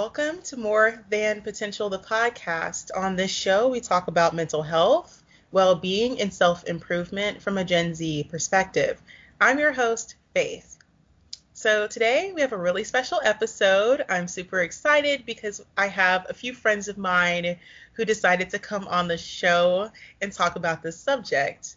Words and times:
welcome 0.00 0.40
to 0.40 0.56
More 0.56 1.04
Than 1.10 1.42
Potential, 1.42 1.90
the 1.90 1.98
podcast. 1.98 2.90
On 2.96 3.16
this 3.16 3.30
show, 3.30 3.68
we 3.68 3.80
talk 3.80 4.08
about 4.08 4.34
mental 4.34 4.62
health, 4.62 5.22
well 5.52 5.74
being, 5.74 6.22
and 6.22 6.32
self 6.32 6.64
improvement 6.64 7.42
from 7.42 7.58
a 7.58 7.64
Gen 7.64 7.94
Z 7.94 8.26
perspective. 8.30 8.98
I'm 9.42 9.58
your 9.58 9.72
host, 9.72 10.14
Faith. 10.32 10.78
So 11.52 11.86
today 11.86 12.32
we 12.34 12.40
have 12.40 12.54
a 12.54 12.56
really 12.56 12.82
special 12.84 13.20
episode. 13.22 14.02
I'm 14.08 14.26
super 14.26 14.62
excited 14.62 15.26
because 15.26 15.60
I 15.76 15.88
have 15.88 16.24
a 16.30 16.34
few 16.34 16.54
friends 16.54 16.88
of 16.88 16.96
mine 16.96 17.58
who 17.92 18.06
decided 18.06 18.48
to 18.50 18.58
come 18.58 18.88
on 18.88 19.06
the 19.06 19.18
show 19.18 19.90
and 20.22 20.32
talk 20.32 20.56
about 20.56 20.82
this 20.82 20.98
subject. 20.98 21.76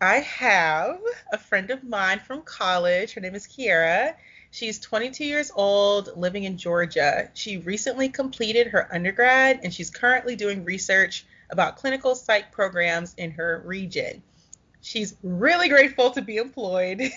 I 0.00 0.16
have 0.16 0.98
a 1.32 1.38
friend 1.38 1.70
of 1.70 1.84
mine 1.84 2.18
from 2.18 2.42
college. 2.42 3.12
Her 3.12 3.20
name 3.20 3.36
is 3.36 3.46
Kiera. 3.46 4.16
She's 4.54 4.78
22 4.78 5.24
years 5.24 5.50
old, 5.52 6.16
living 6.16 6.44
in 6.44 6.58
Georgia. 6.58 7.28
She 7.34 7.56
recently 7.56 8.08
completed 8.08 8.68
her 8.68 8.86
undergrad 8.94 9.58
and 9.64 9.74
she's 9.74 9.90
currently 9.90 10.36
doing 10.36 10.64
research 10.64 11.26
about 11.50 11.76
clinical 11.76 12.14
psych 12.14 12.52
programs 12.52 13.14
in 13.14 13.32
her 13.32 13.64
region. 13.66 14.22
She's 14.80 15.16
really 15.24 15.68
grateful 15.68 16.12
to 16.12 16.22
be 16.22 16.36
employed 16.36 17.02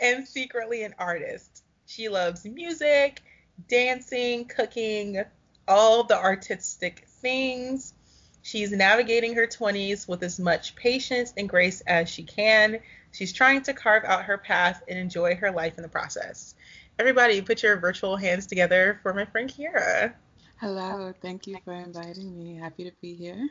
and 0.00 0.26
secretly 0.26 0.84
an 0.84 0.94
artist. 0.98 1.62
She 1.84 2.08
loves 2.08 2.46
music, 2.46 3.20
dancing, 3.68 4.46
cooking, 4.46 5.22
all 5.68 6.04
the 6.04 6.16
artistic 6.16 7.04
things. 7.20 7.92
She's 8.40 8.72
navigating 8.72 9.34
her 9.34 9.46
20s 9.46 10.08
with 10.08 10.22
as 10.22 10.40
much 10.40 10.76
patience 10.76 11.34
and 11.36 11.46
grace 11.46 11.82
as 11.82 12.08
she 12.08 12.22
can. 12.22 12.80
She's 13.14 13.32
trying 13.32 13.62
to 13.62 13.72
carve 13.72 14.02
out 14.04 14.24
her 14.24 14.36
path 14.36 14.82
and 14.88 14.98
enjoy 14.98 15.36
her 15.36 15.52
life 15.52 15.74
in 15.76 15.82
the 15.82 15.88
process. 15.88 16.56
Everybody, 16.98 17.40
put 17.40 17.62
your 17.62 17.76
virtual 17.76 18.16
hands 18.16 18.44
together 18.46 18.98
for 19.02 19.14
my 19.14 19.24
friend 19.24 19.48
Kiera. 19.48 20.12
Hello, 20.56 21.14
thank 21.22 21.46
you 21.46 21.56
for 21.64 21.74
inviting 21.74 22.36
me. 22.36 22.56
Happy 22.56 22.84
to 22.84 22.92
be 23.00 23.14
here. 23.14 23.48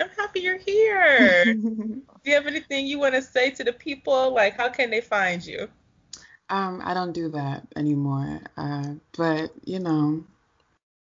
I'm 0.00 0.08
happy 0.16 0.40
you're 0.40 0.56
here. 0.56 1.54
Do 1.54 2.02
you 2.24 2.34
have 2.34 2.46
anything 2.46 2.86
you 2.86 2.98
want 2.98 3.14
to 3.14 3.20
say 3.20 3.50
to 3.50 3.62
the 3.62 3.74
people? 3.74 4.32
Like, 4.32 4.56
how 4.56 4.70
can 4.70 4.90
they 4.90 5.02
find 5.02 5.44
you? 5.44 5.68
Um, 6.48 6.80
I 6.82 6.94
don't 6.94 7.12
do 7.12 7.28
that 7.30 7.66
anymore. 7.76 8.40
Uh, 8.56 8.94
but 9.18 9.50
you 9.64 9.80
know, 9.80 10.24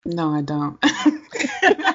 no, 0.05 0.33
I 0.33 0.41
don't. 0.41 0.77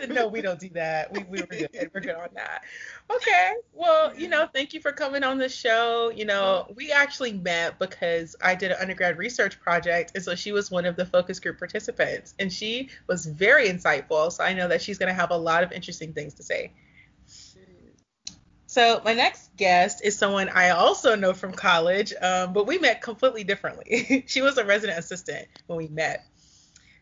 No, 0.08 0.28
we 0.28 0.40
don't 0.40 0.58
do 0.58 0.68
that. 0.70 1.12
We, 1.12 1.24
we 1.24 1.40
were 1.40 1.46
good. 1.46 1.90
We're 1.94 2.00
good 2.00 2.14
on 2.14 2.28
that. 2.34 2.62
Okay. 3.10 3.52
Well, 3.72 4.14
you 4.16 4.28
know, 4.28 4.48
thank 4.52 4.72
you 4.72 4.80
for 4.80 4.92
coming 4.92 5.22
on 5.22 5.38
the 5.38 5.48
show. 5.48 6.10
You 6.10 6.24
know, 6.24 6.72
we 6.74 6.92
actually 6.92 7.32
met 7.32 7.78
because 7.78 8.36
I 8.42 8.54
did 8.54 8.70
an 8.70 8.78
undergrad 8.80 9.18
research 9.18 9.60
project. 9.60 10.12
And 10.14 10.24
so 10.24 10.34
she 10.34 10.52
was 10.52 10.70
one 10.70 10.86
of 10.86 10.96
the 10.96 11.06
focus 11.06 11.40
group 11.40 11.58
participants. 11.58 12.34
And 12.38 12.52
she 12.52 12.88
was 13.06 13.26
very 13.26 13.68
insightful. 13.68 14.32
So 14.32 14.42
I 14.44 14.54
know 14.54 14.68
that 14.68 14.82
she's 14.82 14.98
going 14.98 15.08
to 15.08 15.14
have 15.14 15.30
a 15.30 15.36
lot 15.36 15.62
of 15.62 15.72
interesting 15.72 16.12
things 16.12 16.34
to 16.34 16.42
say. 16.42 16.72
So 18.70 19.02
my 19.04 19.14
next 19.14 19.56
guest 19.56 20.00
is 20.04 20.16
someone 20.16 20.48
I 20.48 20.70
also 20.70 21.16
know 21.16 21.32
from 21.32 21.52
college, 21.52 22.14
um, 22.22 22.52
but 22.52 22.68
we 22.68 22.78
met 22.78 23.02
completely 23.02 23.42
differently. 23.42 24.22
she 24.28 24.42
was 24.42 24.58
a 24.58 24.64
resident 24.64 24.96
assistant 24.96 25.48
when 25.66 25.76
we 25.76 25.88
met. 25.88 26.24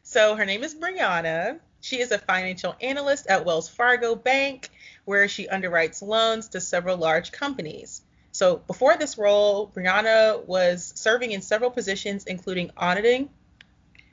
So 0.03 0.35
her 0.35 0.47
name 0.47 0.65
is 0.65 0.75
Brianna. 0.75 1.61
She 1.81 2.01
is 2.01 2.11
a 2.11 2.19
financial 2.19 2.75
analyst 2.81 3.27
at 3.29 3.45
Wells 3.45 3.69
Fargo 3.69 4.15
Bank, 4.15 4.71
where 5.05 5.29
she 5.29 5.47
underwrites 5.47 6.03
loans 6.03 6.49
to 6.49 6.61
several 6.61 6.97
large 6.97 7.33
companies. 7.33 8.03
So 8.33 8.57
before 8.57 8.97
this 8.97 9.19
role, 9.19 9.73
Brianna 9.75 10.45
was 10.47 10.93
serving 10.97 11.33
in 11.33 11.43
several 11.43 11.71
positions, 11.71 12.25
including 12.25 12.71
auditing, 12.77 13.31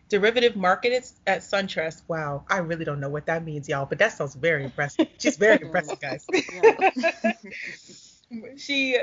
derivative 0.09 0.55
markets 0.55 1.13
at 1.27 1.41
SunTrust. 1.41 2.03
Wow, 2.07 2.45
I 2.49 2.57
really 2.57 2.85
don't 2.85 2.99
know 2.99 3.09
what 3.09 3.25
that 3.25 3.43
means, 3.43 3.67
y'all, 3.67 3.85
but 3.85 3.99
that 3.99 4.13
sounds 4.13 4.35
very 4.35 4.63
impressive. 4.63 5.07
She's 5.19 5.37
very 5.37 5.61
impressive, 5.61 5.99
guys. 5.99 6.25
she 8.57 8.97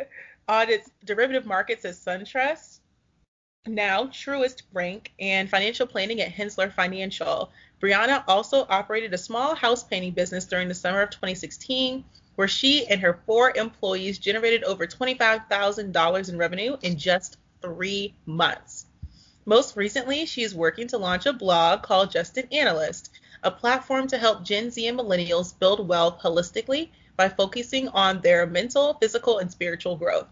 audits 0.48 0.90
derivative 1.04 1.46
markets 1.46 1.84
at 1.84 1.94
SunTrust, 1.94 2.80
now 3.66 4.06
Truist 4.06 4.62
Bank, 4.72 5.12
and 5.20 5.48
financial 5.48 5.86
planning 5.86 6.20
at 6.20 6.32
Henssler 6.32 6.72
Financial. 6.72 7.52
Brianna 7.82 8.22
also 8.28 8.64
operated 8.68 9.12
a 9.12 9.18
small 9.18 9.56
house 9.56 9.82
painting 9.82 10.12
business 10.12 10.44
during 10.44 10.68
the 10.68 10.74
summer 10.74 11.02
of 11.02 11.10
2016, 11.10 12.04
where 12.36 12.46
she 12.46 12.86
and 12.86 13.00
her 13.00 13.20
four 13.26 13.52
employees 13.56 14.20
generated 14.20 14.62
over 14.62 14.86
$25,000 14.86 16.28
in 16.28 16.38
revenue 16.38 16.76
in 16.82 16.96
just 16.96 17.38
three 17.60 18.14
months. 18.24 18.86
Most 19.44 19.76
recently, 19.76 20.26
she 20.26 20.44
is 20.44 20.54
working 20.54 20.86
to 20.86 20.98
launch 20.98 21.26
a 21.26 21.32
blog 21.32 21.82
called 21.82 22.12
Just 22.12 22.38
an 22.38 22.46
Analyst, 22.52 23.10
a 23.42 23.50
platform 23.50 24.06
to 24.06 24.18
help 24.18 24.44
Gen 24.44 24.70
Z 24.70 24.86
and 24.86 24.96
millennials 24.96 25.58
build 25.58 25.88
wealth 25.88 26.20
holistically 26.20 26.90
by 27.16 27.28
focusing 27.28 27.88
on 27.88 28.20
their 28.20 28.46
mental, 28.46 28.94
physical, 28.94 29.38
and 29.38 29.50
spiritual 29.50 29.96
growth. 29.96 30.28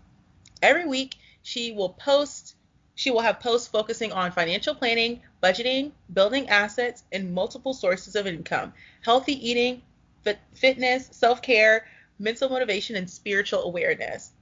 Every 0.63 0.87
week, 0.87 1.17
she 1.43 1.73
will 1.73 1.95
post 1.95 2.55
she 3.01 3.11
will 3.11 3.23
have 3.23 3.41
posts 3.41 3.67
focusing 3.67 4.13
on 4.13 4.31
financial 4.31 4.75
planning, 4.75 5.23
budgeting, 5.43 5.91
building 6.13 6.47
assets, 6.51 7.03
and 7.11 7.33
multiple 7.33 7.73
sources 7.73 8.15
of 8.15 8.27
income, 8.27 8.75
healthy 9.01 9.33
eating, 9.49 9.81
fit, 10.21 10.39
fitness, 10.53 11.09
self 11.11 11.41
care, 11.41 11.87
mental 12.19 12.51
motivation, 12.51 12.97
and 12.97 13.09
spiritual 13.09 13.63
awareness. 13.63 14.33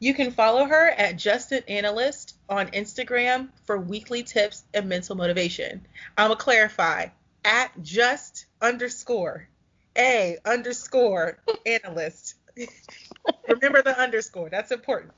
You 0.00 0.14
can 0.14 0.32
follow 0.32 0.64
her 0.64 0.90
at 0.90 1.14
Just 1.14 1.52
an 1.52 1.62
Analyst 1.68 2.34
on 2.48 2.66
Instagram 2.72 3.50
for 3.64 3.78
weekly 3.78 4.24
tips 4.24 4.64
and 4.74 4.88
mental 4.88 5.14
motivation. 5.14 5.86
I'm 6.16 6.30
gonna 6.30 6.40
clarify 6.40 7.10
at 7.44 7.70
just 7.82 8.46
underscore 8.60 9.48
a 9.96 10.38
underscore 10.44 11.38
analyst. 11.64 12.34
Remember 13.48 13.80
the 13.80 13.96
underscore. 13.96 14.50
That's 14.50 14.72
important. 14.72 15.12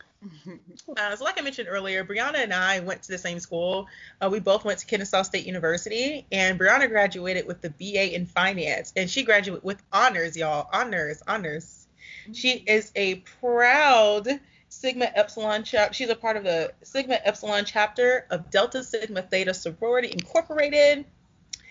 Uh, 0.97 1.17
so, 1.17 1.25
like 1.25 1.39
I 1.39 1.43
mentioned 1.43 1.69
earlier, 1.71 2.05
Brianna 2.05 2.37
and 2.37 2.53
I 2.53 2.81
went 2.81 3.03
to 3.05 3.13
the 3.13 3.19
same 3.19 3.41
school. 3.41 3.87
Uh, 4.21 4.29
we 4.31 4.39
both 4.41 4.65
went 4.65 4.79
to 4.81 4.87
Kennesaw 4.87 5.23
State 5.23 5.47
University, 5.47 6.27
and 6.31 6.59
Brianna 6.59 6.89
graduated 6.89 7.47
with 7.47 7.63
the 7.63 7.71
BA 7.71 8.15
in 8.15 8.27
finance, 8.27 8.93
and 8.97 9.09
she 9.09 9.23
graduated 9.23 9.65
with 9.65 9.83
honors, 9.93 10.37
y'all. 10.37 10.69
Honors, 10.73 11.23
honors. 11.27 11.87
She 12.33 12.51
is 12.51 12.93
a 12.95 13.17
proud 13.41 14.29
Sigma 14.69 15.11
Epsilon 15.15 15.65
chapter. 15.65 15.95
She's 15.95 16.11
a 16.11 16.15
part 16.17 16.37
of 16.37 16.45
the 16.45 16.73
Sigma 16.83 17.19
Epsilon 17.25 17.65
chapter 17.65 18.27
of 18.31 18.51
Delta 18.51 18.85
Sigma 18.85 19.23
Theta 19.23 19.53
Sorority 19.55 20.13
Incorporated, 20.13 21.07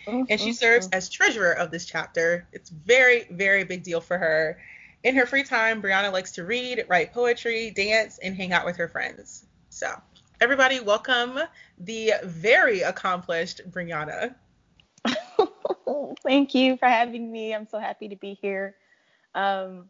and 0.07 0.39
she 0.39 0.53
serves 0.53 0.89
as 0.91 1.09
treasurer 1.09 1.51
of 1.51 1.71
this 1.71 1.85
chapter. 1.85 2.47
It's 2.51 2.69
very, 2.69 3.25
very 3.29 3.63
big 3.63 3.83
deal 3.83 4.01
for 4.01 4.17
her. 4.17 4.59
In 5.01 5.15
her 5.15 5.25
free 5.25 5.43
time, 5.43 5.81
Brianna 5.81 6.11
likes 6.11 6.31
to 6.33 6.43
read, 6.43 6.83
write 6.89 7.13
poetry, 7.13 7.71
dance, 7.71 8.19
and 8.21 8.35
hang 8.35 8.51
out 8.51 8.65
with 8.65 8.75
her 8.75 8.89
friends. 8.89 9.45
So, 9.69 9.89
everybody, 10.41 10.81
welcome 10.81 11.39
the 11.77 12.13
very 12.25 12.81
accomplished 12.81 13.61
Brianna. 13.71 14.35
Thank 16.23 16.53
you 16.53 16.75
for 16.75 16.87
having 16.87 17.31
me. 17.31 17.55
I'm 17.55 17.65
so 17.65 17.79
happy 17.79 18.09
to 18.09 18.17
be 18.17 18.37
here. 18.41 18.75
Um, 19.33 19.85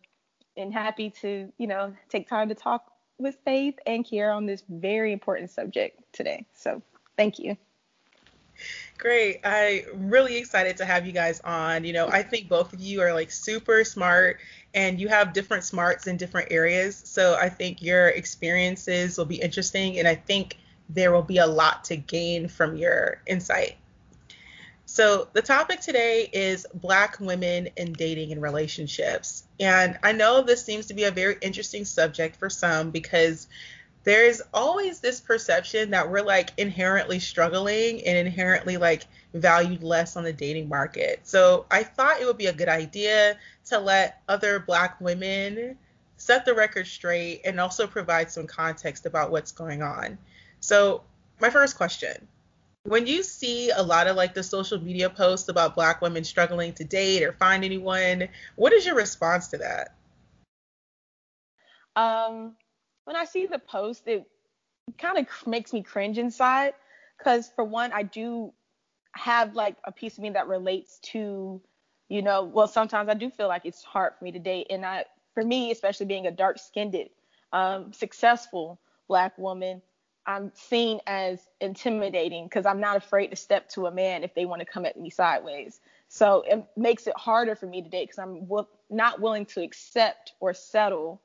and 0.56 0.72
happy 0.72 1.10
to, 1.22 1.52
you 1.58 1.66
know, 1.66 1.96
take 2.10 2.30
time 2.30 2.50
to 2.50 2.56
talk 2.56 2.92
with 3.18 3.36
Faith 3.44 3.80
and 3.88 4.06
Kiera 4.06 4.36
on 4.36 4.46
this 4.46 4.64
very 4.70 5.12
important 5.12 5.50
subject 5.50 6.00
today. 6.14 6.46
So, 6.54 6.84
thank 7.18 7.40
you. 7.40 7.58
Great. 8.98 9.40
I'm 9.46 10.10
really 10.10 10.38
excited 10.38 10.78
to 10.78 10.86
have 10.86 11.06
you 11.06 11.14
guys 11.14 11.40
on. 11.42 11.86
You 11.86 11.94
know, 11.94 12.10
I 12.10 12.24
think 12.24 12.50
both 12.50 12.74
of 12.74 12.82
you 12.82 13.02
are 13.02 13.14
like 13.14 13.32
super 13.32 13.84
smart 13.84 14.40
and 14.74 15.00
you 15.00 15.07
have 15.07 15.33
different 15.33 15.63
smarts 15.63 16.07
in 16.07 16.18
different 16.18 16.51
areas. 16.51 17.01
So 17.06 17.36
I 17.36 17.50
think 17.50 17.81
your 17.81 18.10
experiences 18.10 19.18
will 19.18 19.25
be 19.25 19.42
interesting 19.42 20.00
and 20.00 20.07
I 20.07 20.16
think 20.16 20.57
there 20.89 21.12
will 21.12 21.24
be 21.24 21.38
a 21.38 21.48
lot 21.48 21.83
to 21.86 21.95
gain 21.95 22.48
from 22.48 22.75
your 22.75 23.21
insight. 23.27 23.75
So 24.86 25.27
the 25.33 25.44
topic 25.44 25.81
today 25.81 26.27
is 26.33 26.66
Black 26.74 27.19
women 27.19 27.69
in 27.77 27.94
dating 27.94 28.31
and 28.31 28.42
relationships. 28.42 29.44
And 29.60 30.00
I 30.01 30.13
know 30.13 30.42
this 30.42 30.66
seems 30.66 30.88
to 30.88 30.95
be 30.95 31.04
a 31.04 31.12
very 31.12 31.38
interesting 31.42 31.86
subject 31.86 32.38
for 32.38 32.50
some 32.50 32.89
because 32.89 33.48
there's 34.10 34.42
always 34.56 35.00
this 35.02 35.20
perception 35.20 35.92
that 35.92 36.10
we're 36.10 36.24
like 36.24 36.50
inherently 36.58 37.20
struggling 37.20 38.04
and 38.08 38.18
inherently 38.18 38.76
like 38.76 39.06
valued 39.36 39.84
less 39.84 40.16
on 40.16 40.24
the 40.24 40.34
dating 40.34 40.68
market. 40.68 41.20
So 41.22 41.68
I 41.70 41.84
thought 41.84 42.20
it 42.20 42.26
would 42.26 42.40
be 42.40 42.48
a 42.48 42.54
good 42.54 42.70
idea 42.70 43.38
to 43.66 43.78
let 43.78 44.24
other 44.28 44.62
black 44.62 45.00
women 45.00 45.78
set 46.18 46.44
the 46.44 46.56
record 46.56 46.88
straight 46.88 47.42
and 47.46 47.60
also 47.60 47.86
provide 47.86 48.32
some 48.32 48.48
context 48.48 49.06
about 49.06 49.30
what's 49.30 49.52
going 49.52 49.84
on. 49.84 50.18
So 50.60 51.04
my 51.40 51.52
first 51.52 51.78
question 51.78 52.28
when 52.86 53.06
you 53.06 53.22
see 53.22 53.70
a 53.70 53.84
lot 53.84 54.08
of 54.08 54.16
like 54.16 54.34
the 54.34 54.42
social 54.42 54.82
media 54.82 55.12
posts 55.12 55.50
about 55.50 55.76
black 55.76 56.02
women 56.02 56.24
struggling 56.24 56.74
to 56.74 56.84
date 56.84 57.22
or 57.22 57.34
find 57.34 57.64
anyone, 57.64 58.28
what 58.56 58.74
is 58.74 58.88
your 58.88 58.96
response 58.96 59.50
to 59.50 59.60
that? 59.60 59.94
Um, 61.96 62.56
when 63.06 63.16
I 63.16 63.25
see 63.25 63.46
the 63.46 63.60
post, 63.60 64.07
it 64.07 64.25
kind 64.98 65.18
of 65.18 65.48
makes 65.48 65.74
me 65.74 65.84
cringe 65.84 66.18
inside 66.18 66.74
because 67.18 67.51
for 67.56 67.63
one, 67.63 67.92
I 67.92 68.04
do 68.04 68.54
have 69.13 69.56
like 69.56 69.75
a 69.84 69.92
piece 69.92 70.18
of 70.18 70.24
me 70.24 70.31
that 70.31 70.48
relates 70.48 71.00
to, 71.00 71.62
you 72.07 72.22
know, 72.22 72.44
well, 72.44 72.68
sometimes 72.68 73.10
I 73.10 73.13
do 73.13 73.30
feel 73.30 73.48
like 73.48 73.66
it's 73.66 73.84
hard 73.84 74.13
for 74.18 74.24
me 74.24 74.31
to 74.31 74.40
date, 74.40 74.68
and 74.69 74.86
I, 74.86 75.06
for 75.34 75.44
me, 75.44 75.72
especially 75.72 76.06
being 76.06 76.28
a 76.28 76.31
dark-skinned, 76.31 76.96
um, 77.51 77.94
successful 77.94 78.80
black 79.07 79.38
woman, 79.38 79.81
I'm 80.25 80.52
seen 80.54 81.00
as 81.07 81.40
intimidating 81.60 82.44
because 82.45 82.66
I'm 82.66 82.80
not 82.80 82.98
afraid 82.98 83.28
to 83.28 83.36
step 83.36 83.68
to 83.69 83.88
a 83.88 83.92
man 83.92 84.24
if 84.24 84.36
they 84.36 84.45
want 84.45 84.60
to 84.60 84.66
come 84.66 84.86
at 84.86 85.00
me 85.00 85.10
sideways. 85.10 85.80
So 86.07 86.44
it 86.48 86.63
makes 86.78 87.07
it 87.07 87.18
harder 87.18 87.56
for 87.56 87.66
me 87.66 87.81
to 87.81 87.90
date 87.90 88.10
because 88.10 88.19
I'm 88.19 88.42
w- 88.42 88.68
not 88.92 89.19
willing 89.19 89.45
to 89.48 89.63
accept 89.63 90.34
or 90.40 90.54
settle 90.54 91.22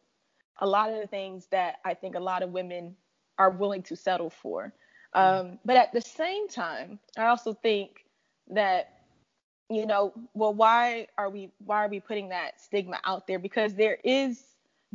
a 0.59 0.67
lot 0.67 0.91
of 0.91 1.01
the 1.01 1.07
things 1.07 1.47
that 1.51 1.77
I 1.85 1.95
think 1.95 2.15
a 2.15 2.21
lot 2.21 2.43
of 2.43 2.51
women 2.51 2.97
are 3.39 3.51
willing 3.51 3.83
to 3.85 3.97
settle 3.97 4.31
for. 4.31 4.73
Um, 5.13 5.59
but 5.65 5.77
at 5.77 5.93
the 5.93 6.01
same 6.01 6.49
time, 6.49 6.99
I 7.17 7.27
also 7.27 7.53
think 7.53 8.05
that 8.51 8.91
you 9.71 9.87
know, 9.87 10.13
well, 10.35 10.53
why 10.53 11.07
are 11.17 11.31
we 11.31 11.51
why 11.65 11.85
are 11.85 11.89
we 11.89 11.99
putting 11.99 12.29
that 12.29 12.61
stigma 12.61 13.01
out 13.05 13.27
there? 13.27 13.39
Because 13.39 13.75
there 13.75 13.99
is 14.05 14.45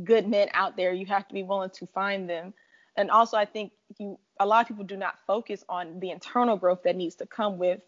good 0.03 0.27
men 0.27 0.47
out 0.53 0.77
there. 0.77 0.93
You 0.93 1.05
have 1.07 1.27
to 1.27 1.33
be 1.33 1.43
willing 1.43 1.71
to 1.71 1.87
find 1.87 2.29
them 2.29 2.53
and 2.99 3.09
also 3.09 3.37
I 3.37 3.45
think 3.45 3.71
you 3.97 4.19
a 4.41 4.45
lot 4.45 4.61
of 4.61 4.67
people 4.67 4.83
do 4.83 4.97
not 4.97 5.19
focus 5.25 5.63
on 5.69 5.99
the 5.99 6.11
internal 6.11 6.57
growth 6.57 6.83
that 6.83 6.95
needs 6.95 7.15
to 7.15 7.25
come 7.25 7.57
with 7.57 7.81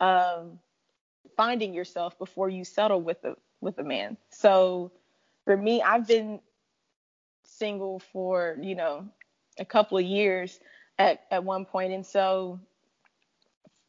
um, 0.00 0.58
finding 1.36 1.72
yourself 1.74 2.18
before 2.18 2.48
you 2.48 2.64
settle 2.64 3.00
with 3.00 3.22
a 3.24 3.36
with 3.60 3.78
a 3.78 3.84
man. 3.84 4.16
So 4.30 4.90
for 5.44 5.56
me, 5.56 5.82
I've 5.82 6.08
been 6.08 6.40
single 7.64 7.98
for 7.98 8.58
you 8.60 8.74
know 8.74 9.06
a 9.58 9.64
couple 9.64 9.96
of 9.96 10.04
years 10.04 10.60
at 10.98 11.24
at 11.30 11.42
one 11.42 11.64
point, 11.64 11.94
and 11.94 12.04
so 12.04 12.60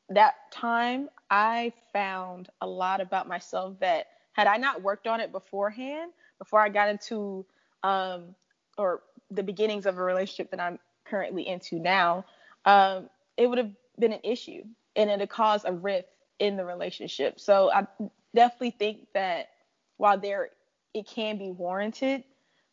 that 0.10 0.36
time 0.50 1.10
I 1.30 1.74
found 1.92 2.48
a 2.62 2.68
lot 2.68 3.02
about 3.02 3.28
myself 3.28 3.78
that 3.82 4.08
had 4.32 4.48
I 4.48 4.56
not 4.56 4.82
worked 4.82 5.08
on 5.08 5.20
it 5.20 5.34
beforehand, 5.34 6.12
before 6.40 6.62
I 6.62 6.70
got 6.70 6.88
into 6.88 7.46
um, 7.84 8.36
or 8.78 9.02
the 9.30 9.44
beginnings 9.44 9.86
of 9.86 9.98
a 9.98 10.04
relationship 10.04 10.52
that 10.52 10.62
I'm 10.62 10.80
currently 11.04 11.46
into 11.46 11.78
now, 11.78 12.24
um, 12.64 13.10
it 13.36 13.48
would 13.48 13.58
have 13.58 13.72
been 14.00 14.14
an 14.14 14.22
issue 14.24 14.64
and 14.96 15.10
it 15.10 15.20
would 15.20 15.30
cause 15.30 15.66
a 15.66 15.74
rift 15.74 16.08
in 16.40 16.56
the 16.56 16.64
relationship. 16.64 17.42
So 17.42 17.72
I 17.72 17.88
definitely 18.34 18.72
think 18.72 19.08
that 19.14 19.50
while 19.98 20.18
there 20.18 20.50
it 20.94 21.08
can 21.08 21.38
be 21.38 21.52
warranted, 21.52 22.24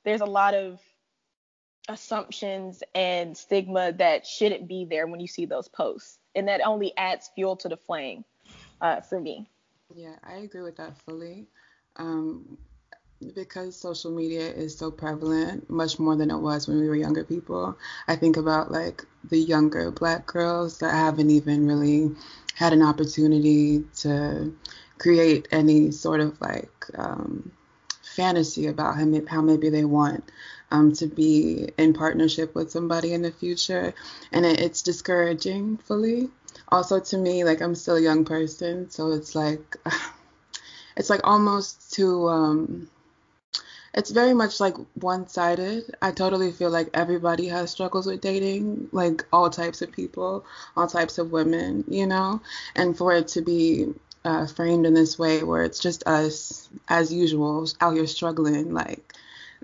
there's 0.05 0.21
a 0.21 0.27
lot 0.27 0.55
of 0.55 0.81
assumptions 1.89 2.83
and 2.95 3.37
stigma 3.37 3.93
that 3.93 4.27
shouldn't 4.27 4.69
be 4.69 4.85
there 4.85 5.07
when 5.07 5.21
you 5.21 5.27
see 5.27 5.47
those 5.47 5.69
posts, 5.69 6.19
and 6.35 6.49
that 6.49 6.61
only 6.65 6.93
adds 6.97 7.31
fuel 7.35 7.57
to 7.57 7.69
the 7.69 7.77
flame 7.77 8.25
uh, 8.81 9.01
for 9.01 9.21
me. 9.21 9.49
Yeah, 9.95 10.15
I 10.23 10.37
agree 10.37 10.63
with 10.63 10.77
that 10.77 10.97
fully. 11.03 11.47
Um, 11.97 12.57
because 13.35 13.77
social 13.77 14.11
media 14.11 14.49
is 14.49 14.77
so 14.77 14.91
prevalent, 14.91 15.69
much 15.71 15.99
more 15.99 16.17
than 16.17 16.31
it 16.31 16.39
was 16.39 16.67
when 16.67 16.81
we 16.81 16.89
were 16.89 16.97
younger 16.97 17.25
people. 17.25 17.77
I 18.09 18.17
think 18.17 18.37
about 18.37 18.73
like 18.73 19.05
the 19.25 19.39
younger 19.39 19.91
black 19.91 20.27
girls 20.27 20.79
that 20.79 20.93
haven't 20.93 21.31
even 21.31 21.67
really 21.67 22.15
had 22.55 22.73
an 22.73 22.83
opportunity 22.83 23.85
to 23.99 24.53
create 24.99 25.49
any 25.51 25.91
sort 25.91 26.21
of 26.21 26.41
like 26.41 26.73
um, 26.97 27.53
fantasy 28.03 28.67
about 28.67 28.97
how, 28.97 29.07
how 29.29 29.41
maybe 29.41 29.69
they 29.69 29.85
want 29.85 30.25
um, 30.73 30.93
to 30.95 31.07
be 31.07 31.69
in 31.77 31.93
partnership 31.93 32.55
with 32.55 32.71
somebody 32.71 33.13
in 33.13 33.23
the 33.23 33.31
future. 33.31 33.95
And 34.33 34.47
it, 34.47 34.59
it's 34.59 34.83
discouraging 34.83 35.77
fully. 35.77 36.31
Also, 36.69 36.99
to 36.99 37.19
me, 37.19 37.45
like 37.45 37.61
I'm 37.61 37.75
still 37.75 37.97
a 37.97 38.01
young 38.01 38.25
person, 38.25 38.91
so 38.91 39.13
it's 39.13 39.35
like, 39.35 39.77
it's 40.97 41.11
like 41.11 41.21
almost 41.25 41.93
too. 41.93 42.27
Um, 42.29 42.89
it's 43.95 44.11
very 44.11 44.33
much 44.33 44.59
like 44.59 44.75
one 44.95 45.29
sided. 45.29 45.95
I 46.01 46.13
totally 46.13 46.51
feel 46.51 46.71
like 46.71 46.89
everybody 46.95 47.49
has 47.49 47.71
struggles 47.71 48.07
with 48.07 48.23
dating, 48.23 48.89
like 48.91 49.27
all 49.31 49.51
types 49.51 49.83
of 49.83 49.93
people, 49.93 50.47
all 50.75 50.87
types 50.87 51.19
of 51.19 51.31
women, 51.31 51.85
you 51.87 52.07
know? 52.07 52.41
And 52.75 52.97
for 52.97 53.13
it 53.13 53.29
to 53.29 53.43
be 53.43 53.93
uh, 54.25 54.47
framed 54.47 54.87
in 54.87 54.95
this 54.95 55.19
way 55.19 55.43
where 55.43 55.63
it's 55.63 55.79
just 55.79 56.07
us 56.07 56.71
as 56.89 57.13
usual 57.13 57.69
out 57.83 57.95
here 57.95 58.07
struggling, 58.07 58.73
like 58.73 59.15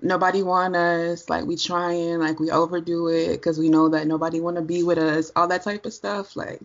nobody 0.02 0.43
want 0.43 0.76
us, 0.76 1.28
like 1.28 1.45
we 1.45 1.57
trying, 1.57 2.19
like 2.19 2.40
we 2.40 2.50
overdo 2.50 3.09
it 3.09 3.33
because 3.33 3.59
we 3.59 3.69
know 3.69 3.88
that 3.90 4.07
nobody 4.07 4.40
want 4.40 4.57
to 4.57 4.62
be 4.62 4.83
with 4.83 4.99
us, 4.99 5.31
all 5.37 5.49
that 5.49 5.62
type 5.62 5.87
of 5.87 5.93
stuff. 5.93 6.37
Like 6.37 6.61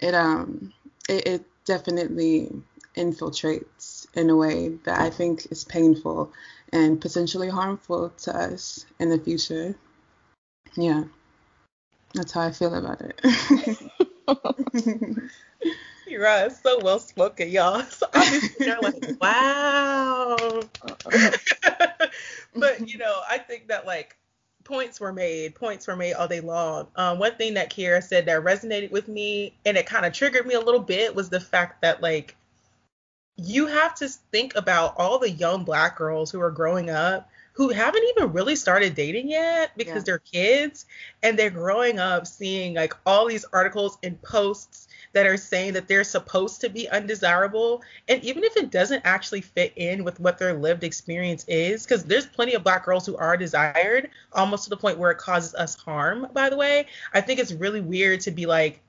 it, 0.00 0.14
um, 0.14 0.72
it, 1.08 1.26
it 1.26 1.44
definitely 1.64 2.50
infiltrates 2.96 4.06
in 4.14 4.30
a 4.30 4.36
way 4.36 4.68
that 4.84 5.00
I 5.00 5.10
think 5.10 5.46
is 5.50 5.64
painful 5.64 6.32
and 6.72 7.00
potentially 7.00 7.48
harmful 7.48 8.10
to 8.10 8.36
us 8.36 8.84
in 8.98 9.10
the 9.10 9.18
future. 9.18 9.74
Yeah, 10.76 11.04
that's 12.14 12.32
how 12.32 12.42
I 12.42 12.52
feel 12.52 12.74
about 12.74 13.00
it. 13.00 13.20
You're 16.06 16.22
right. 16.22 16.52
So 16.52 16.80
well 16.82 16.98
spoken, 16.98 17.48
y'all. 17.48 17.82
So 17.84 18.06
obviously 18.14 18.66
you're 18.66 18.80
like, 18.80 19.02
wow. 19.20 20.62
But 22.62 22.88
you 22.88 22.98
know, 22.98 23.20
I 23.28 23.38
think 23.38 23.68
that 23.68 23.86
like 23.86 24.16
points 24.64 25.00
were 25.00 25.12
made, 25.12 25.54
points 25.54 25.86
were 25.86 25.96
made 25.96 26.14
all 26.14 26.28
day 26.28 26.40
long. 26.40 26.86
Um, 26.96 27.18
one 27.18 27.34
thing 27.34 27.54
that 27.54 27.70
Kiera 27.70 28.02
said 28.02 28.26
that 28.26 28.42
resonated 28.42 28.90
with 28.90 29.08
me 29.08 29.54
and 29.66 29.76
it 29.76 29.86
kind 29.86 30.06
of 30.06 30.12
triggered 30.12 30.46
me 30.46 30.54
a 30.54 30.60
little 30.60 30.80
bit 30.80 31.14
was 31.14 31.28
the 31.28 31.40
fact 31.40 31.82
that 31.82 32.02
like 32.02 32.36
you 33.36 33.66
have 33.66 33.94
to 33.96 34.08
think 34.08 34.54
about 34.56 34.94
all 34.96 35.18
the 35.18 35.30
young 35.30 35.64
black 35.64 35.96
girls 35.96 36.30
who 36.30 36.40
are 36.40 36.50
growing 36.50 36.90
up 36.90 37.28
who 37.54 37.68
haven't 37.68 38.04
even 38.16 38.32
really 38.32 38.56
started 38.56 38.94
dating 38.94 39.28
yet 39.28 39.72
because 39.76 39.96
yeah. 39.96 40.02
they're 40.06 40.18
kids 40.18 40.86
and 41.22 41.38
they're 41.38 41.50
growing 41.50 41.98
up 41.98 42.26
seeing 42.26 42.74
like 42.74 42.94
all 43.04 43.28
these 43.28 43.44
articles 43.52 43.98
and 44.02 44.20
posts 44.22 44.88
that 45.12 45.26
are 45.26 45.36
saying 45.36 45.74
that 45.74 45.88
they're 45.88 46.04
supposed 46.04 46.60
to 46.60 46.70
be 46.70 46.88
undesirable 46.88 47.82
and 48.08 48.22
even 48.24 48.42
if 48.44 48.56
it 48.56 48.70
doesn't 48.70 49.02
actually 49.04 49.42
fit 49.42 49.72
in 49.76 50.04
with 50.04 50.18
what 50.18 50.38
their 50.38 50.54
lived 50.54 50.84
experience 50.84 51.44
is 51.48 51.84
because 51.84 52.04
there's 52.04 52.26
plenty 52.26 52.54
of 52.54 52.64
black 52.64 52.84
girls 52.84 53.04
who 53.04 53.16
are 53.16 53.36
desired 53.36 54.08
almost 54.32 54.64
to 54.64 54.70
the 54.70 54.76
point 54.76 54.98
where 54.98 55.10
it 55.10 55.18
causes 55.18 55.54
us 55.54 55.76
harm 55.76 56.26
by 56.32 56.48
the 56.48 56.56
way 56.56 56.86
i 57.12 57.20
think 57.20 57.38
it's 57.38 57.52
really 57.52 57.80
weird 57.80 58.20
to 58.20 58.30
be 58.30 58.46
like 58.46 58.80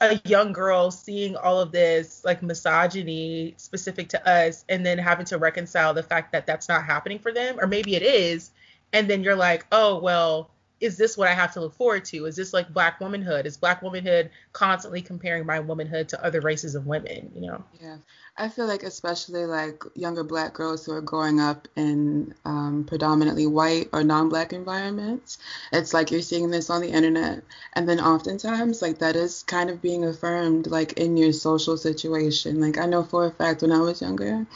a 0.00 0.20
young 0.24 0.52
girl 0.52 0.90
seeing 0.90 1.36
all 1.36 1.60
of 1.60 1.72
this 1.72 2.24
like 2.24 2.42
misogyny 2.42 3.54
specific 3.56 4.08
to 4.10 4.28
us 4.28 4.64
and 4.68 4.86
then 4.86 4.96
having 4.98 5.26
to 5.26 5.38
reconcile 5.38 5.92
the 5.92 6.02
fact 6.02 6.32
that 6.32 6.46
that's 6.46 6.68
not 6.68 6.84
happening 6.84 7.18
for 7.18 7.32
them 7.32 7.58
or 7.60 7.66
maybe 7.66 7.96
it 7.96 8.02
is 8.02 8.52
and 8.92 9.08
then 9.10 9.24
you're 9.24 9.36
like 9.36 9.66
oh 9.72 9.98
well 9.98 10.50
is 10.80 10.96
this 10.96 11.16
what 11.16 11.28
I 11.28 11.34
have 11.34 11.52
to 11.54 11.60
look 11.60 11.74
forward 11.74 12.04
to? 12.06 12.26
Is 12.26 12.36
this 12.36 12.52
like 12.52 12.72
black 12.72 13.00
womanhood? 13.00 13.46
Is 13.46 13.56
black 13.56 13.82
womanhood 13.82 14.30
constantly 14.52 15.02
comparing 15.02 15.44
my 15.46 15.60
womanhood 15.60 16.08
to 16.10 16.24
other 16.24 16.40
races 16.40 16.74
of 16.74 16.86
women, 16.86 17.32
you 17.34 17.40
know? 17.42 17.64
Yeah. 17.80 17.96
I 18.36 18.48
feel 18.48 18.66
like 18.66 18.84
especially 18.84 19.46
like 19.46 19.82
younger 19.96 20.22
black 20.22 20.54
girls 20.54 20.86
who 20.86 20.92
are 20.92 21.00
growing 21.00 21.40
up 21.40 21.66
in 21.74 22.34
um, 22.44 22.84
predominantly 22.86 23.48
white 23.48 23.88
or 23.92 24.04
non-black 24.04 24.52
environments, 24.52 25.38
it's 25.72 25.92
like 25.92 26.12
you're 26.12 26.22
seeing 26.22 26.50
this 26.50 26.70
on 26.70 26.80
the 26.80 26.88
internet, 26.88 27.42
and 27.72 27.88
then 27.88 27.98
oftentimes 27.98 28.80
like 28.80 28.98
that 28.98 29.16
is 29.16 29.42
kind 29.42 29.70
of 29.70 29.82
being 29.82 30.04
affirmed 30.04 30.68
like 30.68 30.92
in 30.92 31.16
your 31.16 31.32
social 31.32 31.76
situation. 31.76 32.60
Like 32.60 32.78
I 32.78 32.86
know 32.86 33.02
for 33.02 33.26
a 33.26 33.32
fact 33.32 33.62
when 33.62 33.72
I 33.72 33.80
was 33.80 34.00
younger, 34.00 34.46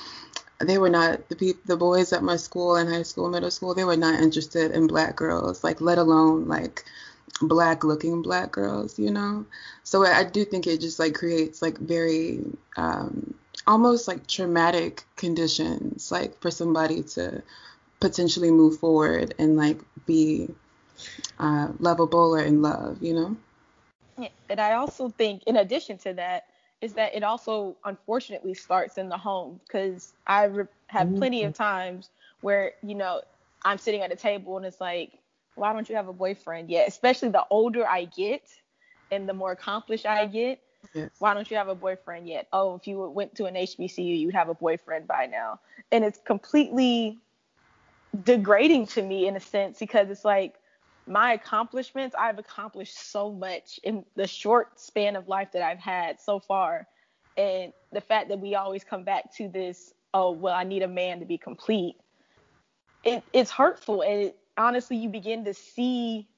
they 0.64 0.78
were 0.78 0.90
not 0.90 1.28
the 1.28 1.56
the 1.66 1.76
boys 1.76 2.12
at 2.12 2.22
my 2.22 2.36
school 2.36 2.76
in 2.76 2.86
high 2.86 3.02
school 3.02 3.28
middle 3.28 3.50
school 3.50 3.74
they 3.74 3.84
were 3.84 3.96
not 3.96 4.20
interested 4.20 4.70
in 4.72 4.86
black 4.86 5.16
girls 5.16 5.62
like 5.64 5.80
let 5.80 5.98
alone 5.98 6.46
like 6.48 6.84
black 7.40 7.84
looking 7.84 8.22
black 8.22 8.52
girls 8.52 8.98
you 8.98 9.10
know 9.10 9.44
so 9.82 10.04
i 10.06 10.22
do 10.24 10.44
think 10.44 10.66
it 10.66 10.80
just 10.80 10.98
like 10.98 11.14
creates 11.14 11.62
like 11.62 11.78
very 11.78 12.40
um 12.76 13.34
almost 13.66 14.08
like 14.08 14.26
traumatic 14.26 15.04
conditions 15.16 16.10
like 16.12 16.40
for 16.40 16.50
somebody 16.50 17.02
to 17.02 17.42
potentially 18.00 18.50
move 18.50 18.78
forward 18.78 19.34
and 19.38 19.56
like 19.56 19.78
be 20.06 20.48
uh, 21.38 21.68
lovable 21.78 22.34
or 22.34 22.40
in 22.40 22.62
love, 22.62 23.02
you 23.02 23.14
know? 23.14 23.36
And 24.48 24.60
I 24.60 24.74
also 24.74 25.08
think, 25.08 25.42
in 25.46 25.56
addition 25.56 25.98
to 25.98 26.12
that, 26.14 26.44
is 26.82 26.92
that 26.94 27.14
it 27.14 27.22
also 27.22 27.76
unfortunately 27.84 28.52
starts 28.52 28.98
in 28.98 29.08
the 29.08 29.16
home 29.16 29.60
because 29.64 30.12
I 30.26 30.44
re- 30.44 30.64
have 30.88 31.06
mm-hmm. 31.06 31.18
plenty 31.18 31.44
of 31.44 31.54
times 31.54 32.10
where, 32.40 32.72
you 32.82 32.96
know, 32.96 33.22
I'm 33.64 33.78
sitting 33.78 34.02
at 34.02 34.10
a 34.10 34.16
table 34.16 34.56
and 34.56 34.66
it's 34.66 34.80
like, 34.80 35.12
why 35.54 35.72
don't 35.72 35.88
you 35.88 35.94
have 35.94 36.08
a 36.08 36.12
boyfriend 36.12 36.68
yet? 36.68 36.88
Especially 36.88 37.28
the 37.28 37.46
older 37.50 37.86
I 37.86 38.06
get 38.06 38.42
and 39.12 39.28
the 39.28 39.32
more 39.32 39.52
accomplished 39.52 40.06
I 40.06 40.26
get, 40.26 40.60
yes. 40.92 41.10
why 41.20 41.34
don't 41.34 41.48
you 41.48 41.56
have 41.56 41.68
a 41.68 41.74
boyfriend 41.74 42.26
yet? 42.26 42.48
Oh, 42.52 42.74
if 42.74 42.88
you 42.88 43.08
went 43.08 43.36
to 43.36 43.44
an 43.44 43.54
HBCU, 43.54 44.18
you'd 44.18 44.34
have 44.34 44.48
a 44.48 44.54
boyfriend 44.54 45.06
by 45.06 45.26
now. 45.26 45.60
And 45.92 46.04
it's 46.04 46.18
completely 46.24 47.18
degrading 48.24 48.86
to 48.88 49.02
me 49.02 49.28
in 49.28 49.36
a 49.36 49.40
sense 49.40 49.78
because 49.78 50.10
it's 50.10 50.24
like 50.24 50.56
my 51.06 51.32
accomplishments, 51.32 52.14
I've 52.18 52.38
accomplished 52.38 53.10
so 53.10 53.30
much 53.30 53.80
in 53.82 54.04
the 54.14 54.26
short 54.26 54.78
span 54.80 55.16
of 55.16 55.28
life 55.28 55.52
that 55.52 55.62
I've 55.62 55.78
had 55.78 56.20
so 56.20 56.38
far. 56.38 56.86
And 57.36 57.72
the 57.92 58.00
fact 58.00 58.28
that 58.28 58.40
we 58.40 58.54
always 58.54 58.84
come 58.84 59.04
back 59.04 59.34
to 59.36 59.48
this, 59.48 59.92
oh, 60.14 60.32
well, 60.32 60.54
I 60.54 60.64
need 60.64 60.82
a 60.82 60.88
man 60.88 61.20
to 61.20 61.26
be 61.26 61.38
complete, 61.38 61.96
it, 63.04 63.22
it's 63.32 63.50
hurtful. 63.50 64.02
And 64.02 64.22
it, 64.22 64.38
honestly, 64.56 64.96
you 64.96 65.08
begin 65.08 65.44
to 65.46 65.54
see 65.54 66.28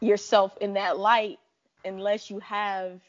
yourself 0.00 0.56
in 0.60 0.74
that 0.74 0.98
light 0.98 1.38
unless 1.84 2.30
you 2.30 2.40
have 2.40 3.00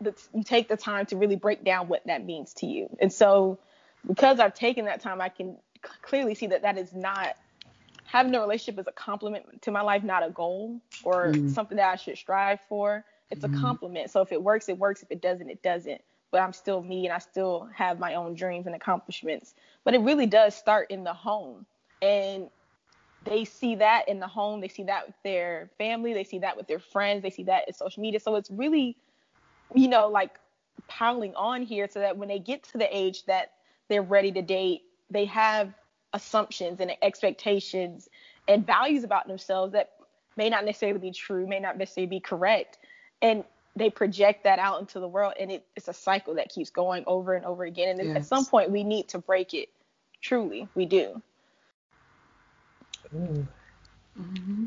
the, 0.00 0.14
you 0.34 0.42
take 0.42 0.68
the 0.68 0.76
time 0.76 1.06
to 1.06 1.16
really 1.16 1.36
break 1.36 1.64
down 1.64 1.88
what 1.88 2.02
that 2.06 2.24
means 2.24 2.52
to 2.54 2.66
you. 2.66 2.88
And 3.00 3.12
so, 3.12 3.58
because 4.06 4.40
I've 4.40 4.54
taken 4.54 4.84
that 4.84 5.00
time, 5.00 5.20
I 5.20 5.30
can 5.30 5.56
clearly 6.02 6.34
see 6.34 6.48
that 6.48 6.62
that 6.62 6.76
is 6.76 6.92
not 6.92 7.36
having 8.14 8.32
a 8.36 8.40
relationship 8.40 8.78
is 8.78 8.86
a 8.86 8.92
compliment 8.92 9.60
to 9.60 9.72
my 9.72 9.80
life, 9.80 10.04
not 10.04 10.24
a 10.24 10.30
goal 10.30 10.80
or 11.02 11.32
mm. 11.32 11.50
something 11.50 11.76
that 11.76 11.90
I 11.90 11.96
should 11.96 12.16
strive 12.16 12.60
for. 12.68 13.04
It's 13.32 13.40
mm. 13.40 13.44
a 13.44 13.48
mm-hmm. 13.48 13.60
compliment. 13.60 14.08
So 14.08 14.20
if 14.20 14.30
it 14.30 14.40
works, 14.40 14.68
it 14.68 14.78
works. 14.78 15.02
If 15.02 15.10
it 15.10 15.20
doesn't, 15.20 15.50
it 15.50 15.60
doesn't. 15.64 16.00
But 16.30 16.40
I'm 16.40 16.52
still 16.52 16.80
me 16.80 17.06
and 17.06 17.12
I 17.12 17.18
still 17.18 17.68
have 17.74 17.98
my 17.98 18.14
own 18.14 18.36
dreams 18.36 18.66
and 18.66 18.76
accomplishments. 18.76 19.54
But 19.82 19.94
it 19.94 19.98
really 19.98 20.26
does 20.26 20.54
start 20.54 20.92
in 20.92 21.02
the 21.02 21.12
home. 21.12 21.66
And 22.02 22.50
they 23.24 23.44
see 23.44 23.74
that 23.76 24.08
in 24.08 24.20
the 24.20 24.28
home. 24.28 24.60
They 24.60 24.68
see 24.68 24.84
that 24.84 25.08
with 25.08 25.16
their 25.24 25.68
family. 25.76 26.14
They 26.14 26.22
see 26.22 26.38
that 26.38 26.56
with 26.56 26.68
their 26.68 26.78
friends. 26.78 27.20
They 27.24 27.30
see 27.30 27.44
that 27.44 27.66
in 27.66 27.74
social 27.74 28.00
media. 28.00 28.20
So 28.20 28.36
it's 28.36 28.50
really, 28.50 28.96
you 29.74 29.88
know, 29.88 30.06
like 30.06 30.38
piling 30.86 31.34
on 31.34 31.62
here 31.62 31.88
so 31.90 31.98
that 31.98 32.16
when 32.16 32.28
they 32.28 32.38
get 32.38 32.62
to 32.62 32.78
the 32.78 32.96
age 32.96 33.24
that 33.24 33.54
they're 33.88 34.02
ready 34.02 34.30
to 34.30 34.42
date, 34.42 34.82
they 35.10 35.24
have 35.24 35.74
assumptions 36.14 36.80
and 36.80 36.92
expectations 37.02 38.08
and 38.48 38.66
values 38.66 39.04
about 39.04 39.26
themselves 39.26 39.72
that 39.72 39.90
may 40.36 40.48
not 40.48 40.64
necessarily 40.64 40.98
be 40.98 41.10
true, 41.10 41.46
may 41.46 41.60
not 41.60 41.76
necessarily 41.76 42.08
be 42.08 42.20
correct. 42.20 42.78
And 43.20 43.44
they 43.76 43.90
project 43.90 44.44
that 44.44 44.58
out 44.58 44.80
into 44.80 45.00
the 45.00 45.08
world 45.08 45.34
and 45.38 45.50
it, 45.50 45.66
it's 45.76 45.88
a 45.88 45.92
cycle 45.92 46.34
that 46.36 46.48
keeps 46.48 46.70
going 46.70 47.04
over 47.06 47.34
and 47.34 47.44
over 47.44 47.64
again. 47.64 47.98
And 48.00 48.10
yes. 48.10 48.16
at 48.18 48.26
some 48.26 48.46
point 48.46 48.70
we 48.70 48.84
need 48.84 49.08
to 49.08 49.18
break 49.18 49.52
it. 49.52 49.68
Truly, 50.22 50.68
we 50.74 50.86
do. 50.86 51.20
Ooh. 53.14 53.46
Mm-hmm. 54.18 54.66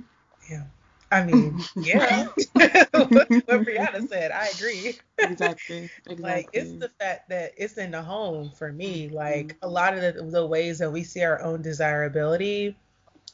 Yeah. 0.52 0.64
I 1.12 1.24
mean, 1.24 1.60
yeah. 1.76 2.28
what, 2.54 3.30
Brianna 3.30 4.08
said, 4.10 4.32
I 4.32 4.50
agree. 4.56 4.98
Exactly. 5.18 5.90
Exactly. 6.06 6.16
like 6.18 6.50
it's 6.54 6.72
the 6.74 6.90
fact 7.00 7.30
that 7.30 7.54
it's 7.58 7.78
in 7.78 7.92
the 7.92 8.02
home 8.02 8.52
for 8.52 8.72
me. 8.72 9.10
Like 9.10 9.48
mm-hmm. 9.48 9.66
a 9.66 9.68
lot 9.68 9.98
of 9.98 10.02
the, 10.02 10.24
the 10.24 10.46
ways 10.46 10.80
that 10.80 10.92
we 10.92 11.04
see 11.04 11.24
our 11.24 11.42
own 11.42 11.62
desirability 11.62 12.76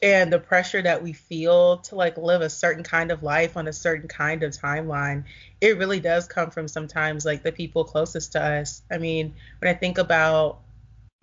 and 0.02 0.32
the 0.32 0.40
pressure 0.40 0.82
that 0.82 1.02
we 1.02 1.14
feel 1.14 1.78
to 1.78 1.96
like 1.96 2.18
live 2.18 2.42
a 2.42 2.50
certain 2.50 2.84
kind 2.84 3.12
of 3.12 3.24
life 3.24 3.58
on 3.58 3.68
a 3.68 3.74
certain 3.74 4.08
kind 4.08 4.44
of 4.44 4.52
timeline, 4.52 5.24
it 5.62 5.78
really 5.78 6.00
does 6.00 6.28
come 6.28 6.52
from 6.52 6.68
sometimes 6.68 7.26
like 7.26 7.42
the 7.42 7.52
people 7.52 7.86
closest 7.86 8.34
to 8.34 8.44
us. 8.44 8.84
I 8.92 8.98
mean, 8.98 9.34
when 9.60 9.74
I 9.74 9.78
think 9.78 9.98
about 9.98 10.60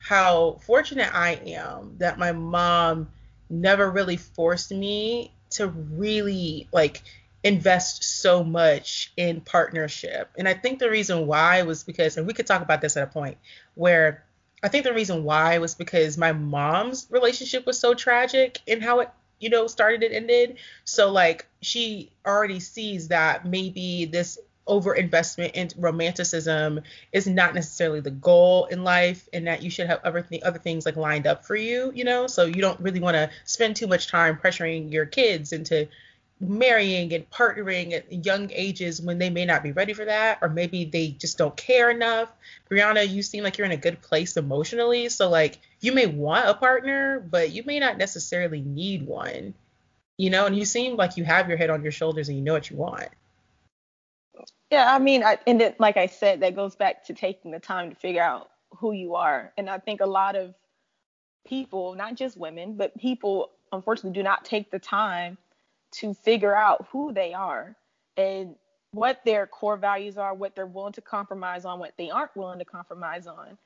how 0.00 0.58
fortunate 0.62 1.14
I 1.14 1.32
am 1.46 1.96
that 1.98 2.18
my 2.18 2.32
mom 2.32 3.10
never 3.50 3.90
really 3.90 4.16
forced 4.16 4.70
me 4.70 5.34
to 5.50 5.68
really 5.68 6.68
like 6.72 7.02
invest 7.42 8.04
so 8.04 8.44
much 8.44 9.12
in 9.16 9.40
partnership. 9.40 10.30
And 10.36 10.48
I 10.48 10.54
think 10.54 10.78
the 10.78 10.90
reason 10.90 11.26
why 11.26 11.62
was 11.62 11.84
because, 11.84 12.16
and 12.16 12.26
we 12.26 12.34
could 12.34 12.46
talk 12.46 12.62
about 12.62 12.80
this 12.80 12.96
at 12.96 13.04
a 13.04 13.06
point 13.06 13.38
where 13.74 14.24
I 14.62 14.68
think 14.68 14.84
the 14.84 14.92
reason 14.92 15.24
why 15.24 15.58
was 15.58 15.74
because 15.74 16.18
my 16.18 16.32
mom's 16.32 17.06
relationship 17.10 17.64
was 17.66 17.78
so 17.78 17.94
tragic 17.94 18.60
in 18.66 18.80
how 18.80 19.00
it, 19.00 19.10
you 19.38 19.48
know, 19.48 19.66
started 19.66 20.02
and 20.02 20.14
ended. 20.14 20.58
So 20.84 21.10
like 21.10 21.46
she 21.62 22.12
already 22.26 22.60
sees 22.60 23.08
that 23.08 23.46
maybe 23.46 24.04
this 24.04 24.38
over 24.70 24.94
investment 24.94 25.54
in 25.54 25.68
romanticism 25.76 26.80
is 27.12 27.26
not 27.26 27.54
necessarily 27.54 28.00
the 28.00 28.10
goal 28.10 28.66
in 28.66 28.84
life 28.84 29.28
and 29.32 29.48
that 29.48 29.62
you 29.62 29.68
should 29.68 29.88
have 29.88 30.00
other, 30.04 30.22
th- 30.22 30.42
other 30.42 30.60
things 30.60 30.86
like 30.86 30.96
lined 30.96 31.26
up 31.26 31.44
for 31.44 31.56
you 31.56 31.90
you 31.94 32.04
know? 32.04 32.26
So 32.26 32.46
you 32.46 32.62
don't 32.62 32.80
really 32.80 33.00
want 33.00 33.16
to 33.16 33.30
spend 33.44 33.76
too 33.76 33.88
much 33.88 34.08
time 34.08 34.38
pressuring 34.42 34.92
your 34.92 35.06
kids 35.06 35.52
into 35.52 35.88
marrying 36.38 37.12
and 37.12 37.28
partnering 37.28 37.92
at 37.92 38.24
young 38.24 38.50
ages 38.52 39.02
when 39.02 39.18
they 39.18 39.28
may 39.28 39.44
not 39.44 39.62
be 39.62 39.72
ready 39.72 39.92
for 39.92 40.06
that 40.06 40.38
or 40.40 40.48
maybe 40.48 40.84
they 40.84 41.08
just 41.08 41.36
don't 41.36 41.56
care 41.56 41.90
enough. 41.90 42.32
Brianna 42.70 43.06
you 43.06 43.22
seem 43.22 43.42
like 43.42 43.58
you're 43.58 43.66
in 43.66 43.72
a 43.72 43.76
good 43.76 44.00
place 44.00 44.36
emotionally 44.36 45.08
so 45.08 45.28
like 45.28 45.58
you 45.80 45.92
may 45.92 46.06
want 46.06 46.48
a 46.48 46.54
partner 46.54 47.20
but 47.20 47.50
you 47.50 47.64
may 47.64 47.80
not 47.80 47.98
necessarily 47.98 48.60
need 48.60 49.04
one 49.06 49.52
you 50.16 50.28
know? 50.28 50.44
And 50.44 50.54
you 50.56 50.66
seem 50.66 50.96
like 50.96 51.16
you 51.16 51.24
have 51.24 51.48
your 51.48 51.56
head 51.56 51.70
on 51.70 51.82
your 51.82 51.92
shoulders 51.92 52.28
and 52.28 52.38
you 52.38 52.44
know 52.44 52.52
what 52.52 52.70
you 52.70 52.76
want 52.76 53.08
yeah, 54.70 54.94
I 54.94 54.98
mean, 54.98 55.24
I, 55.24 55.38
and 55.46 55.60
it, 55.60 55.80
like 55.80 55.96
I 55.96 56.06
said, 56.06 56.40
that 56.40 56.54
goes 56.54 56.76
back 56.76 57.04
to 57.06 57.14
taking 57.14 57.50
the 57.50 57.58
time 57.58 57.90
to 57.90 57.96
figure 57.96 58.22
out 58.22 58.50
who 58.76 58.92
you 58.92 59.16
are. 59.16 59.52
And 59.56 59.68
I 59.68 59.78
think 59.78 60.00
a 60.00 60.06
lot 60.06 60.36
of 60.36 60.54
people, 61.46 61.94
not 61.94 62.14
just 62.14 62.36
women, 62.36 62.74
but 62.74 62.96
people, 62.96 63.50
unfortunately, 63.72 64.12
do 64.12 64.22
not 64.22 64.44
take 64.44 64.70
the 64.70 64.78
time 64.78 65.38
to 65.92 66.14
figure 66.14 66.54
out 66.54 66.86
who 66.92 67.12
they 67.12 67.34
are 67.34 67.74
and 68.16 68.54
what 68.92 69.20
their 69.24 69.46
core 69.46 69.76
values 69.76 70.16
are, 70.16 70.34
what 70.34 70.54
they're 70.54 70.66
willing 70.66 70.92
to 70.92 71.00
compromise 71.00 71.64
on, 71.64 71.80
what 71.80 71.94
they 71.98 72.10
aren't 72.10 72.36
willing 72.36 72.60
to 72.60 72.64
compromise 72.64 73.26
on. 73.26 73.58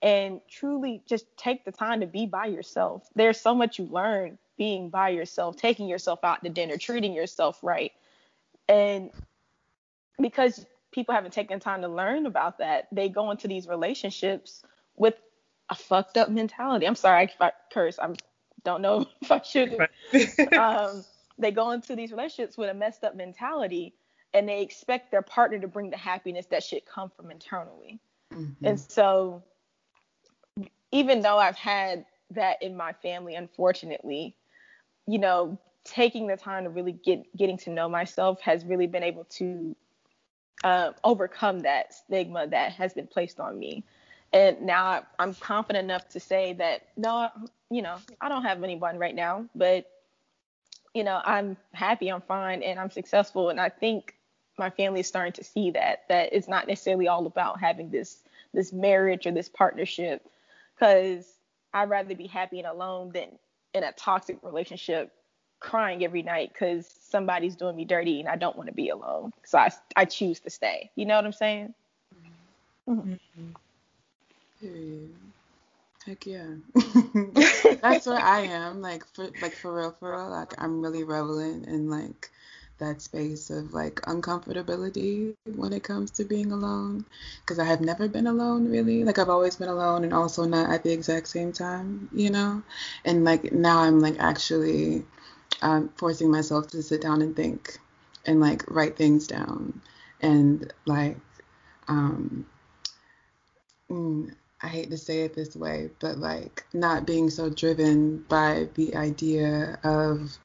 And 0.00 0.40
truly 0.48 1.02
just 1.06 1.26
take 1.36 1.64
the 1.64 1.72
time 1.72 2.00
to 2.00 2.06
be 2.06 2.26
by 2.26 2.46
yourself. 2.46 3.08
There's 3.14 3.40
so 3.40 3.54
much 3.54 3.78
you 3.78 3.86
learn 3.86 4.38
being 4.58 4.90
by 4.90 5.10
yourself, 5.10 5.56
taking 5.56 5.88
yourself 5.88 6.20
out 6.24 6.42
to 6.44 6.50
dinner, 6.50 6.76
treating 6.76 7.14
yourself 7.14 7.58
right. 7.62 7.92
And 8.68 9.10
because 10.20 10.66
people 10.92 11.14
haven't 11.14 11.32
taken 11.32 11.58
time 11.58 11.82
to 11.82 11.88
learn 11.88 12.26
about 12.26 12.58
that, 12.58 12.88
they 12.92 13.08
go 13.08 13.30
into 13.30 13.48
these 13.48 13.66
relationships 13.66 14.62
with 14.96 15.14
a 15.70 15.74
fucked 15.74 16.16
up 16.16 16.28
mentality. 16.28 16.86
I'm 16.86 16.94
sorry 16.94 17.24
if 17.24 17.40
I 17.40 17.52
curse. 17.72 17.98
I 17.98 18.14
don't 18.64 18.82
know 18.82 19.06
if 19.22 19.32
I 19.32 19.40
should. 19.42 19.78
um, 20.56 21.04
they 21.38 21.50
go 21.50 21.70
into 21.70 21.96
these 21.96 22.10
relationships 22.10 22.56
with 22.56 22.70
a 22.70 22.74
messed 22.74 23.04
up 23.04 23.16
mentality 23.16 23.94
and 24.34 24.48
they 24.48 24.62
expect 24.62 25.10
their 25.10 25.22
partner 25.22 25.58
to 25.58 25.68
bring 25.68 25.90
the 25.90 25.96
happiness 25.96 26.46
that 26.46 26.62
should 26.62 26.84
come 26.86 27.10
from 27.16 27.30
internally. 27.30 28.00
Mm-hmm. 28.32 28.64
And 28.64 28.80
so, 28.80 29.42
even 30.90 31.20
though 31.20 31.38
I've 31.38 31.56
had 31.56 32.06
that 32.30 32.62
in 32.62 32.76
my 32.76 32.92
family, 32.94 33.34
unfortunately, 33.34 34.36
you 35.06 35.18
know, 35.18 35.58
taking 35.84 36.26
the 36.26 36.36
time 36.36 36.64
to 36.64 36.70
really 36.70 36.92
get 36.92 37.24
getting 37.36 37.58
to 37.58 37.70
know 37.70 37.88
myself 37.88 38.40
has 38.40 38.64
really 38.64 38.86
been 38.86 39.02
able 39.02 39.24
to 39.24 39.76
uh, 40.64 40.92
overcome 41.04 41.60
that 41.60 41.94
stigma 41.94 42.46
that 42.46 42.72
has 42.72 42.94
been 42.94 43.06
placed 43.06 43.40
on 43.40 43.58
me. 43.58 43.84
And 44.32 44.62
now 44.62 45.04
I'm 45.18 45.34
confident 45.34 45.84
enough 45.84 46.08
to 46.10 46.20
say 46.20 46.54
that 46.54 46.88
no, 46.96 47.28
you 47.70 47.82
know, 47.82 47.96
I 48.20 48.28
don't 48.28 48.44
have 48.44 48.62
anyone 48.62 48.98
right 48.98 49.14
now, 49.14 49.46
but 49.54 49.90
you 50.94 51.04
know, 51.04 51.20
I'm 51.24 51.56
happy, 51.72 52.08
I'm 52.08 52.20
fine, 52.20 52.62
and 52.62 52.78
I'm 52.78 52.90
successful. 52.90 53.48
And 53.48 53.60
I 53.60 53.68
think 53.68 54.14
my 54.58 54.70
family 54.70 55.00
is 55.00 55.06
starting 55.06 55.32
to 55.32 55.44
see 55.44 55.70
that 55.72 56.04
that 56.08 56.32
it's 56.32 56.48
not 56.48 56.66
necessarily 56.66 57.08
all 57.08 57.26
about 57.26 57.60
having 57.60 57.90
this 57.90 58.22
this 58.54 58.72
marriage 58.72 59.26
or 59.26 59.32
this 59.32 59.48
partnership, 59.48 60.28
because 60.74 61.26
I'd 61.74 61.88
rather 61.88 62.14
be 62.14 62.26
happy 62.26 62.58
and 62.58 62.68
alone 62.68 63.12
than 63.12 63.28
in 63.74 63.84
a 63.84 63.92
toxic 63.92 64.38
relationship 64.42 65.12
crying 65.62 66.04
every 66.04 66.22
night 66.22 66.52
because 66.52 66.86
somebody's 66.86 67.56
doing 67.56 67.76
me 67.76 67.84
dirty 67.84 68.20
and 68.20 68.28
I 68.28 68.36
don't 68.36 68.56
want 68.56 68.68
to 68.68 68.74
be 68.74 68.90
alone. 68.90 69.32
So 69.44 69.58
I, 69.58 69.70
I 69.96 70.04
choose 70.04 70.40
to 70.40 70.50
stay. 70.50 70.90
You 70.96 71.06
know 71.06 71.16
what 71.16 71.24
I'm 71.24 71.32
saying? 71.32 71.74
Mm-hmm. 72.88 73.12
mm-hmm. 74.64 75.06
Heck 76.06 76.26
yeah. 76.26 76.46
That's 77.80 78.06
what 78.06 78.22
I 78.22 78.40
am. 78.40 78.82
Like 78.82 79.04
for 79.14 79.28
like 79.40 79.54
for 79.54 79.76
real, 79.76 79.94
for 79.98 80.12
real. 80.12 80.28
Like 80.28 80.54
I'm 80.58 80.82
really 80.82 81.04
reveling 81.04 81.64
in 81.64 81.90
like 81.90 82.30
that 82.78 83.00
space 83.00 83.50
of 83.50 83.72
like 83.72 84.00
uncomfortability 84.02 85.34
when 85.54 85.72
it 85.72 85.84
comes 85.84 86.10
to 86.10 86.24
being 86.24 86.50
alone 86.50 87.04
because 87.40 87.60
I 87.60 87.64
have 87.64 87.80
never 87.80 88.08
been 88.08 88.26
alone 88.26 88.68
really 88.70 89.04
like 89.04 89.20
I've 89.20 89.28
always 89.28 89.54
been 89.54 89.68
alone 89.68 90.02
and 90.02 90.12
also 90.12 90.44
not 90.46 90.70
at 90.70 90.82
the 90.82 90.90
exact 90.90 91.28
same 91.28 91.52
time 91.52 92.08
you 92.12 92.30
know 92.30 92.62
and 93.04 93.24
like 93.24 93.52
now 93.52 93.78
I'm 93.80 94.00
like 94.00 94.18
actually 94.18 95.04
um, 95.62 95.90
forcing 95.96 96.30
myself 96.30 96.68
to 96.68 96.82
sit 96.82 97.00
down 97.00 97.22
and 97.22 97.34
think 97.34 97.78
and 98.26 98.40
like 98.40 98.64
write 98.70 98.96
things 98.96 99.26
down 99.26 99.80
and 100.20 100.72
like 100.86 101.16
um, 101.88 102.46
mm, 103.90 104.32
I 104.62 104.68
hate 104.68 104.90
to 104.90 104.98
say 104.98 105.22
it 105.22 105.34
this 105.34 105.56
way, 105.56 105.90
but 106.00 106.18
like 106.18 106.64
not 106.72 107.06
being 107.06 107.30
so 107.30 107.50
driven 107.50 108.18
by 108.28 108.68
the 108.74 108.94
idea 108.94 109.78
of 109.82 110.38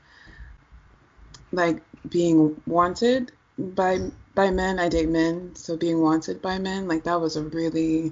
like 1.51 1.81
being 2.09 2.59
wanted 2.65 3.31
by 3.57 3.99
by 4.33 4.49
men. 4.49 4.79
I 4.79 4.89
date 4.89 5.09
men, 5.09 5.55
so 5.55 5.77
being 5.77 6.01
wanted 6.01 6.41
by 6.41 6.57
men, 6.57 6.87
like 6.87 7.03
that 7.03 7.21
was 7.21 7.35
a 7.35 7.43
really 7.43 8.11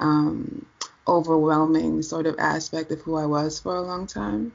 um, 0.00 0.66
overwhelming 1.06 2.02
sort 2.02 2.26
of 2.26 2.36
aspect 2.38 2.90
of 2.90 3.00
who 3.00 3.16
I 3.16 3.26
was 3.26 3.60
for 3.60 3.76
a 3.76 3.82
long 3.82 4.06
time. 4.06 4.52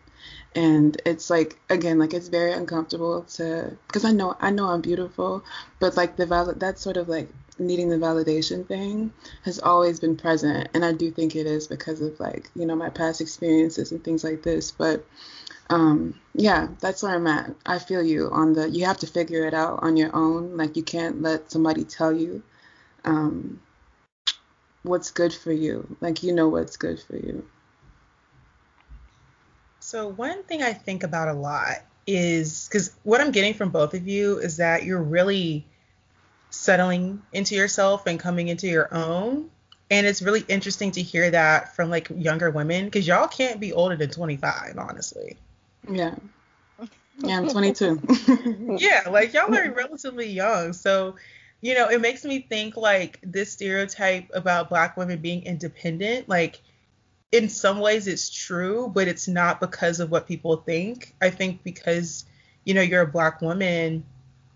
And 0.56 1.00
it's 1.06 1.30
like 1.30 1.60
again, 1.70 2.00
like 2.00 2.14
it's 2.14 2.28
very 2.28 2.54
uncomfortable 2.54 3.24
to 3.36 3.78
because 3.88 4.06
I 4.06 4.12
know 4.12 4.36
I 4.40 4.50
know 4.50 4.70
I'm 4.70 4.82
beautiful, 4.82 5.44
but 5.80 5.96
like 5.96 6.18
the 6.18 6.26
valid 6.26 6.60
that 6.62 6.80
sort 6.80 6.98
of 6.98 7.08
like 7.08 7.30
needing 7.60 7.90
the 7.90 7.98
validation 7.98 8.66
thing 8.68 9.12
has 9.44 9.60
always 9.60 10.00
been 10.00 10.18
present. 10.18 10.70
And 10.74 10.84
i 10.84 10.92
do 10.92 11.12
think 11.12 11.36
it 11.36 11.46
is 11.46 11.68
because 11.68 12.02
of 12.02 12.20
like 12.20 12.50
you 12.56 12.66
know 12.66 12.76
my 12.76 12.90
past 12.90 13.22
experiences 13.22 13.92
and 13.92 14.04
things 14.04 14.24
like 14.24 14.44
this. 14.44 14.72
But 14.72 15.06
um 15.70 16.20
yeah 16.34 16.68
that's 16.80 17.04
where 17.04 17.16
i'm 17.16 17.28
at. 17.28 17.54
I 17.66 17.78
feel 17.80 18.02
you 18.02 18.30
on 18.32 18.54
the 18.54 18.70
you 18.70 18.86
have 18.86 18.98
to 19.00 19.08
figure 19.08 19.46
it 19.46 19.54
out 19.54 19.84
on 19.84 19.98
your 19.98 20.16
own. 20.16 20.58
Like 20.58 20.76
you 20.78 20.84
can't 20.84 21.22
let 21.22 21.52
somebody 21.52 21.84
tell 21.84 22.12
you 22.12 22.42
um 23.06 23.62
what's 24.84 25.12
good 25.12 25.34
for 25.34 25.52
you. 25.52 25.96
Like 26.02 26.24
you 26.24 26.34
know 26.34 26.48
what's 26.50 26.78
good 26.78 27.00
for 27.00 27.18
you 27.18 27.46
so 29.90 30.08
one 30.08 30.44
thing 30.44 30.62
i 30.62 30.74
think 30.74 31.04
about 31.04 31.28
a 31.28 31.34
lot 31.34 31.78
is 32.06 32.68
because 32.68 32.92
what 33.04 33.22
i'm 33.22 33.32
getting 33.32 33.54
from 33.54 33.70
both 33.70 33.94
of 33.94 34.08
you 34.08 34.40
is 34.40 34.58
that 34.58 34.84
you're 34.84 35.02
really 35.02 35.66
settling 36.50 37.22
into 37.32 37.56
yourself 37.56 38.06
and 38.08 38.20
coming 38.20 38.48
into 38.48 38.68
your 38.68 38.94
own. 38.94 39.50
And 39.92 40.06
it's 40.06 40.22
really 40.22 40.44
interesting 40.48 40.92
to 40.92 41.02
hear 41.02 41.32
that 41.32 41.76
from 41.76 41.90
like 41.90 42.10
younger 42.16 42.52
women 42.52 42.86
because 42.86 43.08
y'all 43.08 43.28
can't 43.28 43.60
be 43.60 43.74
older 43.74 43.96
than 43.96 44.10
25, 44.10 44.78
honestly. 44.78 45.38
Yeah. 45.90 46.16
Yeah, 47.22 47.40
I'm 47.40 47.50
22. 47.50 48.78
yeah, 48.80 49.10
like 49.10 49.34
y'all 49.34 49.54
are 49.54 49.72
relatively 49.74 50.30
young. 50.30 50.72
So, 50.72 51.18
you 51.60 51.74
know, 51.74 51.90
it 51.90 52.00
makes 52.00 52.24
me 52.24 52.40
think 52.40 52.78
like 52.78 53.20
this 53.22 53.52
stereotype 53.52 54.32
about 54.34 54.70
black 54.70 54.96
women 54.96 55.20
being 55.20 55.44
independent, 55.44 56.30
like 56.30 56.62
in 57.32 57.50
some 57.50 57.80
ways 57.80 58.08
it's 58.08 58.30
true, 58.30 58.92
but 58.94 59.08
it's 59.08 59.28
not 59.28 59.60
because 59.60 60.00
of 60.00 60.12
what 60.12 60.28
people 60.28 60.58
think. 60.58 61.14
I 61.22 61.30
think 61.30 61.64
because, 61.64 62.26
you 62.66 62.74
know, 62.74 62.82
you're 62.82 63.02
a 63.02 63.08
black 63.08 63.42
woman, 63.42 64.04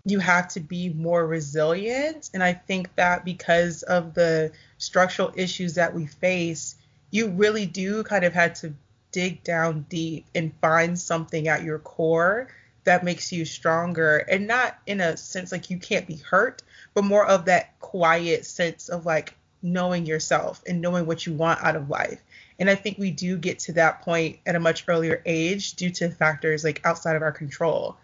you 0.04 0.18
have 0.18 0.48
to 0.48 0.60
be 0.60 0.90
more 0.90 1.26
resilient. 1.26 2.30
And 2.34 2.42
I 2.42 2.52
think 2.52 2.94
that 2.96 3.24
because 3.24 3.82
of 3.84 4.14
the 4.14 4.52
structural 4.78 5.32
issues 5.36 5.74
that 5.74 5.94
we 5.94 6.06
face, 6.06 6.76
you 7.10 7.28
really 7.28 7.66
do 7.66 8.02
kind 8.02 8.24
of 8.24 8.32
had 8.32 8.56
to 8.56 8.74
dig 9.12 9.44
down 9.44 9.86
deep 9.88 10.26
and 10.34 10.52
find 10.60 10.98
something 10.98 11.46
at 11.46 11.62
your 11.62 11.78
core 11.78 12.48
that 12.82 13.04
makes 13.04 13.32
you 13.32 13.44
stronger 13.44 14.18
and 14.18 14.48
not 14.48 14.76
in 14.86 15.00
a 15.00 15.16
sense 15.16 15.52
like 15.52 15.70
you 15.70 15.78
can't 15.78 16.08
be 16.08 16.16
hurt 16.16 16.62
but 16.94 17.04
more 17.04 17.24
of 17.24 17.44
that 17.44 17.78
quiet 17.78 18.44
sense 18.44 18.88
of 18.88 19.06
like 19.06 19.34
knowing 19.62 20.04
yourself 20.04 20.62
and 20.66 20.80
knowing 20.80 21.06
what 21.06 21.24
you 21.24 21.32
want 21.32 21.62
out 21.62 21.76
of 21.76 21.88
life 21.88 22.20
and 22.58 22.70
i 22.70 22.74
think 22.74 22.98
we 22.98 23.10
do 23.10 23.36
get 23.36 23.58
to 23.58 23.72
that 23.72 24.02
point 24.02 24.38
at 24.46 24.54
a 24.54 24.60
much 24.60 24.84
earlier 24.88 25.22
age 25.26 25.74
due 25.74 25.90
to 25.90 26.10
factors 26.10 26.64
like 26.64 26.80
outside 26.84 27.16
of 27.16 27.22
our 27.22 27.32
control 27.32 27.96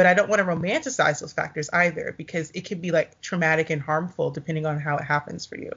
but 0.00 0.06
I 0.06 0.14
don't 0.14 0.30
want 0.30 0.38
to 0.38 0.46
romanticize 0.46 1.20
those 1.20 1.34
factors 1.34 1.68
either 1.74 2.14
because 2.16 2.50
it 2.54 2.64
can 2.64 2.80
be 2.80 2.90
like 2.90 3.20
traumatic 3.20 3.68
and 3.68 3.82
harmful 3.82 4.30
depending 4.30 4.64
on 4.64 4.80
how 4.80 4.96
it 4.96 5.04
happens 5.04 5.44
for 5.44 5.58
you. 5.58 5.72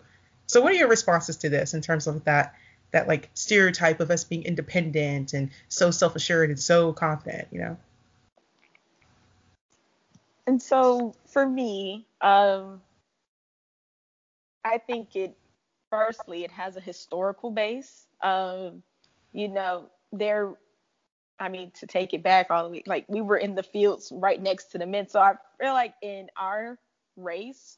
So 0.48 0.62
what 0.62 0.72
are 0.72 0.76
your 0.76 0.88
responses 0.88 1.36
to 1.38 1.50
this 1.50 1.74
in 1.74 1.82
terms 1.82 2.08
of 2.08 2.24
that 2.24 2.56
that 2.92 3.10
like 3.10 3.30
stereotype 3.34 4.00
of 4.00 4.10
us 4.12 4.24
being 4.24 4.44
independent 4.44 5.34
and 5.34 5.50
so 5.68 5.92
self-assured 5.92 6.52
and 6.52 6.58
so 6.58 6.94
confident, 6.94 7.50
you 7.52 7.60
know? 7.60 7.78
And 10.48 10.62
so 10.62 11.16
for 11.26 11.46
me, 11.46 12.06
um, 12.22 12.82
I 14.64 14.78
think 14.78 15.18
it 15.18 15.36
firstly 15.94 16.44
it 16.44 16.52
has 16.52 16.76
a 16.76 16.82
historical 16.82 17.52
base. 17.52 18.08
Um, 18.22 18.84
you 19.32 19.48
know, 19.48 19.90
there 20.12 20.54
I 21.40 21.50
mean, 21.50 21.72
to 21.80 21.88
take 21.88 22.14
it 22.14 22.24
back 22.24 22.52
all 22.52 22.64
the 22.64 22.70
way, 22.70 22.84
like 22.86 23.06
we 23.08 23.22
were 23.22 23.38
in 23.38 23.56
the 23.56 23.64
fields 23.64 24.12
right 24.16 24.42
next 24.42 24.66
to 24.72 24.78
the 24.78 24.86
men. 24.86 25.10
So 25.10 25.20
I 25.20 25.36
feel 25.60 25.74
like 25.74 25.94
in 26.02 26.30
our 26.38 26.78
race, 27.18 27.78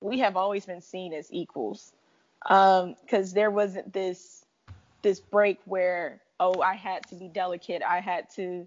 we 0.00 0.20
have 0.20 0.36
always 0.36 0.64
been 0.64 0.80
seen 0.80 1.12
as 1.12 1.28
equals. 1.30 1.92
Um, 2.46 2.96
because 3.02 3.32
there 3.32 3.50
wasn't 3.50 3.92
this 3.92 4.44
this 5.02 5.20
break 5.20 5.58
where, 5.64 6.22
oh, 6.40 6.60
I 6.60 6.74
had 6.74 7.06
to 7.08 7.16
be 7.16 7.28
delicate, 7.28 7.82
I 7.82 8.00
had 8.00 8.30
to 8.36 8.66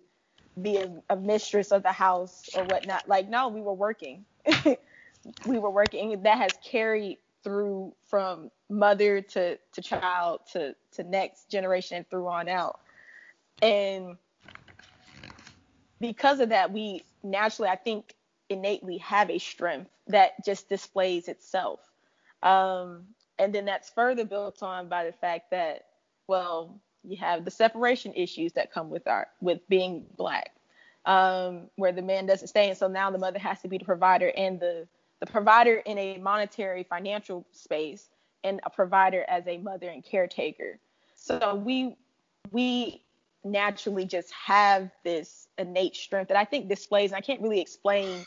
be 0.62 0.78
a, 0.78 0.92
a 1.10 1.16
mistress 1.16 1.72
of 1.72 1.84
the 1.84 1.92
house 1.92 2.50
or 2.56 2.64
whatnot. 2.66 3.08
Like, 3.08 3.30
no, 3.30 3.50
we 3.50 3.62
were 3.62 3.74
working. 3.74 4.26
we 5.46 5.58
were 5.58 5.72
working. 5.72 6.22
That 6.24 6.38
has 6.38 6.52
carried 6.64 7.18
through 7.46 7.94
from 8.08 8.52
mother 8.70 9.22
to, 9.22 9.58
to 9.72 9.82
child 9.82 10.42
to, 10.52 10.76
to 10.92 11.04
next 11.04 11.50
generation 11.50 11.96
and 11.96 12.10
through 12.10 12.28
on 12.28 12.50
out. 12.50 12.82
And 13.62 14.18
because 16.02 16.42
of 16.42 16.50
that, 16.50 16.74
we 16.74 17.04
naturally, 17.24 17.70
I 17.70 17.78
think, 17.78 18.16
innately 18.50 18.98
have 18.98 19.30
a 19.30 19.38
strength 19.38 19.90
that 20.08 20.44
just 20.44 20.68
displays 20.68 21.30
itself. 21.30 21.80
Um, 22.44 23.04
and 23.40 23.54
then 23.54 23.66
that's 23.66 23.90
further 23.90 24.26
built 24.26 24.62
on 24.62 24.90
by 24.90 25.06
the 25.06 25.14
fact 25.14 25.52
that, 25.52 25.86
well, 26.28 26.82
you 27.04 27.18
have 27.18 27.46
the 27.46 27.52
separation 27.52 28.14
issues 28.14 28.54
that 28.54 28.74
come 28.74 28.90
with 28.90 29.08
our 29.08 29.28
with 29.40 29.68
being 29.70 30.06
black, 30.18 30.52
um, 31.06 31.70
where 31.76 31.92
the 31.92 32.02
man 32.02 32.26
doesn't 32.26 32.48
stay, 32.48 32.70
and 32.70 32.78
so 32.78 32.88
now 32.88 33.12
the 33.12 33.18
mother 33.20 33.38
has 33.38 33.62
to 33.62 33.68
be 33.68 33.78
the 33.78 33.86
provider 33.86 34.32
and 34.36 34.60
the 34.60 34.88
the 35.20 35.26
provider 35.26 35.76
in 35.78 35.98
a 35.98 36.18
monetary 36.18 36.84
financial 36.84 37.46
space, 37.52 38.10
and 38.44 38.60
a 38.64 38.70
provider 38.70 39.26
as 39.28 39.48
a 39.48 39.58
mother 39.58 39.90
and 39.90 40.04
caretaker. 40.04 40.80
So 41.16 41.56
we 41.56 41.96
we 42.52 43.02
naturally 43.44 44.06
just 44.06 44.32
have 44.34 44.90
this 45.04 45.48
innate 45.58 45.96
strength 45.96 46.28
that 46.30 46.38
I 46.38 46.46
think 46.46 46.68
displays. 46.68 47.12
And 47.12 47.18
I 47.18 47.22
can't 47.22 47.42
really 47.42 47.62
explain 47.62 48.26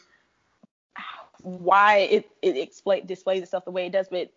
why 1.42 1.98
it 1.98 2.30
it 2.42 2.56
explain, 2.56 3.06
displays 3.06 3.42
itself 3.42 3.64
the 3.64 3.70
way 3.70 3.86
it 3.86 3.92
does, 3.92 4.08
but 4.08 4.32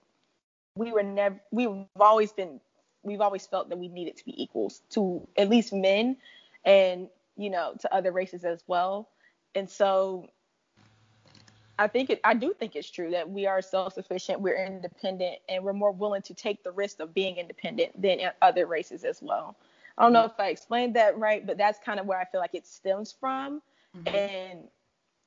we 0.75 0.91
were 0.91 1.03
never 1.03 1.39
we've 1.51 1.85
always 1.99 2.31
been 2.31 2.59
we've 3.03 3.21
always 3.21 3.47
felt 3.47 3.69
that 3.69 3.77
we 3.77 3.87
needed 3.87 4.15
to 4.17 4.25
be 4.25 4.41
equals 4.41 4.81
to 4.91 5.27
at 5.37 5.49
least 5.49 5.73
men 5.73 6.15
and 6.63 7.07
you 7.35 7.49
know 7.49 7.73
to 7.79 7.93
other 7.93 8.11
races 8.11 8.43
as 8.43 8.63
well. 8.67 9.09
And 9.55 9.69
so 9.69 10.29
I 11.79 11.87
think 11.87 12.09
it 12.09 12.21
I 12.23 12.33
do 12.33 12.53
think 12.53 12.75
it's 12.75 12.89
true 12.89 13.11
that 13.11 13.29
we 13.29 13.47
are 13.47 13.61
self-sufficient, 13.61 14.39
we're 14.39 14.63
independent, 14.65 15.39
and 15.49 15.63
we're 15.63 15.73
more 15.73 15.91
willing 15.91 16.21
to 16.23 16.33
take 16.33 16.63
the 16.63 16.71
risk 16.71 16.99
of 16.99 17.13
being 17.13 17.37
independent 17.37 17.99
than 17.99 18.19
other 18.41 18.65
races 18.65 19.03
as 19.03 19.21
well. 19.21 19.55
I 19.97 20.03
don't 20.03 20.13
know 20.13 20.25
if 20.25 20.39
I 20.39 20.47
explained 20.47 20.95
that 20.95 21.17
right, 21.17 21.45
but 21.45 21.57
that's 21.57 21.79
kind 21.79 21.99
of 21.99 22.05
where 22.05 22.19
I 22.19 22.25
feel 22.25 22.41
like 22.41 22.55
it 22.55 22.65
stems 22.65 23.15
from. 23.19 23.61
Mm-hmm. 23.95 24.15
And 24.15 24.67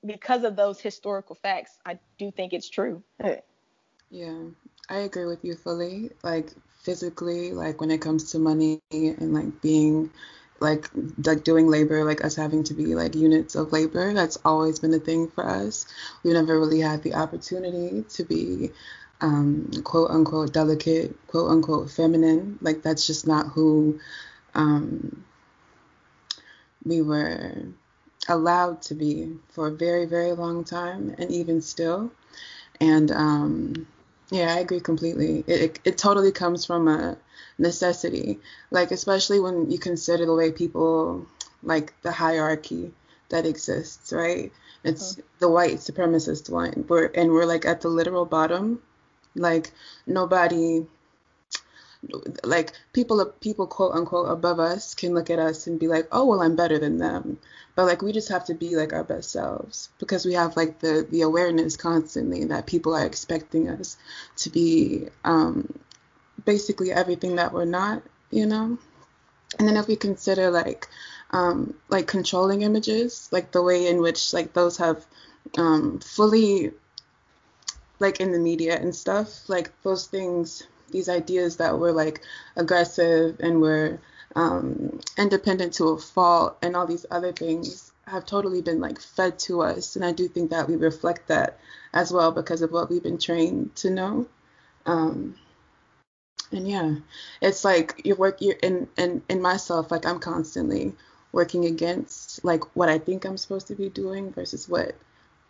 because 0.05 0.45
of 0.45 0.57
those 0.57 0.81
historical 0.81 1.35
facts, 1.35 1.79
I 1.85 1.99
do 2.19 2.31
think 2.31 2.53
it's 2.53 2.69
true. 2.69 3.03
Yeah, 4.11 4.39
I 4.89 4.99
agree 4.99 5.27
with 5.27 5.45
you 5.45 5.55
fully. 5.55 6.11
Like 6.23 6.53
physically, 6.83 7.53
like 7.53 7.81
when 7.81 7.91
it 7.91 8.01
comes 8.01 8.31
to 8.33 8.39
money 8.39 8.81
and 8.91 9.35
like 9.35 9.61
being 9.61 10.11
like 10.61 10.89
like 11.25 11.45
doing 11.45 11.69
labor, 11.69 12.05
like 12.05 12.25
us 12.25 12.37
having 12.37 12.65
to 12.65 12.75
be 12.75 12.95
like 12.95 13.15
units 13.15 13.55
of 13.55 13.73
labor, 13.73 14.13
that's 14.15 14.39
always 14.45 14.79
been 14.79 14.95
a 14.95 14.99
thing 14.99 15.29
for 15.29 15.47
us. 15.47 15.87
We've 16.23 16.35
never 16.35 16.59
really 16.59 16.81
had 16.81 17.03
the 17.03 17.15
opportunity 17.15 18.05
to 18.11 18.25
be 18.25 18.71
um, 19.21 19.71
quote 19.85 20.11
unquote 20.11 20.53
delicate, 20.53 21.17
quote 21.27 21.51
unquote 21.51 21.91
feminine. 21.91 22.59
Like 22.61 22.83
that's 22.83 23.07
just 23.07 23.27
not 23.27 23.49
who 23.49 24.01
um, 24.55 25.25
we 26.85 27.03
were 27.03 27.67
allowed 28.29 28.83
to 28.83 28.95
be 28.95 29.37
for 29.51 29.69
a 29.69 29.73
very, 29.73 30.07
very 30.07 30.33
long 30.33 30.65
time, 30.65 31.15
and 31.19 31.31
even 31.31 31.61
still. 31.61 32.11
And 32.81 33.11
um, 33.11 33.87
yeah, 34.35 34.53
I 34.53 34.59
agree 34.59 34.81
completely. 34.81 35.45
It, 35.47 35.61
it, 35.61 35.81
it 35.85 35.99
totally 35.99 36.33
comes 36.33 36.65
from 36.65 36.89
a 36.89 37.17
necessity, 37.57 38.41
like 38.73 38.91
especially 38.91 39.39
when 39.39 39.71
you 39.71 39.79
consider 39.79 40.27
the 40.27 40.35
way 40.35 40.51
people 40.51 41.25
like 41.63 41.95
the 42.03 42.11
hierarchy 42.11 42.93
that 43.29 43.47
exists, 43.47 44.13
right? 44.13 44.53
It's 44.83 45.13
mm-hmm. 45.13 45.21
the 45.39 45.49
white 45.49 45.77
supremacist 45.77 46.51
one. 46.51 46.85
We're 46.89 47.07
and 47.15 47.31
we're 47.31 47.47
like 47.47 47.65
at 47.65 47.81
the 47.83 47.89
literal 47.89 48.25
bottom. 48.25 48.83
Like 49.37 49.71
nobody 50.05 50.85
like 52.43 52.73
people 52.93 53.25
people 53.41 53.67
quote 53.67 53.95
unquote 53.95 54.31
above 54.31 54.61
us 54.61 54.95
can 54.95 55.15
look 55.15 55.31
at 55.31 55.39
us 55.39 55.67
and 55.67 55.79
be 55.79 55.89
like 55.89 56.07
oh 56.13 56.25
well 56.25 56.43
i'm 56.43 56.57
better 56.57 56.79
than 56.79 56.99
them. 56.99 57.39
But 57.77 57.87
like 57.87 58.03
we 58.03 58.13
just 58.13 58.29
have 58.29 58.45
to 58.47 58.55
be 58.55 58.77
like 58.77 58.93
our 58.93 59.05
best 59.05 59.31
selves 59.31 59.89
because 59.99 60.25
we 60.25 60.35
have 60.35 60.57
like 60.57 60.81
the 60.81 61.07
the 61.11 61.23
awareness 61.23 61.77
constantly 61.77 62.45
that 62.45 62.67
people 62.67 62.95
are 62.95 63.05
expecting 63.05 63.69
us 63.69 63.97
to 64.39 64.51
be 64.51 65.09
um 65.25 65.79
basically 66.45 66.93
everything 66.93 67.37
that 67.37 67.53
we're 67.53 67.65
not 67.65 68.03
you 68.31 68.47
know? 68.47 68.79
And 69.59 69.69
then 69.69 69.77
if 69.77 69.87
we 69.87 69.97
consider 69.97 70.51
like 70.51 70.89
um 71.31 71.75
like 71.89 72.07
controlling 72.07 72.63
images 72.63 73.29
like 73.33 73.53
the 73.53 73.63
way 73.63 73.87
in 73.87 74.01
which 74.01 74.33
like 74.33 74.53
those 74.53 74.77
have 74.79 75.05
um 75.59 76.01
fully 76.01 76.73
like 78.01 78.21
in 78.21 78.33
the 78.33 78.39
media 78.39 78.77
and 78.79 78.95
stuff 78.95 79.49
like 79.49 79.71
those 79.83 80.07
things 80.07 80.65
these 80.91 81.09
ideas 81.09 81.57
that 81.59 81.79
were 81.79 81.93
like 81.93 82.21
aggressive 82.57 83.41
and 83.41 83.61
were 83.61 84.01
um, 84.37 85.01
independent 85.17 85.75
to 85.75 85.89
a 85.91 85.99
fault 85.99 86.59
and 86.63 86.75
all 86.75 86.87
these 86.87 87.07
other 87.11 87.33
things 87.33 87.93
have 88.07 88.27
totally 88.27 88.63
been 88.63 88.81
like 88.81 89.01
fed 89.01 89.39
to 89.39 89.63
us. 89.63 89.97
And 89.97 90.05
i 90.05 90.13
do 90.13 90.29
think 90.29 90.51
that 90.51 90.69
we 90.69 90.77
reflect 90.77 91.29
that 91.29 91.59
as 91.93 92.13
well 92.13 92.33
because 92.33 92.63
of 92.63 92.73
what 92.73 92.91
we've 92.91 93.03
been 93.03 93.19
trained 93.19 93.75
to 93.77 93.91
know. 93.91 94.27
Um, 94.87 95.37
and 96.53 96.69
yeah 96.69 96.95
it's 97.41 97.65
like 97.65 98.01
you 98.05 98.15
work 98.15 98.39
you're 98.41 98.57
in, 98.63 98.89
in 98.97 99.23
in 99.29 99.43
myself 99.43 99.91
like 99.91 100.07
i'm 100.07 100.19
constantly 100.19 100.93
working 101.33 101.65
against 101.65 102.45
like 102.45 102.77
what 102.77 102.89
i 102.89 102.99
think 102.99 103.25
i'm 103.25 103.37
supposed 103.37 103.67
to 103.67 103.75
be 103.75 103.89
doing 103.89 104.33
versus 104.33 104.69
what 104.69 104.95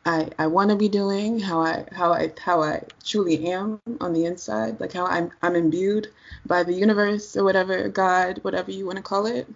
I, 0.06 0.28
I 0.38 0.46
want 0.48 0.70
to 0.70 0.76
be 0.76 0.88
doing, 0.88 1.40
how 1.40 1.60
I 1.60 1.86
how 1.92 2.12
I 2.12 2.32
how 2.38 2.62
I 2.62 2.82
truly 3.04 3.46
am 3.48 3.80
on 4.00 4.12
the 4.12 4.26
inside, 4.26 4.78
like 4.80 4.92
how 4.92 5.06
I'm 5.06 5.30
I'm 5.42 5.56
imbued 5.56 6.08
by 6.44 6.62
the 6.62 6.74
universe 6.74 7.36
or 7.36 7.44
whatever 7.44 7.88
God, 7.88 8.38
whatever 8.42 8.70
you 8.70 8.86
want 8.86 8.96
to 8.96 9.02
call 9.02 9.26
it. 9.26 9.48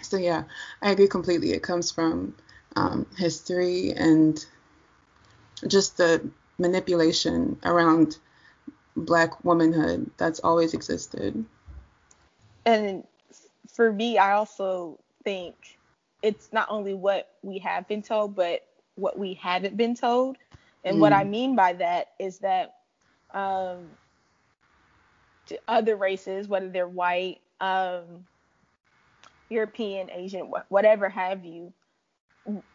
So 0.00 0.16
yeah, 0.16 0.44
I 0.80 0.90
agree 0.90 1.08
completely. 1.08 1.52
It 1.52 1.62
comes 1.62 1.90
from 1.90 2.34
um, 2.76 3.06
history 3.18 3.92
and 3.92 4.44
just 5.66 5.98
the 5.98 6.26
manipulation 6.58 7.58
around 7.64 8.16
black 8.96 9.44
womanhood 9.44 10.10
that's 10.16 10.40
always 10.40 10.72
existed. 10.72 11.44
And 12.64 13.04
for 13.68 13.92
me, 13.92 14.16
I 14.18 14.32
also 14.32 14.98
think 15.24 15.54
it's 16.22 16.52
not 16.52 16.68
only 16.70 16.94
what 16.94 17.30
we 17.42 17.58
have 17.58 17.86
been 17.88 18.02
told, 18.02 18.34
but 18.34 18.64
what 18.96 19.18
we 19.18 19.34
haven't 19.34 19.76
been 19.76 19.94
told. 19.94 20.36
And 20.84 20.96
mm. 20.96 21.00
what 21.00 21.12
I 21.12 21.24
mm. 21.24 21.30
mean 21.30 21.56
by 21.56 21.72
that 21.74 22.12
is 22.18 22.38
that 22.38 22.76
um, 23.32 23.88
to 25.46 25.58
other 25.68 25.96
races, 25.96 26.48
whether 26.48 26.68
they're 26.68 26.88
white, 26.88 27.40
um, 27.60 28.26
European, 29.48 30.10
Asian, 30.10 30.50
whatever 30.68 31.08
have 31.08 31.44
you, 31.44 31.72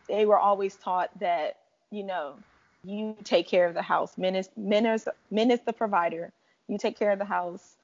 they 0.08 0.26
were 0.26 0.38
always 0.38 0.76
taught 0.76 1.10
that, 1.20 1.58
you 1.92 2.04
know, 2.04 2.36
you 2.84 3.18
take 3.24 3.48
care 3.48 3.66
of 3.66 3.74
the 3.74 3.82
house. 3.82 4.18
Men 4.18 4.36
is, 4.36 4.50
men 4.56 4.86
is, 4.86 5.08
men 5.32 5.52
is 5.52 5.60
the 5.66 5.74
provider. 5.74 6.32
You 6.68 6.78
take 6.78 6.98
care 6.98 7.12
of 7.12 7.20
the 7.20 7.26
house. 7.26 7.76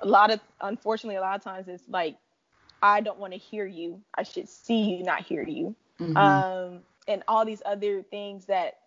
A 0.00 0.06
lot 0.06 0.30
of, 0.30 0.40
unfortunately, 0.60 1.16
a 1.16 1.20
lot 1.20 1.36
of 1.36 1.42
times 1.42 1.68
it's 1.68 1.84
like, 1.88 2.16
I 2.82 3.00
don't 3.00 3.18
want 3.18 3.32
to 3.32 3.38
hear 3.38 3.66
you. 3.66 4.00
I 4.14 4.22
should 4.22 4.48
see 4.48 4.80
you, 4.80 5.04
not 5.04 5.22
hear 5.22 5.42
you. 5.42 5.74
Mm-hmm. 6.00 6.16
Um, 6.16 6.80
and 7.08 7.22
all 7.28 7.44
these 7.44 7.62
other 7.64 8.02
things 8.02 8.46
that 8.46 8.78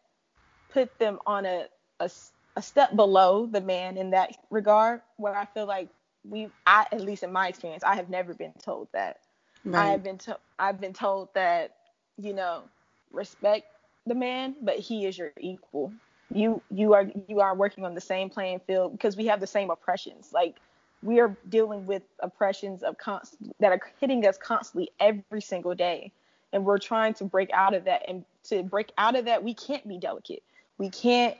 put 0.69 0.97
them 0.99 1.19
on 1.25 1.45
a, 1.45 1.65
a, 1.99 2.09
a 2.55 2.61
step 2.61 2.95
below 2.95 3.45
the 3.45 3.61
man 3.61 3.97
in 3.97 4.11
that 4.11 4.37
regard 4.49 5.01
where 5.17 5.35
I 5.35 5.45
feel 5.45 5.65
like 5.65 5.89
we 6.27 6.49
I 6.65 6.85
at 6.91 7.01
least 7.01 7.23
in 7.23 7.31
my 7.31 7.47
experience 7.47 7.83
I 7.83 7.95
have 7.95 8.09
never 8.09 8.33
been 8.33 8.53
told 8.63 8.87
that. 8.93 9.19
Right. 9.63 9.87
I 9.87 9.91
have 9.91 10.03
been 10.03 10.17
to, 10.19 10.37
I've 10.59 10.79
been 10.79 10.93
told 10.93 11.29
that 11.33 11.75
you 12.17 12.33
know 12.33 12.63
respect 13.11 13.67
the 14.05 14.15
man 14.15 14.55
but 14.61 14.79
he 14.79 15.05
is 15.05 15.17
your 15.17 15.31
equal. 15.39 15.91
You 16.33 16.61
you 16.71 16.93
are 16.93 17.07
you 17.27 17.39
are 17.41 17.55
working 17.55 17.85
on 17.85 17.93
the 17.93 18.01
same 18.01 18.29
playing 18.29 18.59
field 18.65 18.91
because 18.93 19.15
we 19.15 19.27
have 19.27 19.39
the 19.39 19.47
same 19.47 19.69
oppressions. 19.69 20.31
Like 20.33 20.55
we 21.03 21.19
are 21.19 21.37
dealing 21.49 21.85
with 21.85 22.01
oppressions 22.19 22.81
of 22.81 22.97
const- 22.97 23.37
that 23.59 23.71
are 23.71 23.79
hitting 24.01 24.25
us 24.25 24.37
constantly 24.37 24.89
every 24.99 25.41
single 25.41 25.75
day 25.75 26.11
and 26.55 26.65
we're 26.65 26.79
trying 26.79 27.13
to 27.15 27.25
break 27.25 27.51
out 27.51 27.73
of 27.73 27.83
that. 27.83 28.03
And 28.07 28.23
to 28.45 28.63
break 28.63 28.91
out 28.97 29.15
of 29.15 29.25
that 29.25 29.43
we 29.43 29.53
can't 29.53 29.87
be 29.87 29.99
delicate. 29.99 30.41
We 30.77 30.89
can't 30.89 31.37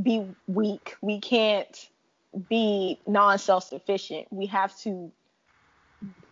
be 0.00 0.26
weak. 0.46 0.94
We 1.00 1.20
can't 1.20 1.88
be 2.48 3.00
non-self-sufficient. 3.06 4.28
We 4.30 4.46
have 4.46 4.76
to 4.80 5.10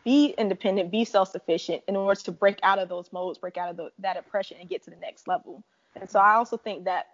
be 0.04 0.34
independent 0.38 0.92
be 0.92 1.04
self-sufficient 1.04 1.82
in 1.88 1.96
order 1.96 2.20
to 2.20 2.30
break 2.30 2.60
out 2.62 2.78
of 2.78 2.88
those 2.88 3.12
modes 3.12 3.38
break 3.38 3.56
out 3.56 3.70
of 3.70 3.76
the, 3.76 3.90
that 3.98 4.16
oppression 4.16 4.56
and 4.60 4.68
get 4.68 4.84
to 4.84 4.90
the 4.90 4.96
next 4.96 5.26
level. 5.26 5.64
And 5.96 6.08
so 6.08 6.20
i 6.20 6.34
also 6.34 6.56
think 6.56 6.84
that 6.84 7.06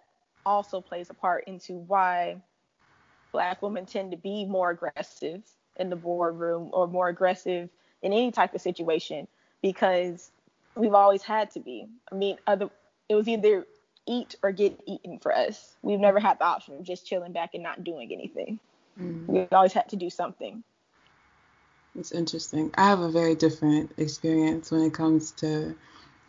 also 0.45 0.79
plays 0.79 1.09
a 1.09 1.13
part 1.15 1.45
into 1.47 1.77
why 1.77 2.37
black 3.31 3.63
women 3.63 3.87
tend 3.87 4.11
to 4.11 4.17
be 4.17 4.45
more 4.45 4.69
aggressive 4.69 5.41
in 5.77 5.89
the 5.89 5.95
boardroom 5.95 6.69
or 6.71 6.85
more 6.87 7.07
aggressive 7.07 7.67
in 8.03 8.13
any 8.13 8.31
type 8.31 8.53
of 8.53 8.61
situation 8.61 9.27
because 9.63 10.29
we've 10.75 10.93
always 10.93 11.23
had 11.23 11.51
to 11.51 11.59
be. 11.59 11.87
I 12.11 12.15
mean, 12.15 12.37
other 12.47 12.69
it 13.09 13.15
was 13.15 13.27
either 13.27 13.65
eat 14.07 14.35
or 14.43 14.51
get 14.51 14.79
eaten 14.87 15.19
for 15.19 15.35
us. 15.35 15.75
We've 15.81 15.99
never 15.99 16.19
had 16.19 16.39
the 16.39 16.45
option 16.45 16.75
of 16.75 16.83
just 16.83 17.05
chilling 17.05 17.31
back 17.31 17.51
and 17.53 17.63
not 17.63 17.83
doing 17.83 18.11
anything. 18.11 18.59
Mm. 18.99 19.27
We 19.27 19.47
always 19.51 19.73
had 19.73 19.89
to 19.89 19.95
do 19.95 20.09
something. 20.09 20.63
It's 21.97 22.11
interesting. 22.11 22.71
I 22.75 22.87
have 22.87 23.01
a 23.01 23.11
very 23.11 23.35
different 23.35 23.91
experience 23.97 24.71
when 24.71 24.81
it 24.81 24.93
comes 24.93 25.31
to, 25.31 25.75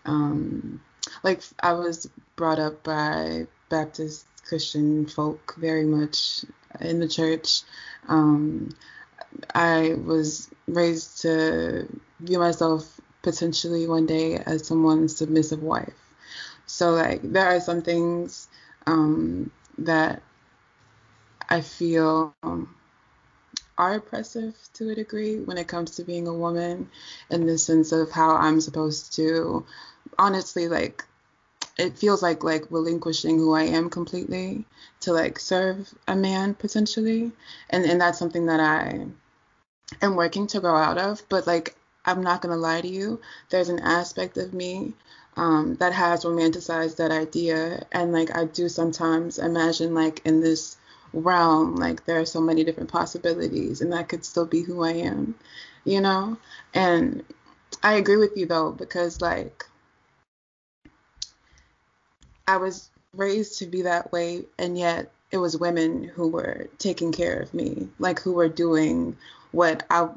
um, 0.05 0.81
like 1.23 1.43
I 1.61 1.73
was 1.73 2.09
brought 2.37 2.59
up 2.59 2.83
by 2.83 3.47
Baptist 3.71 4.27
Christian 4.47 5.07
folk 5.07 5.55
very 5.57 5.85
much 5.85 6.45
in 6.81 7.01
the 7.01 7.09
church. 7.09 7.63
Um, 8.09 8.77
I 9.55 9.95
was 9.95 10.51
raised 10.67 11.23
to 11.23 11.89
view 12.21 12.39
myself 12.39 12.94
potentially 13.25 13.89
one 13.89 14.07
day 14.07 14.37
as 14.37 14.67
someone's 14.67 15.17
submissive 15.17 15.63
wife. 15.63 15.95
So 16.67 16.93
like 16.93 17.23
there 17.23 17.47
are 17.47 17.61
some 17.61 17.83
things 17.83 18.47
um, 18.87 19.51
that 19.79 20.23
I 21.49 21.61
feel 21.61 22.35
um, 22.43 22.75
are 23.77 23.95
oppressive 23.95 24.55
to 24.75 24.91
a 24.91 24.95
degree 24.95 25.41
when 25.41 25.59
it 25.59 25.67
comes 25.67 25.97
to 25.97 26.05
being 26.05 26.29
a 26.29 26.35
woman 26.35 26.89
in 27.31 27.47
the 27.47 27.59
sense 27.59 27.93
of 27.93 28.11
how 28.11 28.37
I'm 28.37 28.61
supposed 28.61 29.15
to 29.15 29.65
honestly 30.19 30.69
like 30.69 31.05
it 31.77 31.99
feels 31.99 32.23
like 32.23 32.45
like 32.45 32.71
relinquishing 32.71 33.39
who 33.39 33.53
I 33.55 33.65
am 33.65 33.91
completely 33.91 34.65
to 35.01 35.13
like 35.13 35.39
serve 35.41 35.93
a 36.07 36.15
man 36.15 36.55
potentially 36.55 37.33
and 37.71 37.85
and 37.85 38.01
that's 38.01 38.19
something 38.19 38.47
that 38.47 38.61
I 38.61 39.07
am 40.03 40.15
working 40.15 40.47
to 40.49 40.61
grow 40.61 40.77
out 40.77 40.99
of 40.99 41.23
but 41.29 41.47
like 41.47 41.75
I'm 42.07 42.23
not 42.23 42.43
gonna 42.43 42.57
lie 42.57 42.81
to 42.81 42.89
you. 42.89 43.21
There's 43.51 43.69
an 43.69 43.81
aspect 43.81 44.37
of 44.37 44.53
me 44.55 44.93
um, 45.37 45.77
that 45.77 45.93
has 45.93 46.25
romanticized 46.25 46.97
that 46.97 47.11
idea, 47.11 47.87
and 47.93 48.13
like 48.13 48.37
I 48.37 48.45
do 48.45 48.69
sometimes 48.69 49.39
imagine 49.39 49.95
like 49.95 50.21
in 50.25 50.41
this 50.41 50.77
realm, 51.13 51.77
like 51.77 52.05
there 52.05 52.21
are 52.21 52.27
so 52.27 52.41
many 52.41 52.65
different 52.65 52.91
possibilities, 52.91 53.81
and 53.81 53.93
that 53.93 54.09
could 54.09 54.25
still 54.25 54.47
be 54.47 54.63
who 54.63 54.83
I 54.83 54.93
am, 54.93 55.35
you 55.85 56.01
know. 56.01 56.37
And 56.73 57.25
I 57.83 57.95
agree 57.95 58.17
with 58.17 58.37
you 58.37 58.47
though, 58.47 58.73
because 58.73 59.21
like 59.21 59.65
I 62.47 62.59
was 62.59 62.91
raised 63.15 63.59
to 63.59 63.67
be 63.67 63.83
that 63.83 64.13
way, 64.13 64.45
and 64.59 64.77
yet 64.79 65.11
it 65.31 65.39
was 65.39 65.57
women 65.57 66.05
who 66.05 66.29
were 66.29 66.69
taking 66.79 67.11
care 67.13 67.41
of 67.41 67.55
me, 67.55 67.89
like 67.99 68.21
who 68.21 68.33
were 68.35 68.49
doing 68.49 69.17
what 69.53 69.85
I 69.91 70.09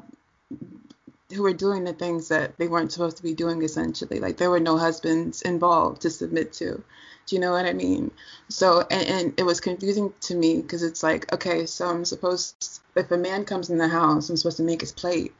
who 1.34 1.42
were 1.42 1.52
doing 1.52 1.84
the 1.84 1.92
things 1.92 2.28
that 2.28 2.56
they 2.56 2.68
weren't 2.68 2.92
supposed 2.92 3.18
to 3.18 3.22
be 3.22 3.34
doing 3.34 3.62
essentially. 3.62 4.18
Like 4.18 4.38
there 4.38 4.50
were 4.50 4.60
no 4.60 4.78
husbands 4.78 5.42
involved 5.42 6.02
to 6.02 6.10
submit 6.10 6.52
to. 6.54 6.82
Do 7.26 7.36
you 7.36 7.40
know 7.40 7.52
what 7.52 7.66
i 7.66 7.74
mean? 7.74 8.10
So 8.48 8.86
and, 8.90 9.06
and 9.06 9.34
it 9.36 9.42
was 9.42 9.60
confusing 9.60 10.14
to 10.22 10.34
me 10.34 10.62
because 10.62 10.82
it's 10.82 11.02
like 11.02 11.30
okay 11.32 11.66
so 11.66 11.88
i'm 11.88 12.06
supposed 12.06 12.80
if 12.96 13.10
a 13.10 13.18
man 13.18 13.44
comes 13.44 13.68
in 13.68 13.76
the 13.76 13.88
house 13.88 14.30
i'm 14.30 14.36
supposed 14.38 14.56
to 14.56 14.62
make 14.62 14.80
his 14.80 14.92
plate 14.92 15.34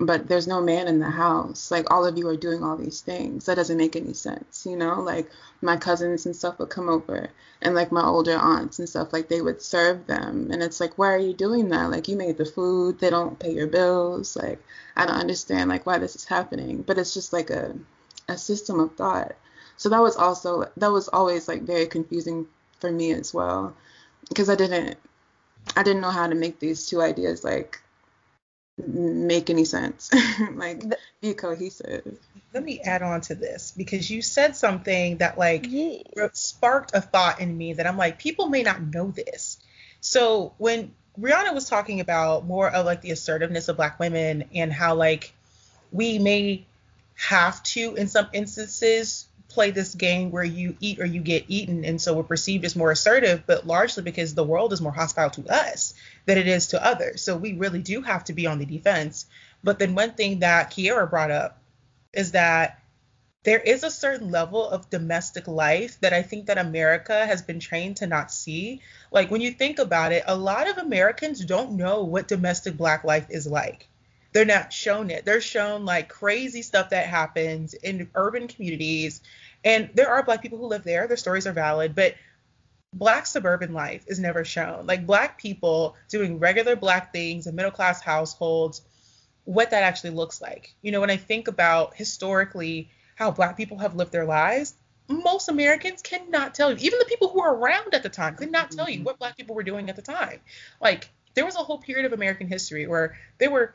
but 0.00 0.28
there's 0.28 0.46
no 0.48 0.62
man 0.62 0.88
in 0.88 0.98
the 0.98 1.10
house. 1.10 1.70
Like 1.70 1.90
all 1.90 2.06
of 2.06 2.16
you 2.16 2.26
are 2.28 2.36
doing 2.36 2.64
all 2.64 2.76
these 2.76 3.02
things. 3.02 3.44
That 3.44 3.56
doesn't 3.56 3.76
make 3.76 3.96
any 3.96 4.14
sense, 4.14 4.64
you 4.64 4.74
know? 4.74 5.00
Like 5.02 5.30
my 5.60 5.76
cousins 5.76 6.24
and 6.24 6.34
stuff 6.34 6.58
would 6.58 6.70
come 6.70 6.88
over 6.88 7.28
and 7.60 7.74
like 7.74 7.92
my 7.92 8.02
older 8.02 8.34
aunts 8.34 8.78
and 8.78 8.88
stuff, 8.88 9.12
like 9.12 9.28
they 9.28 9.42
would 9.42 9.60
serve 9.60 10.06
them. 10.06 10.48
And 10.50 10.62
it's 10.62 10.80
like, 10.80 10.96
why 10.96 11.12
are 11.12 11.18
you 11.18 11.34
doing 11.34 11.68
that? 11.68 11.90
Like 11.90 12.08
you 12.08 12.16
made 12.16 12.38
the 12.38 12.46
food, 12.46 12.98
they 12.98 13.10
don't 13.10 13.38
pay 13.38 13.52
your 13.52 13.66
bills. 13.66 14.36
Like 14.36 14.62
I 14.96 15.04
don't 15.04 15.20
understand 15.20 15.68
like 15.68 15.84
why 15.84 15.98
this 15.98 16.16
is 16.16 16.24
happening. 16.24 16.80
But 16.80 16.96
it's 16.96 17.12
just 17.12 17.34
like 17.34 17.50
a 17.50 17.76
a 18.28 18.38
system 18.38 18.80
of 18.80 18.94
thought. 18.96 19.36
So 19.76 19.90
that 19.90 20.00
was 20.00 20.16
also 20.16 20.70
that 20.78 20.92
was 20.92 21.08
always 21.08 21.46
like 21.46 21.62
very 21.62 21.86
confusing 21.86 22.46
for 22.78 22.90
me 22.90 23.12
as 23.12 23.34
well. 23.34 23.76
Because 24.30 24.48
I 24.48 24.54
didn't 24.54 24.96
I 25.76 25.82
didn't 25.82 26.00
know 26.00 26.10
how 26.10 26.26
to 26.26 26.34
make 26.34 26.58
these 26.58 26.86
two 26.86 27.02
ideas 27.02 27.44
like 27.44 27.82
make 28.86 29.50
any 29.50 29.64
sense. 29.64 30.10
like 30.54 30.82
be 31.20 31.34
cohesive. 31.34 32.18
Let 32.52 32.64
me 32.64 32.80
add 32.80 33.02
on 33.02 33.20
to 33.22 33.34
this 33.34 33.72
because 33.76 34.10
you 34.10 34.22
said 34.22 34.56
something 34.56 35.18
that 35.18 35.38
like 35.38 35.66
sparked 36.32 36.94
a 36.94 37.00
thought 37.00 37.40
in 37.40 37.56
me 37.56 37.74
that 37.74 37.86
I'm 37.86 37.96
like 37.96 38.18
people 38.18 38.48
may 38.48 38.62
not 38.62 38.82
know 38.82 39.10
this. 39.10 39.58
So 40.00 40.54
when 40.58 40.92
Brianna 41.18 41.54
was 41.54 41.68
talking 41.68 42.00
about 42.00 42.46
more 42.46 42.68
of 42.68 42.86
like 42.86 43.02
the 43.02 43.10
assertiveness 43.10 43.68
of 43.68 43.76
black 43.76 43.98
women 43.98 44.44
and 44.54 44.72
how 44.72 44.94
like 44.94 45.32
we 45.92 46.18
may 46.18 46.66
have 47.16 47.62
to 47.62 47.94
in 47.96 48.08
some 48.08 48.28
instances 48.32 49.26
play 49.50 49.70
this 49.70 49.94
game 49.94 50.30
where 50.30 50.44
you 50.44 50.76
eat 50.80 51.00
or 51.00 51.04
you 51.04 51.20
get 51.20 51.44
eaten 51.48 51.84
and 51.84 52.00
so 52.00 52.14
we're 52.14 52.22
perceived 52.22 52.64
as 52.64 52.76
more 52.76 52.90
assertive 52.90 53.42
but 53.46 53.66
largely 53.66 54.02
because 54.02 54.34
the 54.34 54.44
world 54.44 54.72
is 54.72 54.80
more 54.80 54.92
hostile 54.92 55.30
to 55.30 55.46
us 55.48 55.94
than 56.26 56.38
it 56.38 56.46
is 56.46 56.68
to 56.68 56.84
others 56.84 57.22
so 57.22 57.36
we 57.36 57.52
really 57.54 57.82
do 57.82 58.00
have 58.00 58.24
to 58.24 58.32
be 58.32 58.46
on 58.46 58.58
the 58.58 58.64
defense 58.64 59.26
but 59.62 59.78
then 59.78 59.94
one 59.94 60.12
thing 60.12 60.38
that 60.38 60.70
kiera 60.70 61.08
brought 61.08 61.30
up 61.30 61.58
is 62.12 62.32
that 62.32 62.80
there 63.42 63.58
is 63.58 63.84
a 63.84 63.90
certain 63.90 64.30
level 64.30 64.68
of 64.68 64.88
domestic 64.90 65.48
life 65.48 65.98
that 66.00 66.12
i 66.12 66.22
think 66.22 66.46
that 66.46 66.58
america 66.58 67.26
has 67.26 67.42
been 67.42 67.60
trained 67.60 67.96
to 67.96 68.06
not 68.06 68.32
see 68.32 68.80
like 69.10 69.30
when 69.30 69.40
you 69.40 69.50
think 69.50 69.78
about 69.78 70.12
it 70.12 70.22
a 70.26 70.36
lot 70.36 70.68
of 70.68 70.78
americans 70.78 71.44
don't 71.44 71.72
know 71.72 72.04
what 72.04 72.28
domestic 72.28 72.76
black 72.76 73.04
life 73.04 73.26
is 73.30 73.46
like 73.46 73.88
they're 74.32 74.44
not 74.44 74.72
shown 74.72 75.10
it. 75.10 75.24
They're 75.24 75.40
shown 75.40 75.84
like 75.84 76.08
crazy 76.08 76.62
stuff 76.62 76.90
that 76.90 77.06
happens 77.06 77.74
in 77.74 78.10
urban 78.14 78.48
communities. 78.48 79.20
And 79.64 79.90
there 79.94 80.08
are 80.08 80.22
black 80.22 80.42
people 80.42 80.58
who 80.58 80.66
live 80.66 80.84
there. 80.84 81.06
Their 81.06 81.16
stories 81.16 81.46
are 81.46 81.52
valid, 81.52 81.94
but 81.94 82.14
black 82.92 83.26
suburban 83.26 83.72
life 83.72 84.04
is 84.06 84.18
never 84.18 84.44
shown. 84.44 84.86
Like 84.86 85.06
black 85.06 85.38
people 85.38 85.96
doing 86.08 86.38
regular 86.38 86.76
black 86.76 87.12
things 87.12 87.46
in 87.46 87.54
middle 87.54 87.70
class 87.70 88.00
households, 88.00 88.82
what 89.44 89.70
that 89.70 89.82
actually 89.82 90.10
looks 90.10 90.40
like. 90.40 90.74
You 90.82 90.92
know, 90.92 91.00
when 91.00 91.10
I 91.10 91.16
think 91.16 91.48
about 91.48 91.94
historically 91.96 92.90
how 93.14 93.30
black 93.30 93.56
people 93.56 93.78
have 93.78 93.94
lived 93.94 94.12
their 94.12 94.24
lives, 94.24 94.74
most 95.08 95.48
Americans 95.48 96.02
cannot 96.02 96.54
tell 96.54 96.70
you. 96.70 96.78
Even 96.80 96.98
the 96.98 97.04
people 97.04 97.28
who 97.28 97.40
were 97.40 97.54
around 97.54 97.94
at 97.94 98.02
the 98.02 98.08
time 98.08 98.36
could 98.36 98.50
not 98.50 98.70
tell 98.70 98.88
you 98.88 98.96
mm-hmm. 98.96 99.04
what 99.04 99.18
black 99.18 99.36
people 99.36 99.54
were 99.54 99.62
doing 99.62 99.90
at 99.90 99.96
the 99.96 100.02
time. 100.02 100.40
Like 100.80 101.10
there 101.34 101.44
was 101.44 101.56
a 101.56 101.58
whole 101.58 101.78
period 101.78 102.06
of 102.06 102.12
American 102.12 102.48
history 102.48 102.86
where 102.86 103.16
there 103.38 103.50
were 103.50 103.74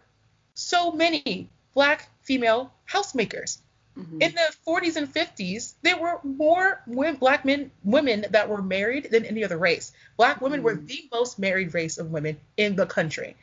so 0.54 0.92
many 0.92 1.50
black 1.74 2.10
female 2.22 2.74
housemakers. 2.90 3.60
Mm-hmm. 3.98 4.22
In 4.22 4.36
the 4.36 4.56
40s 4.68 4.98
and 4.98 5.14
50s, 5.14 5.74
there 5.82 5.98
were 5.98 6.20
more 6.24 6.82
women, 6.86 7.16
black 7.16 7.46
men, 7.46 7.72
women 7.84 8.26
that 8.32 8.50
were 8.50 8.62
married 8.62 9.10
than 9.10 9.26
any 9.26 9.44
other 9.44 9.58
race. 9.58 9.94
Black 10.18 10.42
women 10.42 10.60
mm-hmm. 10.60 10.66
were 10.66 10.76
the 10.76 11.10
most 11.14 11.40
married 11.40 11.74
race 11.74 11.98
of 11.98 12.12
women 12.12 12.38
in 12.58 12.76
the 12.76 12.86
country 12.86 13.38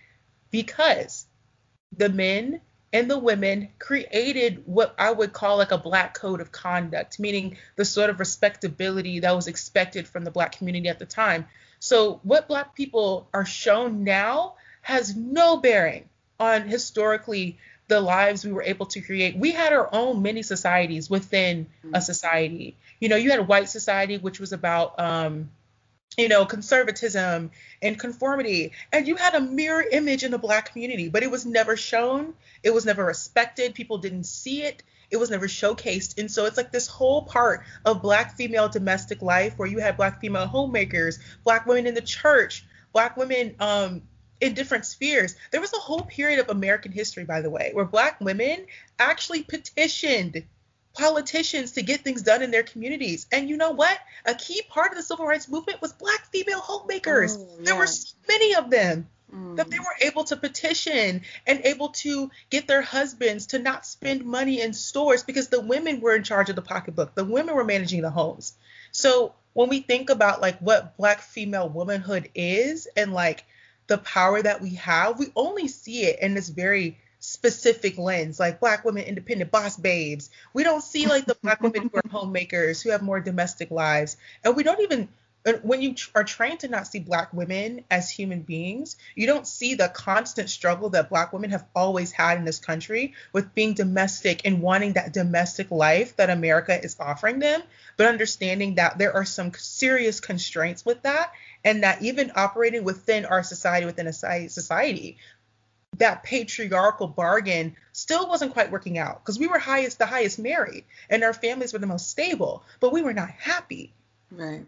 because 0.50 1.26
the 1.96 2.08
men 2.08 2.60
and 2.92 3.10
the 3.10 3.18
women 3.18 3.68
created 3.78 4.62
what 4.66 4.94
I 4.98 5.10
would 5.10 5.32
call 5.32 5.56
like 5.56 5.72
a 5.72 5.78
black 5.78 6.14
code 6.14 6.42
of 6.42 6.52
conduct, 6.52 7.18
meaning 7.18 7.56
the 7.76 7.84
sort 7.84 8.10
of 8.10 8.20
respectability 8.20 9.20
that 9.20 9.34
was 9.34 9.48
expected 9.48 10.06
from 10.06 10.24
the 10.24 10.30
black 10.30 10.58
community 10.58 10.88
at 10.88 10.98
the 10.98 11.06
time. 11.06 11.46
So, 11.80 12.20
what 12.22 12.48
black 12.48 12.74
people 12.74 13.28
are 13.32 13.46
shown 13.46 14.04
now 14.04 14.56
has 14.82 15.16
no 15.16 15.56
bearing 15.56 16.08
on 16.38 16.68
historically 16.68 17.58
the 17.92 18.00
lives 18.00 18.44
we 18.44 18.52
were 18.52 18.62
able 18.62 18.86
to 18.86 19.00
create. 19.00 19.36
We 19.36 19.50
had 19.52 19.72
our 19.72 19.88
own 19.92 20.22
mini 20.22 20.42
societies 20.42 21.10
within 21.10 21.66
a 21.92 22.00
society. 22.00 22.76
You 23.00 23.08
know, 23.10 23.16
you 23.16 23.30
had 23.30 23.38
a 23.38 23.44
white 23.44 23.68
society, 23.68 24.16
which 24.16 24.40
was 24.40 24.52
about, 24.52 24.98
um, 24.98 25.50
you 26.16 26.28
know, 26.28 26.46
conservatism 26.46 27.50
and 27.82 27.98
conformity. 27.98 28.72
And 28.92 29.06
you 29.06 29.16
had 29.16 29.34
a 29.34 29.40
mirror 29.40 29.82
image 29.82 30.24
in 30.24 30.30
the 30.30 30.38
black 30.38 30.72
community, 30.72 31.10
but 31.10 31.22
it 31.22 31.30
was 31.30 31.44
never 31.44 31.76
shown. 31.76 32.32
It 32.62 32.72
was 32.72 32.86
never 32.86 33.04
respected. 33.04 33.74
People 33.74 33.98
didn't 33.98 34.24
see 34.24 34.62
it. 34.62 34.82
It 35.10 35.18
was 35.18 35.28
never 35.28 35.46
showcased. 35.46 36.18
And 36.18 36.30
so 36.30 36.46
it's 36.46 36.56
like 36.56 36.72
this 36.72 36.86
whole 36.86 37.22
part 37.22 37.64
of 37.84 38.00
black 38.00 38.36
female 38.38 38.70
domestic 38.70 39.20
life 39.20 39.58
where 39.58 39.68
you 39.68 39.80
had 39.80 39.98
black 39.98 40.18
female 40.18 40.46
homemakers, 40.46 41.18
black 41.44 41.66
women 41.66 41.86
in 41.86 41.92
the 41.94 42.00
church, 42.00 42.64
black 42.94 43.18
women 43.18 43.54
um, 43.60 44.02
in 44.42 44.54
different 44.54 44.84
spheres. 44.84 45.36
There 45.52 45.60
was 45.60 45.72
a 45.72 45.78
whole 45.78 46.02
period 46.02 46.40
of 46.40 46.50
American 46.50 46.90
history, 46.90 47.24
by 47.24 47.40
the 47.40 47.48
way, 47.48 47.70
where 47.72 47.84
black 47.84 48.20
women 48.20 48.66
actually 48.98 49.44
petitioned 49.44 50.42
politicians 50.94 51.72
to 51.72 51.82
get 51.82 52.02
things 52.02 52.22
done 52.22 52.42
in 52.42 52.50
their 52.50 52.64
communities. 52.64 53.26
And 53.30 53.48
you 53.48 53.56
know 53.56 53.70
what? 53.70 53.96
A 54.26 54.34
key 54.34 54.62
part 54.68 54.90
of 54.90 54.96
the 54.96 55.02
civil 55.04 55.26
rights 55.26 55.48
movement 55.48 55.80
was 55.80 55.92
black 55.92 56.26
female 56.32 56.58
homemakers. 56.58 57.36
Oh, 57.36 57.48
yeah. 57.58 57.64
There 57.66 57.76
were 57.76 57.86
so 57.86 58.14
many 58.28 58.56
of 58.56 58.68
them 58.68 59.06
mm. 59.32 59.56
that 59.56 59.70
they 59.70 59.78
were 59.78 59.96
able 60.02 60.24
to 60.24 60.36
petition 60.36 61.22
and 61.46 61.60
able 61.64 61.90
to 61.90 62.28
get 62.50 62.66
their 62.66 62.82
husbands 62.82 63.46
to 63.46 63.60
not 63.60 63.86
spend 63.86 64.24
money 64.24 64.60
in 64.60 64.72
stores 64.72 65.22
because 65.22 65.48
the 65.48 65.60
women 65.60 66.00
were 66.00 66.16
in 66.16 66.24
charge 66.24 66.50
of 66.50 66.56
the 66.56 66.62
pocketbook. 66.62 67.14
The 67.14 67.24
women 67.24 67.54
were 67.54 67.64
managing 67.64 68.02
the 68.02 68.10
homes. 68.10 68.54
So 68.90 69.34
when 69.52 69.68
we 69.68 69.80
think 69.80 70.10
about 70.10 70.40
like 70.40 70.58
what 70.58 70.96
black 70.96 71.20
female 71.20 71.68
womanhood 71.68 72.28
is 72.34 72.88
and 72.96 73.12
like 73.12 73.44
the 73.92 73.98
power 73.98 74.40
that 74.40 74.62
we 74.62 74.70
have, 74.76 75.18
we 75.18 75.26
only 75.36 75.68
see 75.68 76.04
it 76.04 76.20
in 76.20 76.32
this 76.32 76.48
very 76.48 76.98
specific 77.20 77.98
lens, 77.98 78.40
like 78.40 78.58
black 78.58 78.86
women, 78.86 79.04
independent 79.04 79.50
boss 79.50 79.76
babes. 79.76 80.30
We 80.54 80.64
don't 80.64 80.82
see 80.82 81.06
like 81.06 81.26
the 81.26 81.36
black 81.42 81.60
women 81.60 81.90
who 81.92 81.98
are 81.98 82.02
homemakers, 82.10 82.80
who 82.80 82.88
have 82.88 83.02
more 83.02 83.20
domestic 83.20 83.70
lives. 83.70 84.16
And 84.42 84.56
we 84.56 84.62
don't 84.62 84.80
even, 84.80 85.08
when 85.60 85.82
you 85.82 85.94
are 86.14 86.24
trained 86.24 86.60
to 86.60 86.68
not 86.68 86.86
see 86.86 87.00
black 87.00 87.34
women 87.34 87.84
as 87.90 88.08
human 88.08 88.40
beings, 88.40 88.96
you 89.14 89.26
don't 89.26 89.46
see 89.46 89.74
the 89.74 89.88
constant 89.88 90.48
struggle 90.48 90.88
that 90.88 91.10
black 91.10 91.34
women 91.34 91.50
have 91.50 91.66
always 91.76 92.12
had 92.12 92.38
in 92.38 92.46
this 92.46 92.60
country 92.60 93.12
with 93.34 93.54
being 93.54 93.74
domestic 93.74 94.40
and 94.46 94.62
wanting 94.62 94.94
that 94.94 95.12
domestic 95.12 95.70
life 95.70 96.16
that 96.16 96.30
America 96.30 96.82
is 96.82 96.96
offering 96.98 97.40
them, 97.40 97.62
but 97.98 98.06
understanding 98.06 98.76
that 98.76 98.96
there 98.96 99.12
are 99.14 99.26
some 99.26 99.52
serious 99.52 100.18
constraints 100.18 100.82
with 100.82 101.02
that 101.02 101.30
and 101.64 101.82
that 101.82 102.02
even 102.02 102.32
operating 102.34 102.84
within 102.84 103.24
our 103.24 103.42
society, 103.42 103.86
within 103.86 104.06
a 104.06 104.12
society, 104.12 105.18
that 105.98 106.22
patriarchal 106.22 107.06
bargain 107.06 107.76
still 107.92 108.28
wasn't 108.28 108.52
quite 108.52 108.70
working 108.70 108.98
out 108.98 109.22
because 109.22 109.38
we 109.38 109.46
were 109.46 109.58
highest 109.58 109.98
the 109.98 110.06
highest 110.06 110.38
married 110.38 110.84
and 111.10 111.22
our 111.22 111.34
families 111.34 111.72
were 111.72 111.78
the 111.78 111.86
most 111.86 112.08
stable, 112.08 112.64
but 112.80 112.92
we 112.92 113.02
were 113.02 113.12
not 113.12 113.30
happy. 113.30 113.92
Right. 114.30 114.64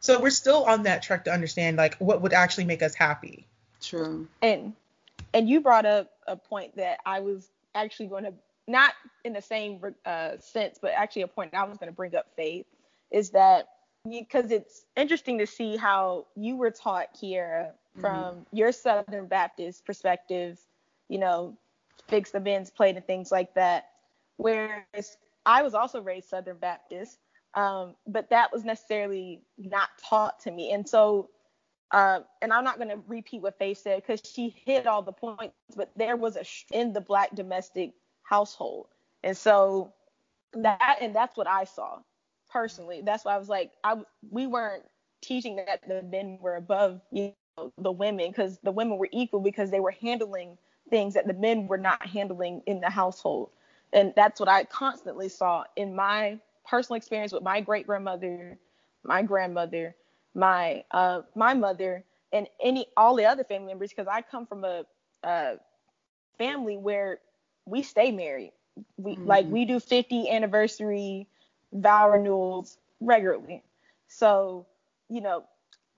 So 0.00 0.20
we're 0.20 0.30
still 0.30 0.64
on 0.64 0.82
that 0.84 1.02
track 1.02 1.24
to 1.24 1.32
understand 1.32 1.76
like 1.76 1.96
what 1.96 2.20
would 2.22 2.32
actually 2.32 2.64
make 2.64 2.82
us 2.82 2.94
happy. 2.94 3.46
True. 3.80 4.28
And 4.42 4.74
and 5.32 5.48
you 5.48 5.60
brought 5.60 5.86
up 5.86 6.12
a 6.26 6.36
point 6.36 6.76
that 6.76 6.98
I 7.06 7.20
was 7.20 7.48
actually 7.74 8.06
going 8.06 8.24
to 8.24 8.34
not 8.68 8.92
in 9.24 9.32
the 9.32 9.42
same 9.42 9.80
uh, 10.04 10.32
sense, 10.38 10.78
but 10.80 10.92
actually 10.92 11.22
a 11.22 11.28
point 11.28 11.54
I 11.54 11.64
was 11.64 11.78
going 11.78 11.90
to 11.90 11.96
bring 11.96 12.14
up. 12.14 12.26
Faith 12.36 12.66
is 13.10 13.30
that 13.30 13.68
because 14.10 14.50
it's 14.50 14.84
interesting 14.96 15.38
to 15.38 15.46
see 15.46 15.76
how 15.76 16.26
you 16.34 16.56
were 16.56 16.70
taught 16.70 17.08
here 17.18 17.72
from 18.00 18.34
mm-hmm. 18.34 18.56
your 18.56 18.72
Southern 18.72 19.26
Baptist 19.26 19.84
perspective, 19.84 20.58
you 21.08 21.18
know, 21.18 21.56
fix 22.08 22.30
the 22.30 22.40
bins 22.40 22.70
plate 22.70 22.96
and 22.96 23.06
things 23.06 23.30
like 23.30 23.54
that. 23.54 23.88
Whereas 24.36 25.16
I 25.44 25.62
was 25.62 25.74
also 25.74 26.00
raised 26.00 26.28
Southern 26.28 26.58
Baptist, 26.58 27.18
um, 27.54 27.94
but 28.06 28.30
that 28.30 28.52
was 28.52 28.64
necessarily 28.64 29.40
not 29.58 29.88
taught 30.08 30.40
to 30.40 30.50
me. 30.50 30.72
And 30.72 30.88
so, 30.88 31.30
uh, 31.90 32.20
and 32.42 32.52
I'm 32.52 32.64
not 32.64 32.76
going 32.76 32.90
to 32.90 33.00
repeat 33.06 33.42
what 33.42 33.58
Faith 33.58 33.78
said 33.78 34.02
because 34.02 34.20
she 34.24 34.54
hit 34.64 34.86
all 34.86 35.02
the 35.02 35.12
points, 35.12 35.54
but 35.74 35.90
there 35.96 36.16
was 36.16 36.36
a 36.36 36.44
in 36.76 36.92
the 36.92 37.00
black 37.00 37.34
domestic 37.34 37.92
household. 38.22 38.88
And 39.22 39.36
so 39.36 39.92
that, 40.52 40.98
and 41.00 41.14
that's 41.14 41.36
what 41.36 41.46
I 41.46 41.64
saw 41.64 42.00
personally. 42.56 43.02
That's 43.04 43.26
why 43.26 43.34
I 43.34 43.38
was 43.38 43.50
like, 43.50 43.72
I 43.84 43.96
we 44.30 44.46
weren't 44.46 44.82
teaching 45.20 45.56
that 45.56 45.86
the 45.86 46.02
men 46.02 46.38
were 46.40 46.56
above 46.56 47.00
you 47.12 47.34
know 47.58 47.70
the 47.76 47.92
women 47.92 48.30
because 48.30 48.58
the 48.62 48.72
women 48.72 48.96
were 48.96 49.08
equal 49.12 49.40
because 49.40 49.70
they 49.70 49.80
were 49.80 49.90
handling 49.90 50.56
things 50.88 51.14
that 51.14 51.26
the 51.26 51.34
men 51.34 51.66
were 51.66 51.76
not 51.76 52.06
handling 52.06 52.62
in 52.66 52.80
the 52.80 52.88
household. 52.88 53.50
And 53.92 54.14
that's 54.16 54.40
what 54.40 54.48
I 54.48 54.64
constantly 54.64 55.28
saw 55.28 55.64
in 55.76 55.94
my 55.94 56.38
personal 56.66 56.96
experience 56.96 57.32
with 57.32 57.42
my 57.42 57.60
great 57.60 57.86
grandmother, 57.86 58.58
my 59.04 59.22
grandmother, 59.22 59.94
my 60.34 60.82
uh, 60.92 61.22
my 61.34 61.52
mother, 61.52 62.04
and 62.32 62.48
any 62.62 62.86
all 62.96 63.16
the 63.16 63.26
other 63.26 63.44
family 63.44 63.68
members 63.68 63.90
because 63.90 64.08
I 64.10 64.22
come 64.22 64.46
from 64.46 64.64
a, 64.64 64.86
a 65.22 65.56
family 66.38 66.78
where 66.78 67.18
we 67.66 67.82
stay 67.82 68.12
married. 68.12 68.52
We 68.96 69.12
mm-hmm. 69.12 69.26
like 69.26 69.46
we 69.46 69.66
do 69.66 69.78
50 69.78 70.30
anniversary 70.30 71.28
vow 71.76 72.10
renewals 72.10 72.78
regularly. 73.00 73.62
So, 74.08 74.66
you 75.08 75.20
know, 75.20 75.44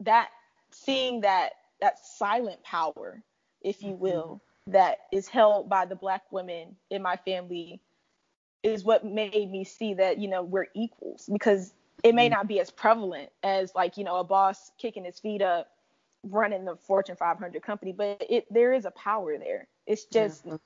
that 0.01 0.29
seeing 0.71 1.23
that 1.23 1.53
that 1.81 1.99
silent 2.05 2.63
power, 2.63 3.23
if 3.63 3.83
you 3.83 3.93
mm-hmm. 3.93 4.03
will, 4.03 4.43
that 4.67 4.99
is 5.13 5.29
held 5.29 5.69
by 5.69 5.85
the 5.85 5.97
black 5.97 6.23
women 6.31 6.77
in 6.91 7.03
my 7.03 7.17
family 7.17 7.81
is 8.63 8.85
what 8.85 9.05
made 9.05 9.51
me 9.51 9.65
see 9.65 9.95
that, 9.95 10.19
you 10.19 10.29
know, 10.29 10.43
we're 10.43 10.67
equals 10.75 11.29
because 11.33 11.73
it 12.03 12.15
may 12.15 12.27
mm-hmm. 12.27 12.35
not 12.35 12.49
be 12.49 12.61
as 12.61 12.71
prevalent 12.71 13.31
as 13.43 13.73
like, 13.75 13.97
you 13.97 14.05
know, 14.05 14.17
a 14.17 14.25
boss 14.25 14.73
kicking 14.79 15.05
his 15.05 15.19
feet 15.19 15.43
up 15.43 15.69
running 16.25 16.65
the 16.65 16.77
Fortune 16.77 17.17
500 17.17 17.63
company, 17.63 17.93
but 17.93 18.25
it 18.29 18.53
there 18.53 18.73
is 18.73 18.85
a 18.85 18.91
power 18.91 19.39
there. 19.39 19.69
It's 19.87 20.05
just 20.05 20.45
yeah. 20.45 20.57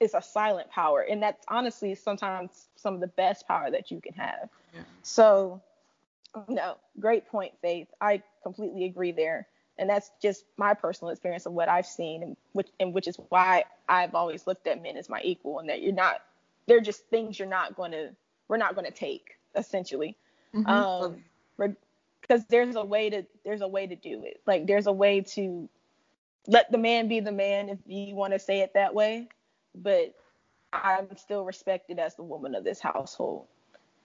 It's 0.00 0.14
a 0.14 0.22
silent 0.22 0.70
power, 0.70 1.00
and 1.00 1.22
that's 1.22 1.44
honestly 1.48 1.94
sometimes 1.94 2.66
some 2.76 2.94
of 2.94 3.00
the 3.00 3.06
best 3.06 3.46
power 3.46 3.70
that 3.70 3.90
you 3.90 4.00
can 4.00 4.14
have. 4.14 4.48
Yeah. 4.74 4.80
So, 5.02 5.62
no, 6.48 6.76
great 7.00 7.26
point, 7.28 7.52
Faith. 7.62 7.88
I 8.00 8.22
completely 8.42 8.84
agree 8.84 9.12
there, 9.12 9.46
and 9.78 9.88
that's 9.88 10.10
just 10.20 10.44
my 10.56 10.74
personal 10.74 11.10
experience 11.10 11.46
of 11.46 11.52
what 11.52 11.68
I've 11.68 11.86
seen, 11.86 12.22
and 12.22 12.36
which 12.52 12.68
and 12.78 12.92
which 12.92 13.08
is 13.08 13.18
why 13.28 13.64
I've 13.88 14.14
always 14.14 14.46
looked 14.46 14.66
at 14.66 14.82
men 14.82 14.96
as 14.96 15.08
my 15.08 15.20
equal, 15.22 15.58
and 15.58 15.68
that 15.68 15.82
you're 15.82 15.92
not. 15.92 16.22
They're 16.66 16.80
just 16.80 17.06
things 17.06 17.38
you're 17.38 17.48
not 17.48 17.76
going 17.76 17.92
to. 17.92 18.10
We're 18.48 18.56
not 18.56 18.74
going 18.74 18.86
to 18.86 18.96
take 18.96 19.36
essentially. 19.54 20.16
Mm-hmm. 20.54 20.68
Um, 20.68 21.22
because 22.26 22.44
there's 22.48 22.76
a 22.76 22.84
way 22.84 23.10
to 23.10 23.24
there's 23.44 23.60
a 23.60 23.68
way 23.68 23.86
to 23.86 23.96
do 23.96 24.22
it. 24.24 24.40
Like 24.46 24.66
there's 24.66 24.86
a 24.86 24.92
way 24.92 25.20
to 25.20 25.68
let 26.46 26.70
the 26.70 26.78
man 26.78 27.08
be 27.08 27.20
the 27.20 27.32
man 27.32 27.68
if 27.68 27.78
you 27.86 28.14
want 28.14 28.32
to 28.32 28.38
say 28.38 28.60
it 28.60 28.74
that 28.74 28.94
way, 28.94 29.28
but 29.76 30.14
I'm 30.72 31.16
still 31.16 31.44
respected 31.44 31.98
as 31.98 32.14
the 32.14 32.22
woman 32.22 32.54
of 32.54 32.64
this 32.64 32.80
household. 32.80 33.46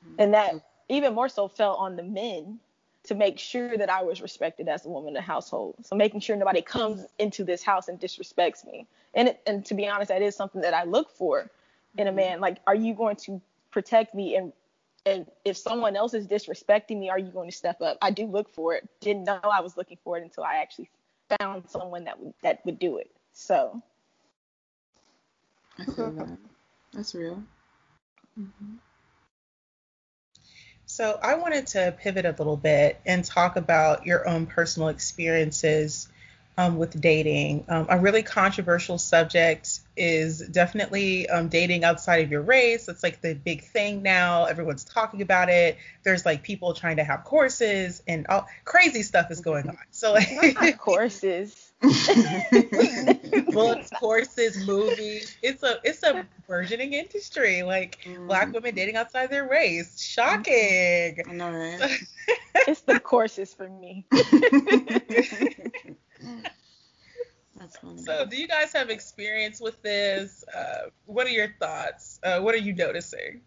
Mm-hmm. 0.05 0.15
And 0.19 0.33
that 0.33 0.53
even 0.89 1.13
more 1.13 1.29
so 1.29 1.47
fell 1.47 1.75
on 1.75 1.95
the 1.95 2.03
men 2.03 2.59
to 3.03 3.15
make 3.15 3.39
sure 3.39 3.77
that 3.77 3.89
I 3.89 4.03
was 4.03 4.21
respected 4.21 4.67
as 4.67 4.85
a 4.85 4.89
woman 4.89 5.09
of 5.09 5.15
the 5.15 5.21
household. 5.21 5.75
So 5.81 5.95
making 5.95 6.19
sure 6.19 6.35
nobody 6.35 6.61
comes 6.61 7.05
into 7.17 7.43
this 7.43 7.63
house 7.63 7.87
and 7.87 7.99
disrespects 7.99 8.65
me. 8.65 8.85
And 9.13 9.29
it, 9.29 9.41
and 9.47 9.65
to 9.65 9.73
be 9.73 9.87
honest, 9.87 10.09
that 10.09 10.21
is 10.21 10.35
something 10.35 10.61
that 10.61 10.73
I 10.73 10.83
look 10.83 11.09
for 11.09 11.49
in 11.97 12.07
a 12.07 12.09
mm-hmm. 12.09 12.15
man. 12.17 12.41
Like, 12.41 12.57
are 12.67 12.75
you 12.75 12.93
going 12.93 13.15
to 13.17 13.41
protect 13.71 14.13
me 14.13 14.35
and 14.35 14.53
and 15.03 15.25
if 15.45 15.57
someone 15.57 15.95
else 15.95 16.13
is 16.13 16.27
disrespecting 16.27 16.99
me, 16.99 17.09
are 17.09 17.17
you 17.17 17.31
going 17.31 17.49
to 17.49 17.55
step 17.55 17.81
up? 17.81 17.97
I 18.03 18.11
do 18.11 18.27
look 18.27 18.47
for 18.47 18.75
it. 18.75 18.87
Didn't 18.99 19.23
know 19.23 19.39
I 19.43 19.61
was 19.61 19.75
looking 19.75 19.97
for 20.03 20.15
it 20.17 20.23
until 20.23 20.43
I 20.43 20.57
actually 20.57 20.91
found 21.39 21.67
someone 21.67 22.03
that 22.03 22.19
would 22.19 22.33
that 22.43 22.63
would 22.65 22.77
do 22.77 22.97
it. 22.97 23.09
So 23.33 23.81
I 25.79 25.85
feel 25.85 26.11
that. 26.11 26.37
That's 26.93 27.15
real. 27.15 27.43
Mm-hmm. 28.39 28.75
So 30.85 31.17
I 31.23 31.35
wanted 31.35 31.67
to 31.67 31.95
pivot 31.97 32.25
a 32.25 32.35
little 32.37 32.57
bit 32.57 32.99
and 33.05 33.23
talk 33.23 33.55
about 33.55 34.05
your 34.05 34.27
own 34.27 34.45
personal 34.45 34.89
experiences 34.89 36.09
um, 36.57 36.77
with 36.77 36.99
dating. 36.99 37.65
Um, 37.69 37.87
a 37.89 37.97
really 37.97 38.23
controversial 38.23 38.97
subject 38.97 39.79
is 39.95 40.39
definitely 40.39 41.29
um, 41.29 41.47
dating 41.47 41.85
outside 41.85 42.25
of 42.25 42.31
your 42.31 42.41
race. 42.41 42.89
It's 42.89 43.03
like 43.03 43.21
the 43.21 43.33
big 43.33 43.63
thing 43.63 44.01
now. 44.01 44.45
Everyone's 44.45 44.83
talking 44.83 45.21
about 45.21 45.49
it. 45.49 45.77
There's 46.03 46.25
like 46.25 46.43
people 46.43 46.73
trying 46.73 46.97
to 46.97 47.03
have 47.05 47.23
courses 47.23 48.03
and 48.07 48.27
all 48.27 48.47
crazy 48.65 49.03
stuff 49.03 49.31
is 49.31 49.39
going 49.39 49.69
on. 49.69 49.77
So 49.91 50.13
like 50.13 50.77
courses. 50.77 51.70
books, 53.51 53.89
courses, 53.99 54.67
movies. 54.67 55.35
It's 55.41 55.63
a 55.63 55.79
it's 55.83 56.03
a 56.03 56.27
burgeoning 56.47 56.93
industry. 56.93 57.63
Like 57.63 57.97
mm. 58.05 58.27
black 58.27 58.53
women 58.53 58.75
dating 58.75 58.97
outside 58.97 59.31
their 59.31 59.47
race. 59.47 59.99
Shocking. 59.99 61.23
I 61.27 61.33
know, 61.33 61.51
right? 61.51 61.99
it's 62.67 62.81
the 62.81 62.99
courses 62.99 63.53
for 63.53 63.67
me. 63.67 64.05
That's 67.57 67.77
funny. 67.77 68.03
So, 68.03 68.25
do 68.25 68.37
you 68.37 68.47
guys 68.47 68.73
have 68.73 68.91
experience 68.91 69.59
with 69.59 69.81
this? 69.81 70.43
Uh, 70.55 70.89
what 71.05 71.25
are 71.25 71.31
your 71.31 71.55
thoughts? 71.59 72.19
Uh, 72.23 72.41
what 72.41 72.53
are 72.53 72.59
you 72.59 72.73
noticing? 72.73 73.41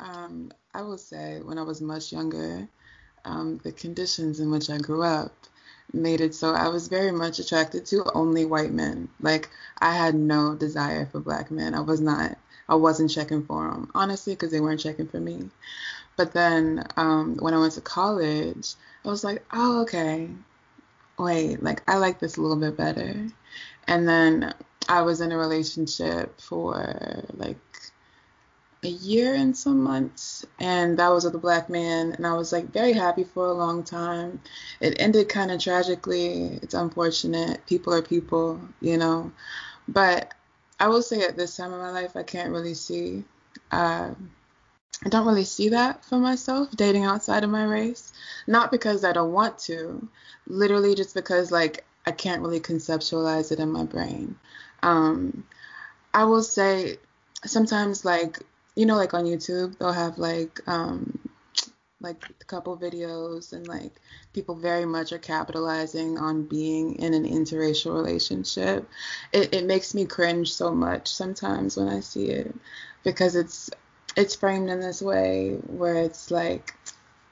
Um, 0.00 0.52
I 0.74 0.82
will 0.82 0.98
say, 0.98 1.40
when 1.42 1.58
I 1.58 1.62
was 1.62 1.80
much 1.80 2.12
younger, 2.12 2.68
um, 3.24 3.60
the 3.62 3.72
conditions 3.72 4.40
in 4.40 4.50
which 4.50 4.68
I 4.68 4.78
grew 4.78 5.02
up 5.02 5.32
made 5.92 6.20
it 6.20 6.34
so 6.34 6.52
I 6.54 6.68
was 6.68 6.88
very 6.88 7.12
much 7.12 7.38
attracted 7.38 7.86
to 7.86 8.04
only 8.14 8.44
white 8.44 8.72
men. 8.72 9.08
Like, 9.20 9.50
I 9.78 9.94
had 9.94 10.14
no 10.14 10.54
desire 10.54 11.06
for 11.06 11.20
black 11.20 11.50
men. 11.50 11.74
I 11.74 11.80
was 11.80 12.00
not. 12.00 12.36
I 12.68 12.76
wasn't 12.76 13.10
checking 13.10 13.44
for 13.44 13.70
them, 13.70 13.90
honestly, 13.94 14.34
because 14.34 14.50
they 14.50 14.60
weren't 14.60 14.80
checking 14.80 15.08
for 15.08 15.20
me. 15.20 15.50
But 16.16 16.32
then 16.32 16.86
um, 16.96 17.36
when 17.36 17.54
I 17.54 17.58
went 17.58 17.74
to 17.74 17.80
college, 17.80 18.74
I 19.04 19.08
was 19.08 19.24
like, 19.24 19.44
oh, 19.52 19.82
okay, 19.82 20.28
wait, 21.18 21.62
like 21.62 21.82
I 21.88 21.96
like 21.96 22.20
this 22.20 22.36
a 22.36 22.40
little 22.40 22.56
bit 22.56 22.76
better. 22.76 23.26
And 23.86 24.08
then 24.08 24.54
I 24.88 25.02
was 25.02 25.20
in 25.20 25.32
a 25.32 25.38
relationship 25.38 26.40
for 26.40 27.24
like 27.34 27.58
a 28.84 28.88
year 28.88 29.34
and 29.34 29.56
some 29.56 29.82
months, 29.82 30.44
and 30.58 30.98
that 30.98 31.08
was 31.08 31.24
with 31.24 31.34
a 31.34 31.38
black 31.38 31.68
man, 31.68 32.12
and 32.12 32.26
I 32.26 32.34
was 32.34 32.52
like 32.52 32.72
very 32.72 32.92
happy 32.92 33.24
for 33.24 33.46
a 33.46 33.52
long 33.52 33.84
time. 33.84 34.40
It 34.80 35.00
ended 35.00 35.28
kind 35.28 35.50
of 35.52 35.60
tragically. 35.60 36.58
It's 36.62 36.74
unfortunate. 36.74 37.64
People 37.66 37.94
are 37.94 38.02
people, 38.02 38.60
you 38.80 38.96
know. 38.98 39.32
But 39.86 40.34
I 40.80 40.88
will 40.88 41.02
say 41.02 41.22
at 41.22 41.36
this 41.36 41.56
time 41.56 41.72
in 41.72 41.78
my 41.78 41.90
life, 41.90 42.16
I 42.16 42.24
can't 42.24 42.50
really 42.50 42.74
see. 42.74 43.24
Uh, 43.70 44.14
I 45.04 45.08
don't 45.08 45.26
really 45.26 45.44
see 45.44 45.70
that 45.70 46.04
for 46.04 46.18
myself 46.18 46.70
dating 46.72 47.04
outside 47.04 47.44
of 47.44 47.50
my 47.50 47.64
race. 47.64 48.12
Not 48.46 48.70
because 48.70 49.04
I 49.04 49.12
don't 49.12 49.32
want 49.32 49.58
to, 49.60 50.08
literally 50.46 50.94
just 50.94 51.14
because 51.14 51.52
like 51.52 51.84
I 52.06 52.10
can't 52.10 52.42
really 52.42 52.60
conceptualize 52.60 53.52
it 53.52 53.60
in 53.60 53.70
my 53.70 53.84
brain. 53.84 54.36
Um, 54.82 55.44
I 56.12 56.24
will 56.24 56.42
say 56.42 56.98
sometimes 57.44 58.04
like 58.04 58.40
you 58.74 58.86
know 58.86 58.96
like 58.96 59.14
on 59.14 59.24
YouTube 59.24 59.78
they'll 59.78 59.92
have 59.92 60.18
like 60.18 60.60
um, 60.66 61.18
like 62.02 62.24
a 62.40 62.44
couple 62.44 62.76
videos 62.76 63.52
and 63.52 63.66
like 63.66 63.92
people 64.32 64.54
very 64.54 64.84
much 64.84 65.12
are 65.12 65.18
capitalizing 65.18 66.18
on 66.18 66.44
being 66.44 66.96
in 66.96 67.14
an 67.14 67.24
interracial 67.24 67.94
relationship. 67.94 68.88
It, 69.32 69.54
it 69.54 69.64
makes 69.64 69.94
me 69.94 70.04
cringe 70.04 70.52
so 70.52 70.72
much 70.72 71.08
sometimes 71.08 71.76
when 71.76 71.88
I 71.88 72.00
see 72.00 72.26
it 72.26 72.54
because 73.04 73.36
it's 73.36 73.70
it's 74.16 74.34
framed 74.34 74.68
in 74.68 74.80
this 74.80 75.00
way 75.00 75.58
where 75.66 75.96
it's 75.96 76.30
like 76.30 76.74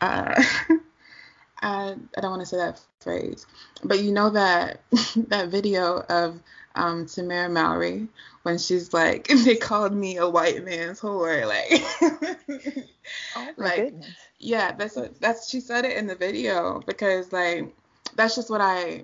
uh, 0.00 0.42
I, 1.62 1.94
I 2.16 2.20
don't 2.20 2.30
want 2.30 2.42
to 2.42 2.46
say 2.46 2.56
that 2.56 2.80
phrase, 3.00 3.46
but 3.84 4.00
you 4.00 4.12
know 4.12 4.30
that 4.30 4.80
that 5.28 5.48
video 5.48 6.00
of 6.08 6.40
um, 6.74 7.06
Tamera 7.06 7.50
Mowry 7.50 8.08
when 8.42 8.58
she's 8.58 8.92
like, 8.92 9.28
they 9.44 9.56
called 9.56 9.92
me 9.92 10.16
a 10.16 10.28
white 10.28 10.64
man's 10.64 11.00
whore, 11.00 11.46
like, 11.46 11.82
oh 13.36 13.48
like, 13.56 13.76
goodness. 13.76 14.16
yeah, 14.38 14.72
that's 14.72 14.98
that's 15.20 15.50
she 15.50 15.60
said 15.60 15.84
it 15.84 15.96
in 15.96 16.06
the 16.06 16.14
video 16.14 16.80
because 16.86 17.32
like 17.32 17.74
that's 18.16 18.36
just 18.36 18.50
what 18.50 18.60
I 18.60 19.02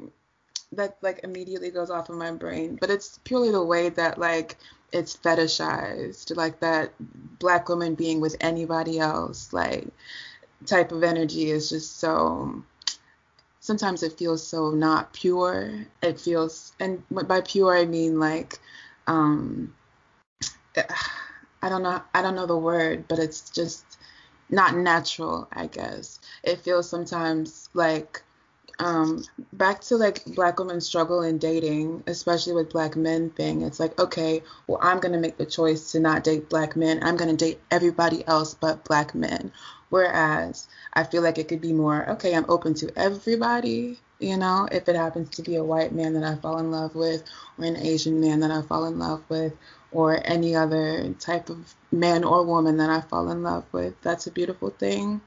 that 0.73 0.97
like 1.03 1.21
immediately 1.23 1.71
goes 1.71 1.91
off 1.91 2.09
of 2.09 2.17
my 2.17 2.33
brain, 2.33 2.79
but 2.81 2.91
it's 2.91 3.19
purely 3.25 3.51
the 3.51 3.63
way 3.65 3.89
that 3.91 4.19
like 4.19 4.57
it's 4.93 5.17
fetishized, 5.17 6.35
like 6.37 6.61
that 6.61 6.93
black 7.39 7.69
woman 7.69 7.95
being 7.95 8.21
with 8.21 8.37
anybody 8.41 8.99
else, 8.99 9.53
like 9.53 9.89
type 10.65 10.93
of 10.93 11.03
energy 11.03 11.51
is 11.51 11.69
just 11.71 11.99
so 11.99 12.63
sometimes 13.61 14.03
it 14.03 14.13
feels 14.13 14.47
so 14.47 14.71
not 14.71 15.13
pure. 15.13 15.87
It 16.03 16.21
feels 16.21 16.73
and 16.81 17.03
by 17.11 17.41
pure 17.41 17.77
I 17.77 17.85
mean 17.85 18.19
like 18.19 18.59
um 19.07 19.75
I 21.63 21.69
don't 21.69 21.83
know 21.83 22.01
I 22.15 22.23
don't 22.23 22.37
know 22.37 22.47
the 22.47 22.57
word, 22.57 23.09
but 23.09 23.19
it's 23.19 23.51
just 23.51 23.85
not 24.49 24.77
natural, 24.77 25.49
I 25.53 25.67
guess. 25.67 26.21
It 26.45 26.61
feels 26.61 26.89
sometimes 26.89 27.69
like 27.75 28.23
um, 28.79 29.25
back 29.53 29.81
to 29.83 29.97
like 29.97 30.25
black 30.35 30.59
women 30.59 30.81
struggle 30.81 31.23
in 31.23 31.39
dating, 31.39 32.05
especially 32.07 32.53
with 32.53 32.71
black 32.71 32.97
men 32.97 33.31
thing. 33.31 33.63
It's 33.63 33.81
like, 33.81 33.99
okay, 33.99 34.43
well, 34.67 34.79
I'm 34.83 35.01
gonna 35.01 35.19
make 35.19 35.39
the 35.39 35.47
choice 35.47 35.93
to 35.93 36.01
not 36.01 36.25
date 36.25 36.49
black 36.49 36.77
men. 36.77 37.03
I'm 37.03 37.17
gonna 37.17 37.37
date 37.37 37.61
everybody 37.71 38.27
else 38.27 38.55
but 38.55 38.85
black 38.85 39.15
men. 39.15 39.53
Whereas 39.89 40.69
I 40.93 41.05
feel 41.05 41.23
like 41.23 41.39
it 41.39 41.49
could 41.49 41.61
be 41.61 41.73
more, 41.73 42.09
okay, 42.11 42.35
I'm 42.35 42.45
open 42.49 42.75
to 42.75 42.91
everybody, 42.97 43.99
you 44.19 44.37
know, 44.37 44.69
if 44.71 44.89
it 44.89 44.97
happens 44.97 45.31
to 45.31 45.43
be 45.43 45.57
a 45.57 45.65
white 45.65 45.93
man 45.93 46.15
that 46.15 46.25
I 46.25 46.35
fall 46.37 46.59
in 46.59 46.71
love 46.71 46.95
with, 46.95 47.23
or 47.57 47.65
an 47.65 47.77
Asian 47.77 48.21
man 48.21 48.41
that 48.41 48.51
I 48.51 48.63
fall 48.63 48.87
in 48.87 48.99
love 48.99 49.23
with, 49.29 49.53
or 49.93 50.21
any 50.25 50.57
other 50.57 51.15
type 51.15 51.49
of 51.49 51.75
man 51.93 52.25
or 52.25 52.45
woman 52.45 52.77
that 52.79 52.91
I 52.91 53.01
fall 53.01 53.31
in 53.31 53.43
love 53.43 53.65
with. 53.73 53.95
That's 54.03 54.27
a 54.27 54.33
beautiful 54.33 54.71
thing. 54.71 55.21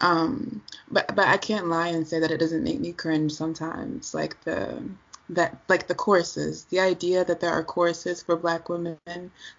Um, 0.00 0.62
but 0.90 1.14
but 1.14 1.26
I 1.26 1.36
can't 1.36 1.68
lie 1.68 1.88
and 1.88 2.06
say 2.06 2.20
that 2.20 2.30
it 2.30 2.38
doesn't 2.38 2.62
make 2.64 2.80
me 2.80 2.92
cringe 2.92 3.32
sometimes. 3.32 4.14
Like 4.14 4.42
the 4.44 4.82
that 5.30 5.58
like 5.68 5.88
the 5.88 5.94
courses, 5.94 6.64
the 6.64 6.80
idea 6.80 7.24
that 7.24 7.40
there 7.40 7.50
are 7.50 7.64
courses 7.64 8.22
for 8.22 8.36
black 8.36 8.68
women 8.68 8.98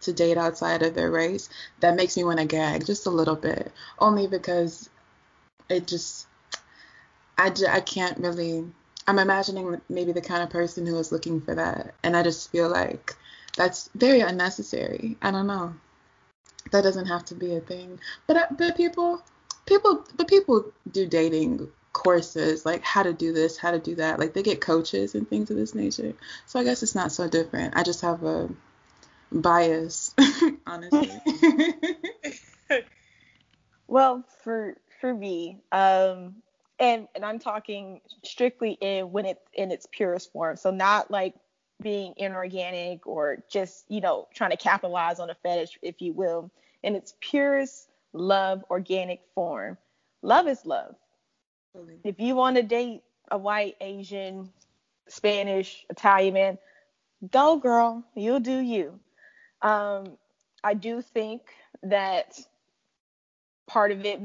to 0.01 0.13
date 0.13 0.37
outside 0.37 0.81
of 0.81 0.95
their 0.95 1.11
race, 1.11 1.49
that 1.81 1.95
makes 1.95 2.17
me 2.17 2.23
want 2.23 2.39
to 2.39 2.45
gag 2.45 2.85
just 2.85 3.05
a 3.05 3.11
little 3.11 3.35
bit. 3.35 3.71
Only 3.99 4.27
because 4.27 4.89
it 5.69 5.87
just 5.87 6.27
I, 7.37 7.53
I 7.69 7.81
can't 7.81 8.17
really 8.17 8.65
I'm 9.07 9.19
imagining 9.19 9.81
maybe 9.89 10.11
the 10.11 10.21
kind 10.21 10.43
of 10.43 10.49
person 10.49 10.85
who 10.85 10.97
is 10.97 11.11
looking 11.11 11.41
for 11.41 11.55
that 11.55 11.93
and 12.03 12.15
I 12.15 12.23
just 12.23 12.51
feel 12.51 12.69
like 12.69 13.15
that's 13.55 13.89
very 13.95 14.21
unnecessary. 14.21 15.17
I 15.21 15.31
don't 15.31 15.47
know. 15.47 15.73
That 16.71 16.83
doesn't 16.83 17.07
have 17.07 17.25
to 17.25 17.35
be 17.35 17.55
a 17.55 17.59
thing. 17.59 17.99
But 18.27 18.37
uh, 18.37 18.47
but 18.57 18.77
people 18.77 19.21
people 19.69 20.05
but 20.17 20.27
people 20.27 20.65
do 20.91 21.07
dating 21.07 21.69
courses 21.93 22.65
like 22.65 22.83
how 22.83 23.03
to 23.03 23.13
do 23.13 23.33
this, 23.33 23.57
how 23.57 23.71
to 23.71 23.79
do 23.79 23.95
that. 23.95 24.19
Like 24.19 24.33
they 24.33 24.43
get 24.43 24.61
coaches 24.61 25.15
and 25.15 25.27
things 25.27 25.49
of 25.49 25.57
this 25.57 25.75
nature. 25.75 26.13
So 26.45 26.59
I 26.59 26.63
guess 26.63 26.83
it's 26.83 26.95
not 26.95 27.11
so 27.11 27.27
different. 27.27 27.75
I 27.75 27.83
just 27.83 28.01
have 28.01 28.23
a 28.23 28.49
bias, 29.31 30.13
honestly. 30.67 31.11
well, 33.87 34.23
for 34.43 34.75
for 35.01 35.13
me, 35.13 35.59
um, 35.71 36.35
and 36.79 37.07
and 37.15 37.25
I'm 37.25 37.39
talking 37.39 38.01
strictly 38.23 38.77
in 38.79 39.11
when 39.11 39.25
it's 39.25 39.45
in 39.53 39.71
its 39.71 39.87
purest 39.91 40.31
form. 40.31 40.57
So 40.57 40.71
not 40.71 41.11
like 41.11 41.35
being 41.81 42.13
inorganic 42.17 43.07
or 43.07 43.43
just 43.49 43.85
you 43.89 44.01
know 44.01 44.27
trying 44.33 44.51
to 44.51 44.57
capitalize 44.57 45.19
on 45.19 45.29
a 45.29 45.35
fetish, 45.35 45.79
if 45.81 46.01
you 46.01 46.13
will, 46.13 46.51
in 46.83 46.95
its 46.95 47.13
purest 47.19 47.88
love 48.13 48.63
organic 48.69 49.21
form. 49.35 49.77
Love 50.21 50.47
is 50.47 50.65
love. 50.65 50.95
If 52.03 52.19
you 52.19 52.35
want 52.35 52.57
to 52.57 52.63
date 52.63 53.03
a 53.31 53.37
white, 53.37 53.75
Asian, 53.79 54.49
Spanish, 55.07 55.85
Italian 55.89 56.33
man, 56.33 56.57
go 57.31 57.57
girl, 57.57 58.03
you'll 58.15 58.39
do 58.39 58.57
you. 58.57 58.99
Um, 59.61 60.17
I 60.63 60.73
do 60.73 61.01
think 61.01 61.41
that 61.83 62.39
part 63.67 63.91
of 63.91 64.05
it, 64.05 64.19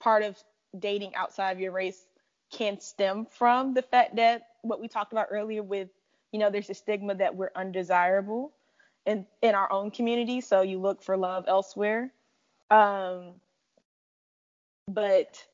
part 0.00 0.22
of 0.22 0.36
dating 0.78 1.14
outside 1.14 1.52
of 1.52 1.60
your 1.60 1.72
race 1.72 2.04
can 2.50 2.80
stem 2.80 3.26
from 3.26 3.74
the 3.74 3.82
fact 3.82 4.16
that 4.16 4.48
what 4.62 4.80
we 4.80 4.88
talked 4.88 5.12
about 5.12 5.28
earlier 5.30 5.62
with, 5.62 5.88
you 6.32 6.38
know, 6.38 6.50
there's 6.50 6.70
a 6.70 6.74
stigma 6.74 7.14
that 7.14 7.36
we're 7.36 7.50
undesirable 7.54 8.52
in, 9.06 9.26
in 9.42 9.54
our 9.54 9.70
own 9.70 9.90
community. 9.90 10.40
So 10.40 10.62
you 10.62 10.78
look 10.80 11.02
for 11.02 11.16
love 11.16 11.44
elsewhere. 11.46 12.12
Um, 12.70 13.34
but, 14.86 15.44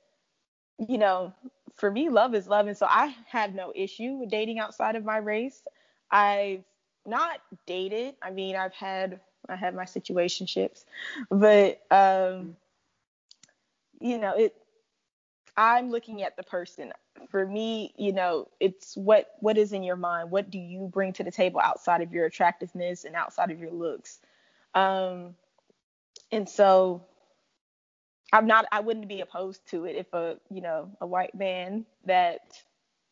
you 0.79 0.99
know, 0.99 1.33
for 1.77 1.91
me, 1.91 2.09
love 2.09 2.35
is 2.35 2.47
love. 2.47 2.67
And 2.67 2.77
so 2.77 2.87
I 2.89 3.15
have 3.29 3.55
no 3.55 3.73
issue 3.75 4.15
with 4.15 4.31
dating 4.31 4.59
outside 4.59 4.97
of 4.97 5.05
my 5.05 5.17
race. 5.19 5.63
I've 6.11 6.65
not 7.07 7.41
dated. 7.67 8.15
I 8.23 8.31
mean, 8.31 8.57
I've 8.57 8.75
had 8.75 9.21
I 9.49 9.57
had 9.57 9.75
my 9.75 9.85
situationships, 9.85 10.85
but 11.31 11.83
um, 11.91 12.57
you 14.01 14.19
know, 14.19 14.35
it. 14.37 14.55
I'm 15.57 15.91
looking 15.91 16.23
at 16.23 16.37
the 16.37 16.43
person. 16.43 16.93
For 17.31 17.47
me, 17.47 17.95
you 17.97 18.13
know, 18.13 18.49
it's 18.59 18.97
what 18.97 19.33
what 19.39 19.57
is 19.59 19.73
in 19.73 19.83
your 19.83 19.97
mind. 19.97 20.31
What 20.31 20.51
do 20.51 20.59
you 20.59 20.89
bring 20.93 21.13
to 21.15 21.25
the 21.25 21.31
table 21.31 21.61
outside 21.61 22.01
of 22.01 22.13
your 22.13 22.27
attractiveness 22.27 23.05
and 23.05 23.15
outside 23.15 23.51
of 23.51 23.61
your 23.61 23.71
looks? 23.71 24.21
Um, 24.75 25.35
and 26.35 26.49
so 26.49 27.03
I'm 28.33 28.47
not 28.47 28.67
I 28.73 28.81
wouldn't 28.81 29.09
be 29.09 29.21
opposed 29.21 29.67
to 29.71 29.85
it 29.87 29.97
if 29.97 30.13
a 30.13 30.37
you 30.51 30.61
know 30.61 30.91
a 31.01 31.07
white 31.07 31.35
man 31.35 31.87
that 32.07 32.41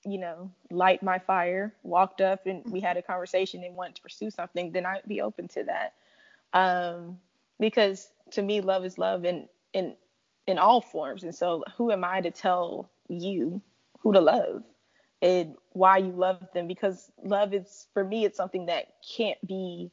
you 0.05 0.19
know, 0.19 0.51
light 0.71 1.03
my 1.03 1.19
fire, 1.19 1.75
walked 1.83 2.21
up 2.21 2.47
and 2.47 2.63
we 2.71 2.81
had 2.81 2.97
a 2.97 3.03
conversation 3.03 3.63
and 3.65 3.77
wanted 3.77 3.97
to 3.97 4.03
pursue 4.03 4.31
something, 4.31 4.73
then 4.73 4.87
I'd 4.87 5.03
be 5.07 5.21
open 5.21 5.49
to 5.49 5.65
that. 5.65 5.95
Um, 6.53 7.19
because 7.61 8.09
to 8.33 8.43
me, 8.43 8.61
love 8.61 8.85
is 8.85 8.99
love 8.99 9.25
in 9.25 9.49
in 9.73 9.95
in 10.47 10.59
all 10.59 10.81
forms. 10.81 11.23
And 11.23 11.35
so, 11.35 11.65
who 11.77 11.93
am 11.93 12.05
I 12.05 12.21
to 12.21 12.31
tell 12.31 12.91
you 13.09 13.63
who 14.01 14.13
to 14.13 14.21
love 14.21 14.65
and 15.21 15.55
why 15.71 15.99
you 15.99 16.13
love 16.13 16.49
them? 16.53 16.67
Because 16.67 17.11
love 17.23 17.55
is 17.55 17.87
for 17.95 18.05
me, 18.05 18.25
it's 18.25 18.37
something 18.37 18.67
that 18.67 18.87
can't 19.17 19.45
be 19.47 19.93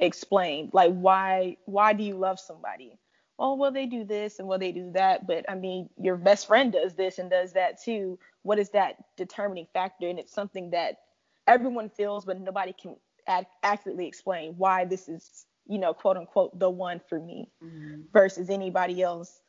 explained. 0.00 0.70
Like 0.72 0.92
why 0.92 1.56
why 1.66 1.92
do 1.92 2.02
you 2.02 2.16
love 2.16 2.40
somebody? 2.40 2.98
oh 3.38 3.54
well 3.54 3.70
they 3.70 3.86
do 3.86 4.04
this 4.04 4.38
and 4.38 4.48
well 4.48 4.58
they 4.58 4.72
do 4.72 4.90
that 4.92 5.26
but 5.26 5.44
i 5.48 5.54
mean 5.54 5.88
your 6.00 6.16
best 6.16 6.46
friend 6.46 6.72
does 6.72 6.94
this 6.94 7.18
and 7.18 7.30
does 7.30 7.52
that 7.52 7.80
too 7.80 8.18
what 8.42 8.58
is 8.58 8.70
that 8.70 8.96
determining 9.16 9.66
factor 9.72 10.08
and 10.08 10.18
it's 10.18 10.32
something 10.32 10.70
that 10.70 10.96
everyone 11.46 11.88
feels 11.88 12.24
but 12.24 12.40
nobody 12.40 12.72
can 12.72 12.96
ad- 13.26 13.46
accurately 13.62 14.06
explain 14.06 14.54
why 14.56 14.84
this 14.84 15.08
is 15.08 15.46
you 15.66 15.78
know 15.78 15.94
quote 15.94 16.16
unquote 16.16 16.58
the 16.58 16.68
one 16.68 17.00
for 17.08 17.20
me 17.20 17.48
mm-hmm. 17.62 18.00
versus 18.12 18.50
anybody 18.50 19.02
else 19.02 19.40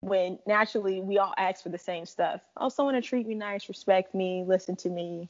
when 0.00 0.38
naturally 0.46 1.00
we 1.00 1.18
all 1.18 1.34
ask 1.36 1.62
for 1.62 1.68
the 1.68 1.78
same 1.78 2.04
stuff 2.04 2.40
oh 2.56 2.68
someone 2.68 2.94
to 2.94 3.00
treat 3.00 3.26
me 3.26 3.34
nice 3.34 3.68
respect 3.68 4.14
me 4.14 4.44
listen 4.46 4.76
to 4.76 4.88
me 4.88 5.28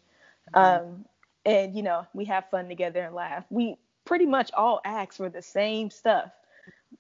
mm-hmm. 0.55 0.87
um, 0.87 1.05
and 1.45 1.75
you 1.75 1.83
know 1.83 2.07
we 2.15 2.25
have 2.25 2.49
fun 2.51 2.69
together 2.69 3.01
and 3.03 3.15
laugh 3.15 3.45
we 3.51 3.77
pretty 4.07 4.27
much 4.27 4.51
all 4.55 4.81
ask 4.85 5.15
for 5.15 5.29
the 5.29 5.43
same 5.43 5.91
stuff 5.91 6.31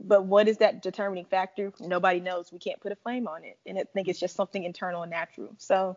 but 0.00 0.24
what 0.24 0.48
is 0.48 0.59
that 0.59 0.82
determining 0.82 1.24
factor? 1.24 1.72
Nobody 1.80 2.20
knows. 2.20 2.52
We 2.52 2.59
can't 2.59 2.80
put 2.80 2.92
a 2.92 2.96
flame 2.96 3.26
on 3.26 3.44
it. 3.44 3.59
And 3.66 3.78
I 3.78 3.84
think 3.84 4.09
it's 4.09 4.20
just 4.20 4.36
something 4.36 4.62
internal 4.62 5.02
and 5.02 5.11
natural. 5.11 5.54
So, 5.59 5.96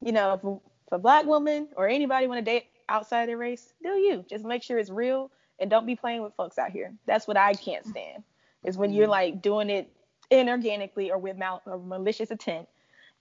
you 0.00 0.12
know, 0.12 0.34
if, 0.34 0.40
if 0.86 0.92
a 0.92 0.98
black 0.98 1.26
woman 1.26 1.68
or 1.76 1.88
anybody 1.88 2.26
want 2.26 2.44
to 2.44 2.50
date 2.50 2.66
outside 2.88 3.28
their 3.28 3.36
race, 3.36 3.72
do 3.82 3.90
you. 3.90 4.24
Just 4.28 4.44
make 4.44 4.62
sure 4.62 4.78
it's 4.78 4.90
real 4.90 5.30
and 5.58 5.70
don't 5.70 5.86
be 5.86 5.96
playing 5.96 6.22
with 6.22 6.34
folks 6.34 6.58
out 6.58 6.70
here. 6.70 6.92
That's 7.06 7.26
what 7.26 7.36
I 7.36 7.54
can't 7.54 7.86
stand. 7.86 8.22
Is 8.64 8.76
when 8.76 8.92
you're 8.92 9.08
like 9.08 9.42
doing 9.42 9.70
it 9.70 9.90
inorganically 10.30 11.10
or 11.10 11.18
with 11.18 11.36
mal- 11.36 11.62
or 11.66 11.78
malicious 11.78 12.30
intent 12.30 12.68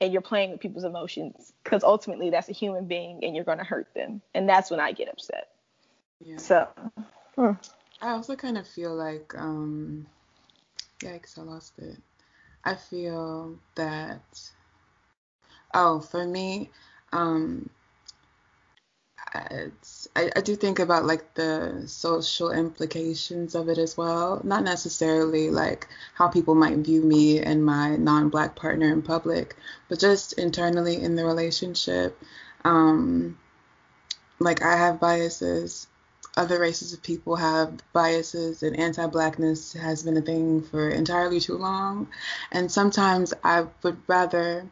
and 0.01 0.11
you're 0.11 0.21
playing 0.21 0.51
with 0.51 0.59
people's 0.59 0.84
emotions 0.84 1.53
because 1.63 1.84
ultimately 1.84 2.30
that's 2.30 2.49
a 2.49 2.53
human 2.53 2.86
being 2.86 3.23
and 3.23 3.36
you're 3.36 3.45
going 3.45 3.59
to 3.59 3.63
hurt 3.63 3.93
them. 3.93 4.21
And 4.34 4.47
that's 4.47 4.71
when 4.71 4.80
I 4.80 4.91
get 4.91 5.09
upset. 5.09 5.49
Yeah. 6.23 6.38
So, 6.38 6.67
hmm. 7.36 7.51
I 8.01 8.11
also 8.11 8.36
kind 8.36 8.57
of 8.57 8.67
feel 8.67 8.93
like, 8.93 9.33
um, 9.38 10.05
yikes, 10.99 11.38
I 11.38 11.41
lost 11.41 11.73
it. 11.79 11.97
I 12.63 12.75
feel 12.75 13.57
that, 13.75 14.51
oh, 15.73 15.99
for 15.99 16.25
me, 16.25 16.71
um, 17.13 17.69
I, 19.33 19.71
I 20.36 20.41
do 20.41 20.55
think 20.55 20.79
about 20.79 21.05
like 21.05 21.33
the 21.33 21.83
social 21.88 22.51
implications 22.51 23.55
of 23.55 23.69
it 23.69 23.77
as 23.77 23.97
well. 23.97 24.41
Not 24.43 24.63
necessarily 24.63 25.49
like 25.49 25.88
how 26.13 26.27
people 26.27 26.55
might 26.55 26.77
view 26.77 27.01
me 27.01 27.39
and 27.39 27.65
my 27.65 27.97
non 27.97 28.29
black 28.29 28.55
partner 28.55 28.91
in 28.91 29.01
public, 29.01 29.55
but 29.89 29.99
just 29.99 30.33
internally 30.33 31.01
in 31.01 31.15
the 31.15 31.25
relationship. 31.25 32.21
Um, 32.63 33.38
like 34.39 34.61
I 34.61 34.77
have 34.77 34.99
biases 34.99 35.88
other 36.38 36.59
races 36.59 36.93
of 36.93 37.01
people 37.01 37.36
have 37.36 37.81
biases 37.93 38.63
and 38.63 38.77
anti-blackness 38.77 39.73
has 39.73 40.03
been 40.03 40.17
a 40.17 40.21
thing 40.21 40.61
for 40.61 40.89
entirely 40.89 41.39
too 41.39 41.57
long. 41.57 42.07
And 42.51 42.71
sometimes 42.71 43.33
i 43.43 43.65
would 43.83 43.97
rather 44.07 44.65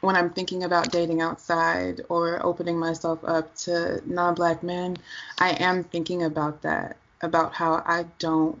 when 0.00 0.16
i'm 0.16 0.30
thinking 0.30 0.64
about 0.64 0.90
dating 0.90 1.20
outside 1.20 2.00
or 2.08 2.44
opening 2.44 2.78
myself 2.78 3.20
up 3.24 3.54
to 3.54 4.02
non-black 4.06 4.62
men 4.62 4.96
i 5.38 5.50
am 5.50 5.84
thinking 5.84 6.22
about 6.24 6.62
that 6.62 6.96
about 7.20 7.54
how 7.54 7.82
i 7.86 8.04
don't 8.18 8.60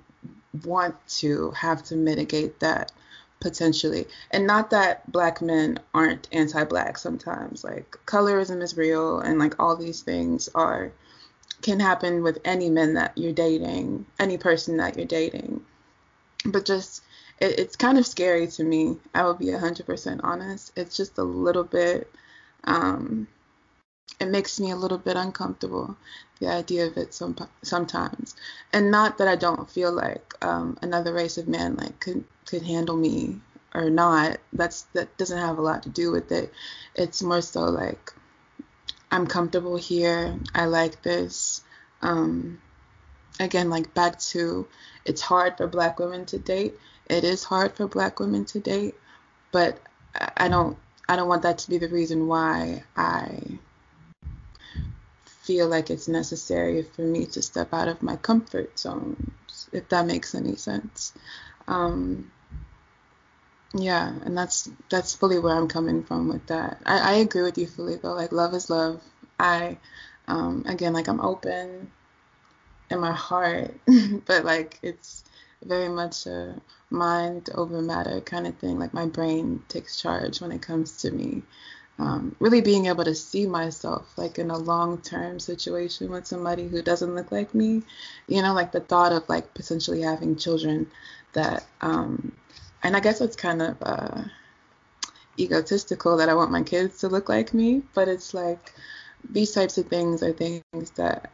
want 0.64 0.94
to 1.08 1.50
have 1.52 1.82
to 1.82 1.96
mitigate 1.96 2.60
that 2.60 2.92
potentially. 3.40 4.06
And 4.30 4.46
not 4.46 4.70
that 4.70 5.10
black 5.10 5.42
men 5.42 5.80
aren't 5.92 6.28
anti-black 6.30 6.96
sometimes 6.96 7.64
like 7.64 7.96
colorism 8.06 8.62
is 8.62 8.76
real 8.76 9.18
and 9.18 9.38
like 9.38 9.58
all 9.58 9.76
these 9.76 10.02
things 10.02 10.48
are 10.54 10.92
can 11.62 11.80
happen 11.80 12.22
with 12.22 12.38
any 12.44 12.68
men 12.70 12.94
that 12.94 13.16
you're 13.16 13.32
dating, 13.32 14.06
any 14.18 14.38
person 14.38 14.76
that 14.78 14.96
you're 14.96 15.06
dating. 15.06 15.64
But 16.44 16.64
just, 16.64 17.02
it, 17.40 17.58
it's 17.58 17.76
kind 17.76 17.98
of 17.98 18.06
scary 18.06 18.46
to 18.48 18.64
me. 18.64 18.98
I 19.14 19.22
will 19.24 19.34
be 19.34 19.46
100% 19.46 20.20
honest. 20.22 20.72
It's 20.76 20.96
just 20.96 21.18
a 21.18 21.22
little 21.22 21.64
bit, 21.64 22.10
um, 22.64 23.28
it 24.20 24.28
makes 24.28 24.60
me 24.60 24.70
a 24.70 24.76
little 24.76 24.98
bit 24.98 25.16
uncomfortable, 25.16 25.96
the 26.40 26.48
idea 26.48 26.86
of 26.86 26.96
it 26.96 27.14
some, 27.14 27.36
sometimes. 27.62 28.34
And 28.72 28.90
not 28.90 29.18
that 29.18 29.28
I 29.28 29.36
don't 29.36 29.70
feel 29.70 29.92
like 29.92 30.34
um, 30.42 30.78
another 30.82 31.12
race 31.12 31.38
of 31.38 31.48
men 31.48 31.76
like 31.76 31.98
could 32.00 32.24
could 32.46 32.62
handle 32.62 32.96
me 32.96 33.40
or 33.74 33.90
not. 33.90 34.38
That's 34.52 34.82
that 34.94 35.16
doesn't 35.16 35.38
have 35.38 35.58
a 35.58 35.62
lot 35.62 35.82
to 35.84 35.88
do 35.88 36.10
with 36.10 36.30
it. 36.32 36.52
It's 36.94 37.22
more 37.22 37.40
so 37.40 37.60
like 37.62 38.12
I'm 39.12 39.26
comfortable 39.26 39.76
here. 39.76 40.38
I 40.54 40.64
like 40.64 41.02
this. 41.02 41.60
Um, 42.00 42.62
again, 43.38 43.68
like 43.68 43.92
back 43.92 44.18
to 44.20 44.66
it's 45.04 45.20
hard 45.20 45.58
for 45.58 45.66
black 45.66 45.98
women 45.98 46.24
to 46.26 46.38
date. 46.38 46.74
It 47.10 47.22
is 47.22 47.44
hard 47.44 47.76
for 47.76 47.86
black 47.86 48.18
women 48.20 48.46
to 48.46 48.58
date, 48.58 48.94
but 49.52 49.78
I 50.36 50.48
don't 50.48 50.78
I 51.08 51.16
don't 51.16 51.28
want 51.28 51.42
that 51.42 51.58
to 51.58 51.70
be 51.70 51.76
the 51.76 51.88
reason 51.88 52.26
why 52.26 52.84
I 52.96 53.58
feel 55.26 55.68
like 55.68 55.90
it's 55.90 56.08
necessary 56.08 56.82
for 56.82 57.02
me 57.02 57.26
to 57.26 57.42
step 57.42 57.74
out 57.74 57.88
of 57.88 58.02
my 58.02 58.16
comfort 58.16 58.78
zones, 58.78 59.68
if 59.72 59.90
that 59.90 60.06
makes 60.06 60.34
any 60.34 60.56
sense. 60.56 61.12
Um, 61.68 62.32
yeah, 63.74 64.12
and 64.24 64.36
that's 64.36 64.70
that's 64.90 65.14
fully 65.14 65.38
where 65.38 65.56
I'm 65.56 65.68
coming 65.68 66.02
from 66.04 66.28
with 66.28 66.46
that. 66.46 66.80
I, 66.84 66.98
I 66.98 67.14
agree 67.14 67.42
with 67.42 67.58
you 67.58 67.66
though. 68.02 68.12
Like 68.14 68.32
love 68.32 68.54
is 68.54 68.70
love. 68.70 69.02
I 69.38 69.78
um 70.28 70.64
again 70.66 70.92
like 70.92 71.08
I'm 71.08 71.20
open 71.20 71.90
in 72.90 73.00
my 73.00 73.12
heart, 73.12 73.74
but 74.26 74.44
like 74.44 74.78
it's 74.82 75.24
very 75.64 75.88
much 75.88 76.26
a 76.26 76.60
mind 76.90 77.50
over 77.54 77.80
matter 77.82 78.20
kind 78.20 78.46
of 78.46 78.56
thing. 78.58 78.78
Like 78.78 78.94
my 78.94 79.06
brain 79.06 79.62
takes 79.68 80.00
charge 80.00 80.40
when 80.40 80.52
it 80.52 80.62
comes 80.62 80.98
to 81.02 81.10
me. 81.10 81.42
um, 81.98 82.34
really 82.40 82.60
being 82.60 82.86
able 82.86 83.04
to 83.04 83.14
see 83.14 83.46
myself 83.46 84.12
like 84.18 84.38
in 84.38 84.50
a 84.50 84.58
long 84.58 85.00
term 85.02 85.38
situation 85.40 86.10
with 86.10 86.26
somebody 86.26 86.66
who 86.68 86.82
doesn't 86.82 87.14
look 87.14 87.30
like 87.32 87.54
me. 87.54 87.82
You 88.28 88.42
know, 88.42 88.54
like 88.54 88.72
the 88.72 88.80
thought 88.80 89.12
of 89.12 89.28
like 89.28 89.54
potentially 89.54 90.02
having 90.02 90.36
children 90.36 90.90
that, 91.34 91.64
um, 91.80 92.32
and 92.82 92.96
I 92.96 93.00
guess 93.00 93.20
it's 93.20 93.36
kind 93.36 93.62
of 93.62 93.76
uh, 93.82 94.22
egotistical 95.38 96.16
that 96.16 96.28
I 96.28 96.34
want 96.34 96.50
my 96.50 96.62
kids 96.62 96.98
to 96.98 97.08
look 97.08 97.28
like 97.28 97.54
me, 97.54 97.82
but 97.94 98.08
it's 98.08 98.34
like 98.34 98.72
these 99.28 99.52
types 99.52 99.78
of 99.78 99.86
things 99.86 100.22
are 100.22 100.32
things 100.32 100.90
that 100.96 101.30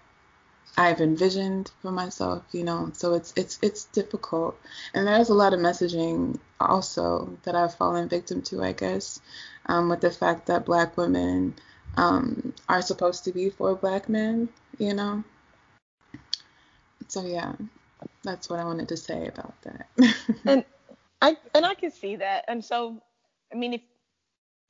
I've 0.76 1.00
envisioned 1.00 1.72
for 1.82 1.90
myself, 1.90 2.44
you 2.52 2.62
know. 2.62 2.90
So 2.94 3.14
it's 3.14 3.32
it's 3.36 3.58
it's 3.62 3.84
difficult, 3.86 4.56
and 4.94 5.06
there's 5.06 5.30
a 5.30 5.34
lot 5.34 5.52
of 5.52 5.60
messaging 5.60 6.38
also 6.60 7.36
that 7.42 7.54
I've 7.54 7.74
fallen 7.74 8.08
victim 8.08 8.42
to, 8.42 8.62
I 8.62 8.72
guess, 8.72 9.20
um, 9.66 9.88
with 9.88 10.00
the 10.00 10.10
fact 10.10 10.46
that 10.46 10.66
Black 10.66 10.96
women 10.96 11.54
um, 11.96 12.54
are 12.68 12.82
supposed 12.82 13.24
to 13.24 13.32
be 13.32 13.50
for 13.50 13.74
Black 13.74 14.08
men, 14.08 14.48
you 14.78 14.94
know. 14.94 15.24
So 17.08 17.24
yeah, 17.24 17.54
that's 18.22 18.48
what 18.48 18.60
I 18.60 18.64
wanted 18.64 18.88
to 18.88 18.96
say 18.96 19.26
about 19.26 19.54
that. 19.62 19.88
and 20.46 20.64
I 21.20 21.36
and 21.54 21.66
I 21.66 21.74
can 21.74 21.90
see 21.90 22.16
that, 22.16 22.44
and 22.48 22.64
so 22.64 23.02
I 23.52 23.56
mean, 23.56 23.74
if 23.74 23.80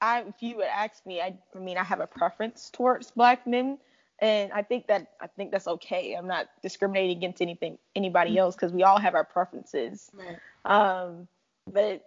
I 0.00 0.22
if 0.22 0.42
you 0.42 0.56
would 0.56 0.66
ask 0.66 1.04
me, 1.06 1.20
I, 1.20 1.36
I 1.54 1.58
mean, 1.58 1.76
I 1.76 1.84
have 1.84 2.00
a 2.00 2.06
preference 2.06 2.70
towards 2.70 3.10
Black 3.10 3.46
men 3.46 3.78
and 4.20 4.52
I 4.52 4.62
think 4.62 4.88
that 4.88 5.12
I 5.20 5.28
think 5.28 5.52
that's 5.52 5.68
okay. 5.68 6.14
I'm 6.14 6.26
not 6.26 6.48
discriminating 6.62 7.16
against 7.16 7.40
anything 7.40 7.78
anybody 7.94 8.30
mm-hmm. 8.30 8.40
else 8.40 8.56
because 8.56 8.72
we 8.72 8.82
all 8.82 8.98
have 8.98 9.14
our 9.14 9.24
preferences. 9.24 10.10
Right. 10.12 10.38
Um, 10.64 11.28
but 11.72 12.04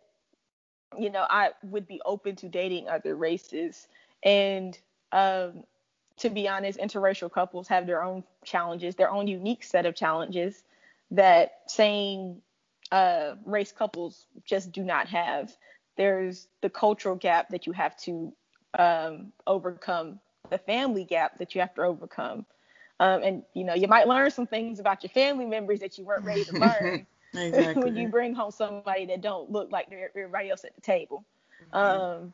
you 0.97 1.09
know, 1.09 1.25
I 1.29 1.51
would 1.63 1.87
be 1.87 2.01
open 2.05 2.35
to 2.37 2.49
dating 2.49 2.89
other 2.89 3.15
races, 3.15 3.87
and 4.23 4.77
um, 5.13 5.63
to 6.17 6.29
be 6.29 6.49
honest, 6.49 6.79
interracial 6.79 7.31
couples 7.31 7.69
have 7.69 7.87
their 7.87 8.03
own 8.03 8.23
challenges, 8.43 8.95
their 8.95 9.09
own 9.09 9.27
unique 9.27 9.63
set 9.63 9.85
of 9.85 9.95
challenges 9.95 10.63
that 11.11 11.59
same 11.67 12.41
uh, 12.91 13.35
race 13.45 13.71
couples 13.71 14.25
just 14.45 14.71
do 14.71 14.83
not 14.83 15.07
have. 15.07 15.55
There's 15.97 16.47
the 16.61 16.69
cultural 16.69 17.15
gap 17.15 17.49
that 17.49 17.65
you 17.65 17.73
have 17.73 17.95
to 17.97 18.33
um, 18.77 19.31
overcome 19.47 20.19
the 20.49 20.57
family 20.57 21.03
gap 21.03 21.37
that 21.37 21.55
you 21.55 21.61
have 21.61 21.73
to 21.75 21.83
overcome. 21.83 22.45
Um, 22.99 23.23
and 23.23 23.43
you 23.53 23.63
know, 23.63 23.73
you 23.73 23.87
might 23.87 24.07
learn 24.07 24.29
some 24.31 24.47
things 24.47 24.79
about 24.79 25.03
your 25.03 25.09
family 25.09 25.45
members 25.45 25.79
that 25.79 25.97
you 25.97 26.05
weren't 26.05 26.23
ready 26.23 26.43
to 26.45 26.51
learn 26.59 27.07
exactly. 27.33 27.83
when 27.83 27.95
you 27.95 28.09
bring 28.09 28.35
home 28.35 28.51
somebody 28.51 29.05
that 29.07 29.21
don't 29.21 29.51
look 29.51 29.71
like 29.71 29.91
everybody 29.91 30.49
else 30.49 30.63
at 30.63 30.75
the 30.75 30.81
table. 30.81 31.23
Mm-hmm. 31.73 31.77
Um, 31.77 32.33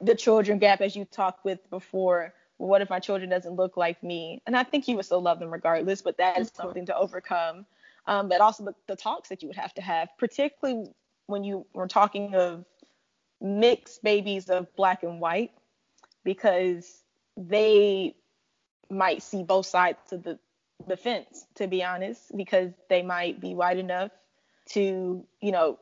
the 0.00 0.14
children 0.14 0.58
gap, 0.58 0.80
as 0.80 0.94
you 0.94 1.04
talked 1.04 1.44
with 1.44 1.68
before. 1.70 2.34
Well, 2.58 2.68
what 2.68 2.82
if 2.82 2.90
my 2.90 3.00
children 3.00 3.30
doesn't 3.30 3.54
look 3.56 3.76
like 3.76 4.02
me? 4.02 4.40
And 4.46 4.56
I 4.56 4.62
think 4.62 4.86
you 4.86 4.96
would 4.96 5.04
still 5.04 5.20
love 5.20 5.40
them 5.40 5.50
regardless, 5.50 6.02
but 6.02 6.18
that 6.18 6.38
is 6.38 6.52
something 6.54 6.86
to 6.86 6.96
overcome. 6.96 7.66
Um, 8.06 8.28
but 8.28 8.40
also 8.40 8.64
the, 8.64 8.74
the 8.86 8.96
talks 8.96 9.30
that 9.30 9.42
you 9.42 9.48
would 9.48 9.56
have 9.56 9.74
to 9.74 9.82
have, 9.82 10.08
particularly 10.18 10.90
when 11.26 11.42
you 11.44 11.66
were 11.72 11.88
talking 11.88 12.34
of 12.34 12.64
mixed 13.40 14.02
babies 14.02 14.50
of 14.50 14.74
black 14.76 15.02
and 15.02 15.20
white 15.20 15.52
because 16.22 17.02
they 17.36 18.14
might 18.90 19.22
see 19.22 19.42
both 19.42 19.66
sides 19.66 20.12
of 20.12 20.22
the, 20.22 20.38
the 20.86 20.96
fence, 20.96 21.46
to 21.54 21.66
be 21.66 21.82
honest, 21.82 22.36
because 22.36 22.72
they 22.88 23.02
might 23.02 23.40
be 23.40 23.54
white 23.54 23.78
enough 23.78 24.10
to, 24.70 25.24
you 25.40 25.52
know, 25.52 25.78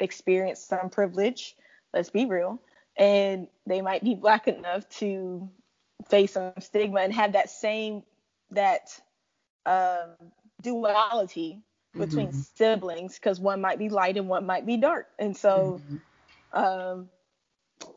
experience 0.00 0.60
some 0.60 0.90
privilege. 0.90 1.56
Let's 1.92 2.10
be 2.10 2.26
real. 2.26 2.60
And 2.96 3.48
they 3.66 3.80
might 3.80 4.04
be 4.04 4.14
black 4.14 4.46
enough 4.48 4.88
to 5.00 5.48
face 6.08 6.32
some 6.32 6.52
stigma 6.60 7.00
and 7.00 7.12
have 7.12 7.32
that 7.32 7.50
same 7.50 8.02
that 8.50 9.00
um, 9.66 10.10
duality 10.64 11.60
between 11.92 12.28
mm-hmm. 12.28 12.40
siblings 12.56 13.14
because 13.14 13.38
one 13.38 13.60
might 13.60 13.78
be 13.78 13.88
light 13.88 14.16
and 14.16 14.28
one 14.28 14.44
might 14.44 14.66
be 14.66 14.76
dark. 14.76 15.06
And 15.20 15.36
so 15.36 15.80
mm-hmm. 15.80 16.58
um, 16.58 17.08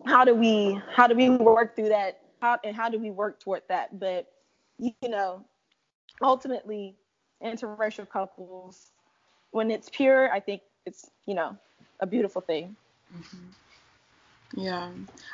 how 0.05 0.25
do 0.25 0.33
we 0.33 0.79
how 0.93 1.07
do 1.07 1.15
we 1.15 1.29
work 1.29 1.75
through 1.75 1.89
that 1.89 2.19
how 2.41 2.57
and 2.63 2.75
how 2.75 2.89
do 2.89 2.99
we 2.99 3.11
work 3.11 3.39
toward 3.39 3.61
that 3.69 3.99
but 3.99 4.27
you 4.77 4.93
know 5.03 5.43
ultimately 6.21 6.95
interracial 7.43 8.07
couples 8.07 8.91
when 9.51 9.71
it's 9.71 9.89
pure 9.89 10.31
i 10.31 10.39
think 10.39 10.61
it's 10.85 11.09
you 11.25 11.35
know 11.35 11.55
a 11.99 12.07
beautiful 12.07 12.41
thing 12.41 12.75
mm-hmm. 13.15 14.59
yeah 14.61 14.89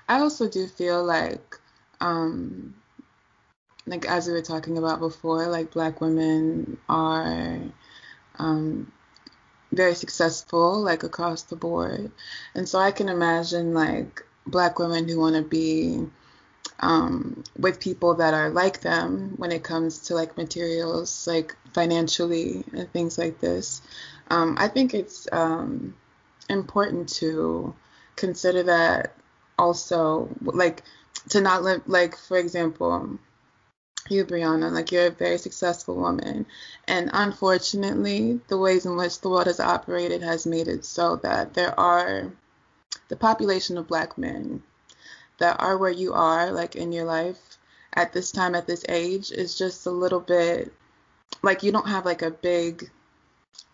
i 0.08 0.20
also 0.20 0.50
do 0.50 0.68
feel 0.68 1.04
like 1.04 1.56
um 2.02 2.74
like 3.86 4.06
as 4.06 4.28
we 4.28 4.34
were 4.34 4.42
talking 4.42 4.78
about 4.78 5.00
before 5.00 5.48
like 5.48 5.72
black 5.72 6.02
women 6.02 6.78
are 6.88 7.60
um 8.40 8.92
very 9.72 9.96
successful 9.96 10.82
like 10.82 11.04
across 11.04 11.44
the 11.44 11.56
board 11.56 12.12
and 12.56 12.68
so 12.70 12.80
i 12.80 12.92
can 12.92 13.10
imagine 13.10 13.74
like 13.74 14.24
black 14.46 14.80
women 14.80 15.08
who 15.08 15.20
want 15.20 15.36
to 15.36 15.42
be 15.42 16.06
um, 16.80 17.44
with 17.58 17.80
people 17.80 18.16
that 18.16 18.34
are 18.34 18.50
like 18.50 18.82
them 18.82 19.34
when 19.38 19.52
it 19.52 19.64
comes 19.64 20.00
to 20.08 20.16
like 20.16 20.38
materials, 20.38 21.26
like 21.28 21.56
financially 21.74 22.64
and 22.74 22.92
things 22.92 23.18
like 23.18 23.40
this. 23.40 23.82
Um, 24.30 24.58
I 24.60 24.68
think 24.68 24.94
it's 24.94 25.28
um, 25.32 25.96
important 26.50 27.10
to 27.16 27.74
consider 28.16 28.64
that 28.64 29.16
also, 29.58 30.30
like 30.42 30.84
to 31.30 31.42
not 31.42 31.64
live, 31.64 31.82
like 31.88 32.18
for 32.18 32.38
example, 32.38 33.18
you, 34.10 34.26
Brianna, 34.26 34.72
like 34.72 34.92
you're 34.92 35.08
a 35.08 35.12
very 35.12 35.38
successful 35.38 35.96
woman. 35.96 36.46
And 36.88 37.10
unfortunately, 37.14 38.40
the 38.48 38.58
ways 38.58 38.86
in 38.86 38.96
which 38.96 39.22
the 39.22 39.30
world 39.30 39.48
has 39.48 39.60
operated 39.60 40.22
has 40.22 40.46
made 40.46 40.68
it 40.68 40.86
so 40.86 41.18
that 41.18 41.54
there 41.54 41.78
are 41.80 42.32
the 43.08 43.16
population 43.16 43.78
of 43.78 43.88
black 43.88 44.18
men 44.18 44.64
that 45.40 45.60
are 45.60 45.78
where 45.78 45.92
you 45.92 46.14
are, 46.14 46.52
like 46.52 46.76
in 46.76 46.92
your 46.92 47.06
life 47.06 47.58
at 47.94 48.14
this 48.14 48.32
time, 48.32 48.56
at 48.56 48.68
this 48.68 48.86
age, 48.90 49.32
is 49.32 49.58
just 49.58 49.86
a 49.86 49.92
little 49.92 50.20
bit 50.20 50.74
like 51.42 51.64
you 51.64 51.72
don't 51.72 51.88
have 51.88 52.06
like 52.06 52.22
a 52.22 52.32
big 52.32 52.90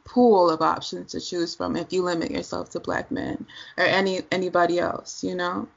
pool 0.04 0.50
of 0.50 0.62
options 0.62 1.12
to 1.12 1.22
choose 1.22 1.54
from 1.54 1.76
if 1.76 1.94
you 1.94 2.02
limit 2.02 2.32
yourself 2.32 2.72
to 2.72 2.80
black 2.80 3.12
men 3.12 3.46
or 3.78 3.84
any 3.84 4.22
anybody 4.32 4.80
else, 4.80 5.24
you 5.24 5.36
know? 5.36 5.68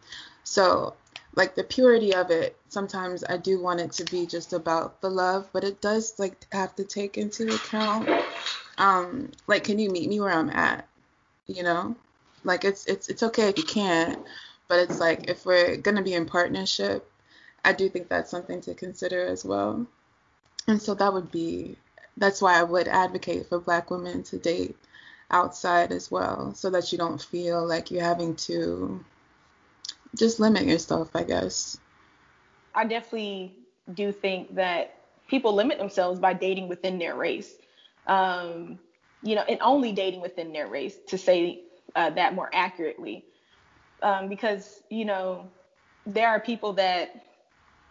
So 0.45 0.95
like 1.35 1.55
the 1.55 1.65
purity 1.65 2.15
of 2.15 2.31
it, 2.31 2.57
sometimes 2.73 3.23
I 3.29 3.37
do 3.37 3.61
want 3.61 3.81
it 3.81 3.93
to 3.93 4.05
be 4.05 4.27
just 4.27 4.53
about 4.53 5.01
the 5.01 5.11
love, 5.11 5.49
but 5.53 5.65
it 5.65 5.81
does 5.81 6.19
like 6.19 6.47
have 6.53 6.75
to 6.77 6.85
take 6.85 7.19
into 7.19 7.55
account 7.55 8.09
um 8.79 9.31
like 9.47 9.65
can 9.65 9.79
you 9.79 9.91
meet 9.91 10.09
me 10.09 10.21
where 10.21 10.33
I'm 10.33 10.51
at? 10.51 10.89
You 11.47 11.63
know? 11.63 11.97
Like 12.45 12.65
it's 12.65 12.87
it's 12.87 13.09
it's 13.09 13.23
okay 13.23 13.49
if 13.49 13.59
you 13.59 13.65
can't, 13.65 14.19
but 14.69 14.81
it's 14.81 14.99
like 14.99 15.29
if 15.29 15.45
we're 15.47 15.77
gonna 15.77 16.03
be 16.03 16.15
in 16.15 16.27
partnership, 16.27 17.09
I 17.65 17.73
do 17.73 17.89
think 17.89 18.09
that's 18.09 18.31
something 18.31 18.61
to 18.63 18.75
consider 18.75 19.25
as 19.27 19.45
well. 19.45 19.87
And 20.67 20.81
so 20.81 20.95
that 20.95 21.13
would 21.13 21.31
be 21.31 21.77
that's 22.17 22.43
why 22.43 22.59
I 22.59 22.63
would 22.63 22.89
advocate 22.89 23.49
for 23.49 23.59
black 23.61 23.91
women 23.91 24.23
to 24.25 24.39
date 24.39 24.77
outside 25.31 25.93
as 25.93 26.11
well, 26.11 26.55
so 26.55 26.71
that 26.71 26.93
you 26.93 26.99
don't 26.99 27.23
feel 27.23 27.67
like 27.67 27.91
you're 27.91 28.03
having 28.03 28.37
to 28.37 29.05
just 30.15 30.41
limit 30.41 30.65
yourself, 30.65 31.15
I 31.15 31.25
guess. 31.25 31.79
I 32.75 32.85
definitely 32.85 33.57
do 33.93 34.13
think 34.13 34.55
that 34.55 34.95
people 35.29 35.55
limit 35.55 35.79
themselves 35.79 36.21
by 36.21 36.33
dating 36.35 36.69
within 36.69 36.99
their 36.99 37.15
race. 37.15 37.55
Um, 38.07 38.79
you 39.23 39.37
know, 39.37 39.43
and 39.43 39.59
only 39.61 39.93
dating 39.93 40.21
within 40.21 40.53
their 40.53 40.67
race 40.67 40.97
to 41.09 41.19
say 41.19 41.61
uh, 41.95 42.11
that 42.11 42.35
more 42.35 42.51
accurately. 42.53 43.25
Um, 44.03 44.29
because, 44.29 44.83
you 44.91 45.05
know, 45.05 45.49
there 46.07 46.29
are 46.29 46.41
people 46.41 46.73
that 46.75 47.25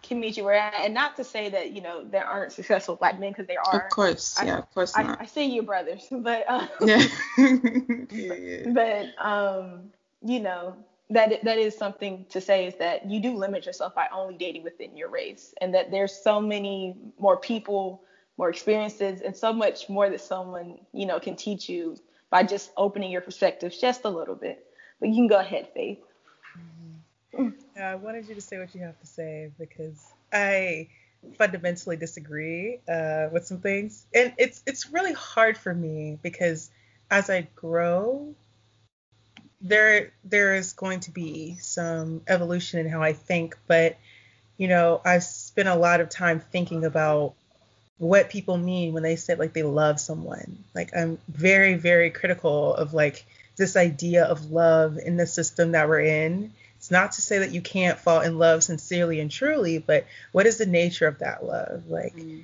can 0.03 0.19
meet 0.19 0.35
you 0.35 0.43
where 0.43 0.71
and 0.75 0.93
not 0.93 1.15
to 1.15 1.23
say 1.23 1.49
that, 1.49 1.71
you 1.71 1.81
know, 1.81 2.03
there 2.03 2.25
aren't 2.25 2.51
successful 2.51 2.95
black 2.95 3.19
men 3.19 3.31
because 3.31 3.47
there 3.47 3.61
are. 3.65 3.85
Of 3.85 3.91
course, 3.91 4.37
I, 4.39 4.45
yeah, 4.45 4.57
of 4.57 4.73
course 4.73 4.93
I, 4.95 5.03
not. 5.03 5.21
I, 5.21 5.25
see 5.25 5.45
you 5.45 5.61
brothers, 5.61 6.07
but, 6.11 6.49
um, 6.49 6.67
yeah. 6.81 7.03
yeah, 7.37 7.53
yeah. 8.11 8.69
but, 8.71 9.25
um, 9.25 9.91
you 10.23 10.39
know, 10.39 10.75
that 11.11 11.43
that 11.43 11.57
is 11.57 11.77
something 11.77 12.25
to 12.29 12.41
say 12.41 12.65
is 12.67 12.75
that 12.75 13.09
you 13.09 13.19
do 13.19 13.35
limit 13.35 13.65
yourself 13.65 13.93
by 13.93 14.07
only 14.13 14.35
dating 14.35 14.63
within 14.63 14.95
your 14.95 15.09
race, 15.09 15.53
and 15.61 15.73
that 15.75 15.91
there's 15.91 16.13
so 16.13 16.41
many 16.41 16.95
more 17.19 17.37
people, 17.37 18.03
more 18.37 18.49
experiences, 18.49 19.21
and 19.21 19.35
so 19.35 19.53
much 19.53 19.89
more 19.89 20.09
that 20.09 20.21
someone 20.21 20.79
you 20.93 21.05
know 21.05 21.19
can 21.19 21.35
teach 21.35 21.69
you 21.69 21.97
by 22.29 22.43
just 22.43 22.71
opening 22.77 23.11
your 23.11 23.21
perspectives 23.21 23.77
just 23.77 24.05
a 24.05 24.09
little 24.09 24.35
bit. 24.35 24.65
But 24.99 25.09
you 25.09 25.15
can 25.15 25.27
go 25.27 25.39
ahead, 25.39 25.67
Faith. 25.73 25.99
Mm-hmm. 27.37 27.81
I 27.81 27.95
wanted 27.95 28.27
you 28.27 28.35
to 28.35 28.41
say 28.41 28.57
what 28.57 28.73
you 28.73 28.81
have 28.81 28.99
to 28.99 29.07
say 29.07 29.51
because 29.59 30.05
I 30.31 30.87
fundamentally 31.37 31.97
disagree 31.97 32.79
uh, 32.89 33.27
with 33.31 33.45
some 33.45 33.59
things, 33.59 34.05
and 34.13 34.33
it's 34.37 34.63
it's 34.65 34.91
really 34.91 35.13
hard 35.13 35.57
for 35.57 35.73
me 35.73 36.17
because 36.21 36.71
as 37.09 37.29
I 37.29 37.47
grow, 37.55 38.33
there 39.61 40.11
there 40.23 40.55
is 40.55 40.73
going 40.73 41.01
to 41.01 41.11
be 41.11 41.57
some 41.59 42.21
evolution 42.27 42.79
in 42.79 42.89
how 42.89 43.01
I 43.01 43.13
think, 43.13 43.57
but 43.67 43.97
you 44.57 44.67
know, 44.67 45.01
I've 45.03 45.23
spent 45.23 45.67
a 45.67 45.75
lot 45.75 46.01
of 46.01 46.09
time 46.09 46.39
thinking 46.39 46.85
about 46.85 47.33
what 47.97 48.29
people 48.29 48.57
mean 48.57 48.93
when 48.93 49.03
they 49.03 49.15
say 49.15 49.35
like 49.35 49.53
they 49.53 49.63
love 49.63 49.99
someone. 49.99 50.63
Like 50.73 50.95
I'm 50.95 51.19
very 51.27 51.75
very 51.75 52.09
critical 52.09 52.73
of 52.73 52.93
like 52.93 53.25
this 53.57 53.75
idea 53.75 54.25
of 54.25 54.51
love 54.51 54.97
in 54.97 55.17
the 55.17 55.27
system 55.27 55.73
that 55.73 55.87
we're 55.87 56.01
in. 56.01 56.53
It's 56.77 56.89
not 56.89 57.11
to 57.13 57.21
say 57.21 57.39
that 57.39 57.51
you 57.51 57.61
can't 57.61 57.99
fall 57.99 58.21
in 58.21 58.39
love 58.39 58.63
sincerely 58.63 59.19
and 59.19 59.29
truly, 59.29 59.77
but 59.77 60.07
what 60.31 60.47
is 60.47 60.57
the 60.57 60.65
nature 60.65 61.07
of 61.07 61.19
that 61.19 61.45
love? 61.45 61.87
Like 61.87 62.15
mm 62.15 62.43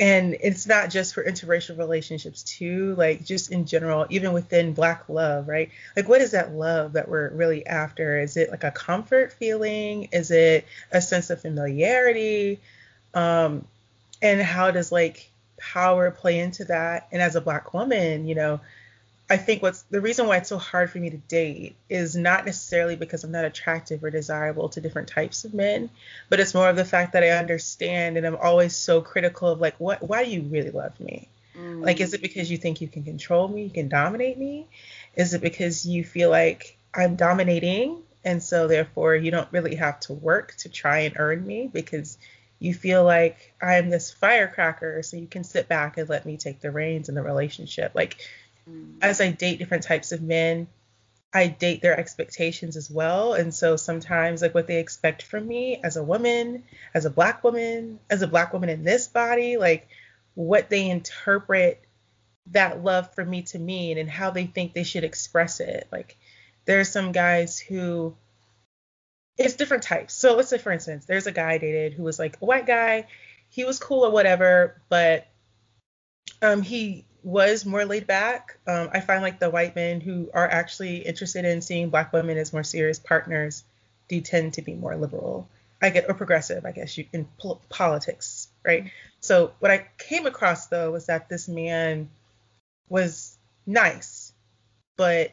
and 0.00 0.34
it's 0.40 0.66
not 0.66 0.88
just 0.88 1.12
for 1.12 1.22
interracial 1.22 1.76
relationships 1.76 2.42
too 2.42 2.94
like 2.96 3.22
just 3.22 3.52
in 3.52 3.66
general 3.66 4.06
even 4.08 4.32
within 4.32 4.72
black 4.72 5.08
love 5.08 5.46
right? 5.46 5.70
Like 5.94 6.08
what 6.08 6.22
is 6.22 6.30
that 6.30 6.52
love 6.54 6.94
that 6.94 7.08
we're 7.08 7.28
really 7.30 7.64
after? 7.66 8.18
Is 8.18 8.36
it 8.36 8.50
like 8.50 8.64
a 8.64 8.70
comfort 8.70 9.32
feeling? 9.34 10.08
Is 10.10 10.30
it 10.30 10.66
a 10.90 11.02
sense 11.02 11.28
of 11.28 11.42
familiarity? 11.42 12.60
Um 13.14 13.66
and 14.22 14.40
how 14.40 14.70
does 14.70 14.90
like 14.90 15.30
power 15.58 16.10
play 16.10 16.38
into 16.40 16.64
that? 16.64 17.08
And 17.12 17.20
as 17.20 17.36
a 17.36 17.40
black 17.40 17.74
woman 17.74 18.26
you 18.26 18.34
know 18.34 18.60
I 19.30 19.36
think 19.36 19.62
what's 19.62 19.82
the 19.82 20.00
reason 20.00 20.26
why 20.26 20.38
it's 20.38 20.48
so 20.48 20.58
hard 20.58 20.90
for 20.90 20.98
me 20.98 21.08
to 21.10 21.16
date 21.16 21.76
is 21.88 22.16
not 22.16 22.44
necessarily 22.44 22.96
because 22.96 23.22
I'm 23.22 23.30
not 23.30 23.44
attractive 23.44 24.02
or 24.02 24.10
desirable 24.10 24.68
to 24.70 24.80
different 24.80 25.06
types 25.06 25.44
of 25.44 25.54
men, 25.54 25.88
but 26.28 26.40
it's 26.40 26.52
more 26.52 26.68
of 26.68 26.74
the 26.74 26.84
fact 26.84 27.12
that 27.12 27.22
I 27.22 27.30
understand 27.30 28.16
and 28.16 28.26
I'm 28.26 28.34
always 28.34 28.74
so 28.74 29.00
critical 29.00 29.48
of 29.48 29.60
like 29.60 29.78
what 29.78 30.02
why 30.02 30.24
do 30.24 30.30
you 30.32 30.42
really 30.42 30.72
love 30.72 30.98
me? 30.98 31.28
Mm. 31.56 31.84
Like 31.84 32.00
is 32.00 32.12
it 32.12 32.22
because 32.22 32.50
you 32.50 32.56
think 32.56 32.80
you 32.80 32.88
can 32.88 33.04
control 33.04 33.46
me, 33.46 33.62
you 33.62 33.70
can 33.70 33.88
dominate 33.88 34.36
me? 34.36 34.66
Is 35.14 35.32
it 35.32 35.40
because 35.40 35.86
you 35.86 36.02
feel 36.02 36.28
like 36.28 36.76
I'm 36.92 37.14
dominating 37.14 38.02
and 38.24 38.42
so 38.42 38.66
therefore 38.66 39.14
you 39.14 39.30
don't 39.30 39.48
really 39.52 39.76
have 39.76 40.00
to 40.00 40.12
work 40.12 40.56
to 40.58 40.68
try 40.68 41.00
and 41.00 41.14
earn 41.16 41.46
me 41.46 41.70
because 41.72 42.18
you 42.58 42.74
feel 42.74 43.04
like 43.04 43.54
I'm 43.62 43.90
this 43.90 44.10
firecracker 44.10 45.04
so 45.04 45.16
you 45.16 45.28
can 45.28 45.44
sit 45.44 45.68
back 45.68 45.98
and 45.98 46.08
let 46.08 46.26
me 46.26 46.36
take 46.36 46.60
the 46.60 46.72
reins 46.72 47.08
in 47.08 47.14
the 47.14 47.22
relationship. 47.22 47.92
Like 47.94 48.18
as 49.02 49.20
I 49.20 49.30
date 49.30 49.58
different 49.58 49.84
types 49.84 50.12
of 50.12 50.22
men, 50.22 50.68
I 51.32 51.46
date 51.46 51.80
their 51.80 51.98
expectations 51.98 52.76
as 52.76 52.90
well. 52.90 53.34
And 53.34 53.54
so 53.54 53.76
sometimes, 53.76 54.42
like 54.42 54.54
what 54.54 54.66
they 54.66 54.80
expect 54.80 55.22
from 55.22 55.46
me 55.46 55.80
as 55.82 55.96
a 55.96 56.02
woman, 56.02 56.64
as 56.92 57.04
a 57.04 57.10
black 57.10 57.44
woman, 57.44 58.00
as 58.10 58.22
a 58.22 58.26
black 58.26 58.52
woman 58.52 58.68
in 58.68 58.82
this 58.82 59.06
body, 59.06 59.56
like 59.56 59.88
what 60.34 60.70
they 60.70 60.88
interpret 60.90 61.80
that 62.48 62.82
love 62.82 63.14
for 63.14 63.24
me 63.24 63.42
to 63.42 63.58
mean 63.58 63.98
and 63.98 64.10
how 64.10 64.30
they 64.30 64.46
think 64.46 64.72
they 64.72 64.82
should 64.82 65.04
express 65.04 65.60
it. 65.60 65.86
Like 65.92 66.16
there 66.64 66.80
are 66.80 66.84
some 66.84 67.12
guys 67.12 67.58
who 67.60 68.16
it's 69.38 69.54
different 69.54 69.84
types. 69.84 70.14
So 70.14 70.36
let's 70.36 70.50
say, 70.50 70.58
for 70.58 70.72
instance, 70.72 71.06
there's 71.06 71.26
a 71.26 71.32
guy 71.32 71.52
I 71.52 71.58
dated 71.58 71.94
who 71.94 72.02
was 72.02 72.18
like 72.18 72.36
a 72.42 72.44
white 72.44 72.66
guy. 72.66 73.06
He 73.48 73.64
was 73.64 73.78
cool 73.78 74.04
or 74.04 74.10
whatever, 74.10 74.80
but 74.88 75.26
um, 76.42 76.62
he 76.62 77.06
was 77.22 77.66
more 77.66 77.84
laid 77.84 78.06
back. 78.06 78.58
Um, 78.66 78.90
I 78.92 79.00
find 79.00 79.22
like 79.22 79.38
the 79.38 79.50
white 79.50 79.76
men 79.76 80.00
who 80.00 80.30
are 80.32 80.48
actually 80.48 80.98
interested 80.98 81.44
in 81.44 81.60
seeing 81.60 81.90
black 81.90 82.12
women 82.12 82.38
as 82.38 82.52
more 82.52 82.62
serious 82.62 82.98
partners 82.98 83.64
do 84.08 84.20
tend 84.20 84.54
to 84.54 84.62
be 84.62 84.74
more 84.74 84.96
liberal, 84.96 85.48
I 85.80 85.90
get 85.90 86.08
or 86.08 86.14
progressive, 86.14 86.66
I 86.66 86.72
guess 86.72 86.98
you 86.98 87.06
in 87.12 87.28
po- 87.38 87.60
politics, 87.68 88.48
right? 88.64 88.90
So 89.20 89.52
what 89.60 89.70
I 89.70 89.86
came 89.98 90.26
across 90.26 90.66
though 90.66 90.90
was 90.92 91.06
that 91.06 91.28
this 91.28 91.48
man 91.48 92.10
was 92.88 93.36
nice, 93.66 94.32
but 94.96 95.32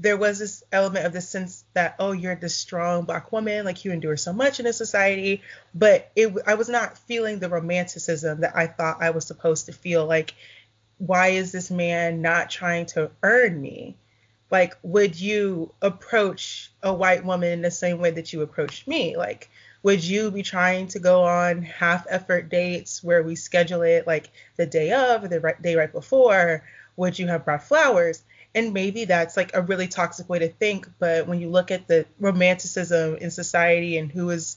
there 0.00 0.16
was 0.16 0.38
this 0.38 0.62
element 0.70 1.06
of 1.06 1.12
the 1.12 1.20
sense 1.20 1.64
that 1.74 1.96
oh 1.98 2.12
you're 2.12 2.36
this 2.36 2.54
strong 2.54 3.04
black 3.04 3.32
woman 3.32 3.64
like 3.64 3.84
you 3.84 3.90
endure 3.90 4.16
so 4.16 4.32
much 4.32 4.60
in 4.60 4.66
a 4.66 4.72
society 4.72 5.42
but 5.74 6.10
it 6.14 6.32
i 6.46 6.54
was 6.54 6.68
not 6.68 6.96
feeling 6.96 7.40
the 7.40 7.48
romanticism 7.48 8.42
that 8.42 8.56
i 8.56 8.68
thought 8.68 9.02
i 9.02 9.10
was 9.10 9.26
supposed 9.26 9.66
to 9.66 9.72
feel 9.72 10.06
like 10.06 10.34
why 10.98 11.28
is 11.28 11.52
this 11.52 11.70
man 11.70 12.22
not 12.22 12.50
trying 12.50 12.86
to 12.86 13.10
earn 13.22 13.60
me? 13.60 13.96
Like, 14.50 14.76
would 14.82 15.18
you 15.18 15.72
approach 15.82 16.72
a 16.82 16.92
white 16.92 17.24
woman 17.24 17.50
in 17.50 17.62
the 17.62 17.70
same 17.70 17.98
way 17.98 18.10
that 18.12 18.32
you 18.32 18.42
approached 18.42 18.88
me? 18.88 19.16
Like, 19.16 19.50
would 19.82 20.02
you 20.02 20.30
be 20.30 20.42
trying 20.42 20.88
to 20.88 20.98
go 20.98 21.22
on 21.24 21.62
half 21.62 22.06
effort 22.08 22.48
dates 22.48 23.02
where 23.04 23.22
we 23.22 23.36
schedule 23.36 23.82
it 23.82 24.06
like 24.06 24.30
the 24.56 24.66
day 24.66 24.92
of 24.92 25.24
or 25.24 25.28
the 25.28 25.54
day 25.62 25.76
right 25.76 25.92
before? 25.92 26.64
Would 26.96 27.18
you 27.18 27.28
have 27.28 27.44
brought 27.44 27.62
flowers? 27.62 28.22
And 28.54 28.72
maybe 28.72 29.04
that's 29.04 29.36
like 29.36 29.54
a 29.54 29.62
really 29.62 29.86
toxic 29.86 30.28
way 30.28 30.40
to 30.40 30.48
think, 30.48 30.88
but 30.98 31.28
when 31.28 31.40
you 31.40 31.50
look 31.50 31.70
at 31.70 31.86
the 31.86 32.06
romanticism 32.18 33.16
in 33.16 33.30
society 33.30 33.98
and 33.98 34.10
who 34.10 34.30
is 34.30 34.56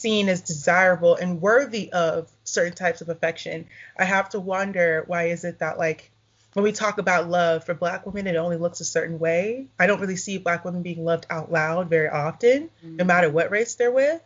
seen 0.00 0.28
as 0.28 0.40
desirable 0.40 1.16
and 1.16 1.40
worthy 1.40 1.92
of 1.92 2.30
certain 2.44 2.74
types 2.74 3.00
of 3.00 3.08
affection, 3.08 3.66
I 3.98 4.04
have 4.04 4.30
to 4.30 4.40
wonder 4.40 5.04
why 5.06 5.24
is 5.28 5.44
it 5.44 5.58
that 5.58 5.78
like 5.78 6.10
when 6.54 6.64
we 6.64 6.72
talk 6.72 6.98
about 6.98 7.30
love 7.30 7.64
for 7.64 7.74
black 7.74 8.06
women, 8.06 8.26
it 8.26 8.36
only 8.36 8.56
looks 8.56 8.80
a 8.80 8.84
certain 8.84 9.18
way. 9.18 9.66
I 9.78 9.86
don't 9.86 10.00
really 10.00 10.16
see 10.16 10.38
black 10.38 10.64
women 10.64 10.82
being 10.82 11.04
loved 11.04 11.26
out 11.30 11.52
loud 11.52 11.88
very 11.88 12.08
often, 12.08 12.70
mm-hmm. 12.84 12.96
no 12.96 13.04
matter 13.04 13.30
what 13.30 13.50
race 13.50 13.76
they're 13.76 13.92
with. 13.92 14.20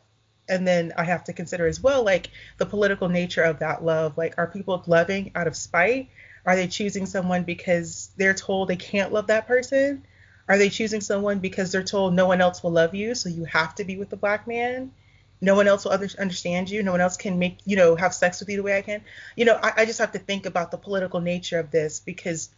And 0.49 0.67
then 0.67 0.93
I 0.97 1.05
have 1.05 1.25
to 1.25 1.33
consider 1.33 1.67
as 1.67 1.83
well, 1.83 2.03
like 2.03 2.31
the 2.59 2.67
political 2.67 3.09
nature 3.09 3.43
of 3.43 3.59
that 3.59 3.85
love. 3.85 4.17
Like, 4.17 4.35
are 4.39 4.47
people 4.47 4.83
loving 4.87 5.33
out 5.35 5.47
of 5.47 5.57
spite? 5.57 6.09
Are 6.47 6.57
they 6.57 6.67
choosing 6.67 7.07
someone 7.07 7.45
because 7.45 8.11
they're 8.17 8.35
told 8.35 8.69
they 8.69 8.77
can't 8.77 9.13
love 9.13 9.29
that 9.29 9.47
person? 9.47 10.05
Are 10.49 10.59
they 10.59 10.69
choosing 10.69 11.01
someone 11.01 11.39
because 11.39 11.73
they're 11.73 11.83
told 11.83 12.13
no 12.13 12.27
one 12.27 12.43
else 12.43 12.63
will 12.63 12.73
love 12.73 12.95
you, 12.95 13.15
so 13.15 13.31
you 13.31 13.45
have 13.45 13.75
to 13.77 13.85
be 13.85 13.97
with 13.97 14.11
the 14.11 14.17
black 14.17 14.47
man? 14.47 14.93
No 15.41 15.55
one 15.55 15.69
else 15.69 15.85
will 15.85 15.93
understand 15.93 16.71
you. 16.71 16.83
No 16.83 16.93
one 16.93 17.01
else 17.01 17.17
can 17.17 17.39
make 17.39 17.59
you 17.65 17.77
know 17.77 17.97
have 17.97 18.15
sex 18.15 18.41
with 18.41 18.49
you 18.49 18.57
the 18.57 18.63
way 18.63 18.77
i 18.77 18.83
can. 18.83 19.03
You 19.37 19.45
know 19.45 19.59
I, 19.63 19.73
I, 19.79 19.85
just 19.85 19.99
have 19.99 20.13
to 20.13 20.19
think 20.19 20.47
about 20.47 20.71
the 20.71 20.79
political 20.79 21.21
nature 21.21 21.59
of 21.59 21.71
this 21.71 22.01
because 22.01 22.51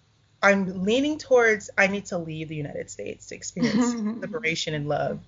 i'm 0.43 0.85
leaning 0.85 1.19
towards 1.19 1.71
i 1.79 1.87
need 1.87 2.07
to 2.07 2.19
leave 2.19 2.49
the 2.49 2.57
united 2.57 2.91
states 2.91 3.27
to 3.27 3.35
experience 3.35 3.95
liberation 4.21 4.75
and 4.75 4.87
love 4.87 5.21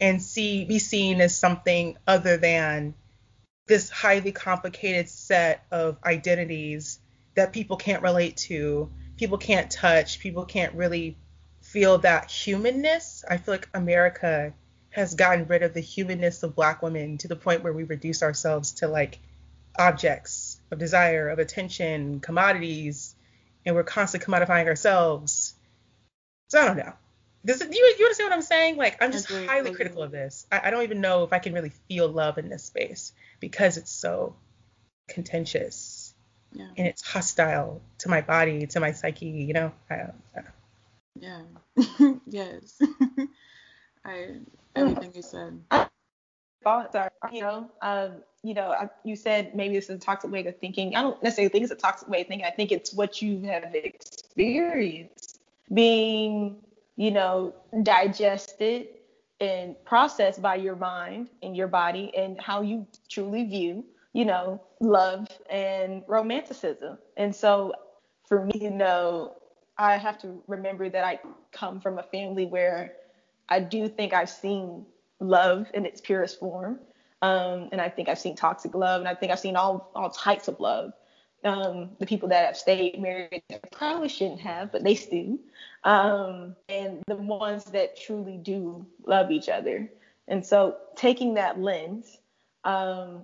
and 0.00 0.22
see 0.22 0.64
be 0.64 0.78
seen 0.78 1.20
as 1.20 1.36
something 1.36 1.96
other 2.06 2.36
than 2.36 2.94
this 3.66 3.90
highly 3.90 4.32
complicated 4.32 5.08
set 5.08 5.64
of 5.70 5.96
identities 6.04 7.00
that 7.34 7.52
people 7.52 7.76
can't 7.76 8.02
relate 8.02 8.36
to 8.36 8.90
people 9.16 9.38
can't 9.38 9.70
touch 9.70 10.20
people 10.20 10.44
can't 10.44 10.74
really 10.74 11.16
feel 11.60 11.98
that 11.98 12.30
humanness. 12.30 13.24
I 13.28 13.36
feel 13.36 13.54
like 13.54 13.68
america 13.74 14.52
has 14.92 15.14
gotten 15.14 15.46
rid 15.46 15.62
of 15.62 15.74
the 15.74 15.80
humanness 15.80 16.42
of 16.42 16.54
black 16.54 16.82
women 16.82 17.18
to 17.18 17.28
the 17.28 17.36
point 17.36 17.62
where 17.62 17.72
we 17.72 17.82
reduce 17.82 18.22
ourselves 18.22 18.72
to 18.72 18.88
like 18.88 19.18
objects 19.78 20.60
of 20.70 20.78
desire, 20.78 21.28
of 21.28 21.38
attention, 21.38 22.20
commodities, 22.20 23.14
and 23.64 23.74
we're 23.74 23.84
constantly 23.84 24.26
commodifying 24.26 24.66
ourselves. 24.66 25.54
So 26.48 26.60
I 26.60 26.66
don't 26.66 26.76
know. 26.76 26.92
Does 27.44 27.60
it, 27.60 27.74
you, 27.74 27.94
you 27.98 28.04
understand 28.04 28.30
what 28.30 28.36
I'm 28.36 28.42
saying? 28.42 28.76
Like 28.76 29.02
I'm 29.02 29.12
just 29.12 29.30
agree, 29.30 29.46
highly 29.46 29.70
agree. 29.70 29.76
critical 29.76 30.02
of 30.02 30.12
this. 30.12 30.46
I, 30.52 30.60
I 30.64 30.70
don't 30.70 30.82
even 30.82 31.00
know 31.00 31.24
if 31.24 31.32
I 31.32 31.38
can 31.38 31.54
really 31.54 31.72
feel 31.88 32.08
love 32.08 32.38
in 32.38 32.48
this 32.48 32.64
space 32.64 33.12
because 33.40 33.78
it's 33.78 33.90
so 33.90 34.36
contentious 35.08 36.14
yeah. 36.52 36.68
and 36.76 36.86
it's 36.86 37.02
hostile 37.02 37.80
to 37.98 38.08
my 38.08 38.20
body, 38.20 38.66
to 38.66 38.80
my 38.80 38.92
psyche. 38.92 39.26
You 39.26 39.54
know. 39.54 39.72
I, 39.90 39.94
I 40.36 40.42
yeah. 41.18 41.42
yes. 42.26 42.80
I 44.04 44.40
everything 44.74 45.12
you 45.14 45.22
said. 45.22 45.60
Thoughts 46.62 46.94
are, 46.94 47.10
you 47.32 47.40
know, 47.40 47.70
um, 47.82 48.12
you 48.44 48.54
know, 48.54 48.88
you 49.04 49.16
said 49.16 49.54
maybe 49.54 49.74
this 49.74 49.84
is 49.84 49.96
a 49.96 49.98
toxic 49.98 50.30
way 50.30 50.46
of 50.46 50.58
thinking. 50.58 50.94
I 50.94 51.02
don't 51.02 51.20
necessarily 51.22 51.48
think 51.48 51.64
it's 51.64 51.72
a 51.72 51.76
toxic 51.76 52.08
way 52.08 52.22
of 52.22 52.28
thinking. 52.28 52.46
I 52.46 52.50
think 52.50 52.72
it's 52.72 52.92
what 52.92 53.20
you 53.20 53.40
have 53.42 53.74
experienced 53.74 55.40
being, 55.72 56.56
you 56.96 57.10
know, 57.10 57.54
digested 57.82 58.88
and 59.40 59.74
processed 59.84 60.40
by 60.40 60.54
your 60.54 60.76
mind 60.76 61.30
and 61.42 61.56
your 61.56 61.66
body 61.68 62.12
and 62.16 62.40
how 62.40 62.62
you 62.62 62.86
truly 63.08 63.44
view, 63.44 63.84
you 64.12 64.24
know, 64.24 64.60
love 64.80 65.26
and 65.50 66.02
romanticism. 66.06 66.98
And 67.16 67.34
so 67.34 67.72
for 68.28 68.44
me, 68.44 68.52
you 68.60 68.70
know, 68.70 69.36
I 69.78 69.96
have 69.96 70.20
to 70.22 70.42
remember 70.46 70.88
that 70.90 71.04
I 71.04 71.18
come 71.50 71.80
from 71.80 71.98
a 71.98 72.02
family 72.04 72.46
where 72.46 72.94
I 73.48 73.60
do 73.60 73.88
think 73.88 74.12
I've 74.12 74.30
seen 74.30 74.86
love 75.20 75.66
in 75.74 75.86
its 75.86 76.00
purest 76.00 76.38
form. 76.38 76.80
Um, 77.22 77.68
and 77.70 77.80
I 77.80 77.88
think 77.88 78.08
I've 78.08 78.18
seen 78.18 78.34
toxic 78.34 78.74
love, 78.74 79.00
and 79.00 79.08
I 79.08 79.14
think 79.14 79.30
I've 79.30 79.38
seen 79.38 79.54
all 79.54 79.90
all 79.94 80.10
types 80.10 80.48
of 80.48 80.58
love. 80.58 80.92
Um, 81.44 81.90
the 81.98 82.06
people 82.06 82.28
that 82.30 82.46
have 82.46 82.56
stayed 82.56 83.00
married 83.00 83.42
that 83.48 83.70
probably 83.72 84.08
shouldn't 84.08 84.40
have, 84.40 84.72
but 84.72 84.82
they 84.84 84.94
still. 84.94 85.38
Um, 85.84 86.56
and 86.68 87.02
the 87.06 87.16
ones 87.16 87.64
that 87.66 87.96
truly 87.96 88.38
do 88.38 88.86
love 89.06 89.30
each 89.30 89.48
other. 89.48 89.90
And 90.28 90.44
so 90.44 90.76
taking 90.96 91.34
that 91.34 91.60
lens, 91.60 92.18
um, 92.64 93.22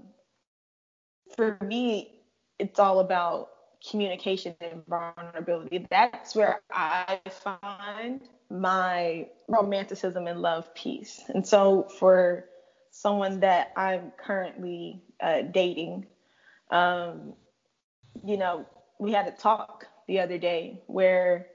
for 1.37 1.59
me, 1.63 2.13
it's 2.59 2.81
all 2.81 3.01
about 3.01 3.51
communication 3.89 4.57
and 4.61 4.85
vulnerability. 4.87 5.87
That's 5.91 6.35
where 6.35 6.61
I 6.73 7.21
find 7.31 8.21
my 8.51 9.27
romanticism 9.47 10.27
and 10.27 10.41
love 10.41 10.75
piece. 10.75 11.23
And 11.29 11.47
so 11.47 11.89
for 11.99 12.45
someone 12.91 13.41
that 13.41 13.73
I'm 13.77 14.13
currently 14.19 15.03
uh, 15.21 15.43
dating, 15.43 16.07
um, 16.71 17.35
you 18.25 18.37
know, 18.37 18.67
we 18.99 19.13
had 19.13 19.27
a 19.27 19.33
talk 19.33 19.87
the 20.07 20.21
other 20.21 20.39
day 20.39 20.83
where 20.87 21.47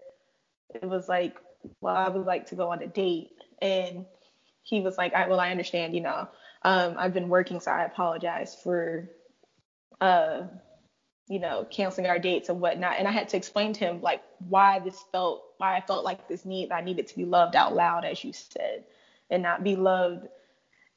it 0.73 0.85
was 0.85 1.09
like, 1.09 1.37
well, 1.81 1.95
I 1.95 2.09
would 2.09 2.25
like 2.25 2.47
to 2.47 2.55
go 2.55 2.71
on 2.71 2.81
a 2.81 2.87
date. 2.87 3.31
And 3.61 4.05
he 4.61 4.81
was 4.81 4.97
like, 4.97 5.13
I, 5.13 5.27
well, 5.27 5.39
I 5.39 5.51
understand, 5.51 5.93
you 5.95 6.01
know, 6.01 6.27
um, 6.63 6.95
I've 6.97 7.13
been 7.13 7.29
working, 7.29 7.59
so 7.59 7.71
I 7.71 7.83
apologize 7.83 8.55
for, 8.63 9.09
uh, 9.99 10.43
you 11.27 11.39
know, 11.39 11.65
canceling 11.69 12.07
our 12.07 12.19
dates 12.19 12.49
and 12.49 12.59
whatnot. 12.59 12.95
And 12.99 13.07
I 13.07 13.11
had 13.11 13.29
to 13.29 13.37
explain 13.37 13.73
to 13.73 13.79
him 13.79 14.01
like 14.01 14.21
why 14.47 14.79
this 14.79 15.03
felt, 15.11 15.43
why 15.57 15.75
I 15.77 15.81
felt 15.81 16.03
like 16.03 16.27
this 16.27 16.45
need, 16.45 16.71
I 16.71 16.81
needed 16.81 17.07
to 17.07 17.15
be 17.15 17.25
loved 17.25 17.55
out 17.55 17.73
loud, 17.73 18.05
as 18.05 18.23
you 18.23 18.33
said, 18.33 18.83
and 19.29 19.41
not 19.41 19.63
be 19.63 19.75
loved 19.75 20.27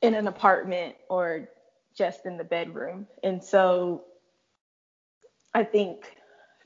in 0.02 0.14
an 0.14 0.26
apartment 0.26 0.96
or 1.08 1.48
just 1.96 2.26
in 2.26 2.36
the 2.36 2.44
bedroom. 2.44 3.06
And 3.22 3.42
so 3.42 4.04
I 5.54 5.64
think 5.64 6.16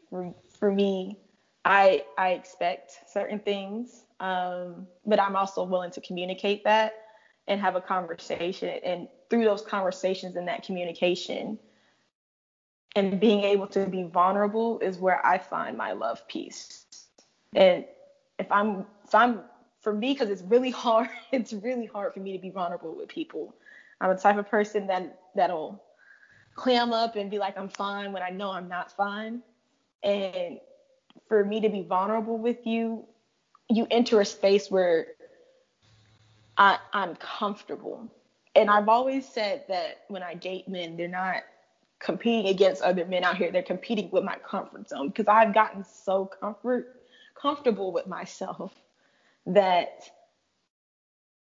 for, 0.09 0.35
for 0.59 0.73
me, 0.73 1.19
I 1.65 2.05
I 2.17 2.31
expect 2.31 2.93
certain 3.07 3.39
things, 3.39 4.05
um, 4.19 4.87
but 5.05 5.21
I'm 5.21 5.37
also 5.37 5.63
willing 5.63 5.91
to 5.93 6.01
communicate 6.01 6.65
that 6.65 6.95
and 7.47 7.61
have 7.61 7.77
a 7.77 7.81
conversation. 7.81 8.81
And 8.83 9.09
through 9.29 9.45
those 9.45 9.63
conversations 9.63 10.37
and 10.37 10.49
that 10.49 10.65
communication, 10.65 11.59
and 12.97 13.20
being 13.20 13.45
able 13.45 13.66
to 13.68 13.86
be 13.86 14.03
vulnerable 14.03 14.78
is 14.80 14.99
where 14.99 15.24
I 15.24 15.38
find 15.38 15.76
my 15.76 15.93
love 15.93 16.26
piece. 16.28 16.86
And 17.55 17.84
if 18.38 18.51
I'm 18.51 18.86
if 19.05 19.14
I'm 19.14 19.41
for 19.80 19.93
me, 19.93 20.12
because 20.12 20.30
it's 20.30 20.43
really 20.43 20.70
hard, 20.70 21.09
it's 21.32 21.53
really 21.53 21.86
hard 21.86 22.14
for 22.14 22.20
me 22.20 22.32
to 22.32 22.38
be 22.38 22.51
vulnerable 22.51 22.95
with 22.95 23.09
people. 23.09 23.55
I'm 24.01 24.11
the 24.14 24.20
type 24.20 24.38
of 24.38 24.49
person 24.49 24.86
that 24.88 25.20
that'll 25.34 25.82
clam 26.55 26.93
up 26.93 27.16
and 27.16 27.30
be 27.30 27.38
like 27.38 27.57
I'm 27.57 27.68
fine 27.68 28.12
when 28.12 28.22
I 28.22 28.30
know 28.30 28.51
I'm 28.51 28.68
not 28.68 28.95
fine. 28.97 29.43
And 30.03 30.59
for 31.28 31.45
me 31.45 31.61
to 31.61 31.68
be 31.68 31.82
vulnerable 31.82 32.38
with 32.38 32.66
you, 32.66 33.07
you 33.68 33.86
enter 33.91 34.20
a 34.20 34.24
space 34.24 34.70
where 34.70 35.07
I, 36.57 36.78
I'm 36.93 37.14
comfortable. 37.16 38.11
And 38.57 38.68
I've 38.68 38.88
always 38.88 39.28
said 39.28 39.64
that 39.68 40.05
when 40.09 40.22
I 40.22 40.34
date 40.34 40.68
men, 40.68 40.97
they're 40.97 41.09
not 41.09 41.43
competing 42.01 42.51
against 42.51 42.82
other 42.82 43.05
men 43.05 43.22
out 43.22 43.36
here. 43.36 43.53
They're 43.53 43.62
competing 43.62 44.11
with 44.11 44.24
my 44.24 44.36
comfort 44.36 44.88
zone 44.88 45.09
because 45.09 45.28
I've 45.28 45.55
gotten 45.55 45.84
so 45.84 46.26
comfort 46.26 46.96
comfortable 47.40 47.92
with 47.92 48.07
myself 48.07 48.74
that 49.46 50.11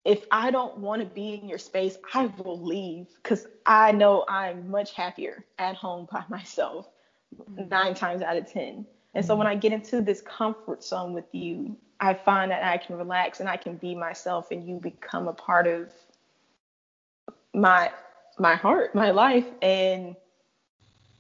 if 0.06 0.26
I 0.32 0.52
don't 0.52 0.78
want 0.78 1.02
to 1.02 1.08
be 1.08 1.34
in 1.36 1.48
your 1.48 1.58
space, 1.58 1.98
I 2.14 2.28
will 2.38 2.60
leave 2.60 3.08
because 3.22 3.48
I 3.66 3.92
know 3.92 4.26
I'm 4.28 4.70
much 4.70 4.94
happier 4.94 5.46
at 5.58 5.76
home 5.76 6.08
by 6.12 6.24
myself 6.30 6.90
nine 7.70 7.94
times 7.94 8.22
out 8.22 8.38
of 8.38 8.52
10. 8.52 8.86
And 9.14 9.26
so 9.26 9.36
when 9.36 9.48
mm-hmm. 9.48 9.58
I 9.58 9.60
get 9.60 9.74
into 9.74 10.02
this 10.02 10.22
comfort 10.22 10.84
zone 10.84 11.14
with 11.14 11.26
you, 11.32 11.76
I 12.00 12.14
find 12.14 12.52
that 12.52 12.64
I 12.64 12.78
can 12.78 12.98
relax 12.98 13.40
and 13.40 13.50
I 13.50 13.58
can 13.58 13.76
be 13.76 13.94
myself 13.94 14.52
and 14.52 14.68
you 14.68 14.80
become 14.80 15.28
a 15.28 15.34
part 15.34 15.68
of 15.68 15.92
my 17.54 17.92
my 18.38 18.56
heart, 18.56 18.96
my 18.96 19.12
life 19.12 19.46
and 19.62 20.16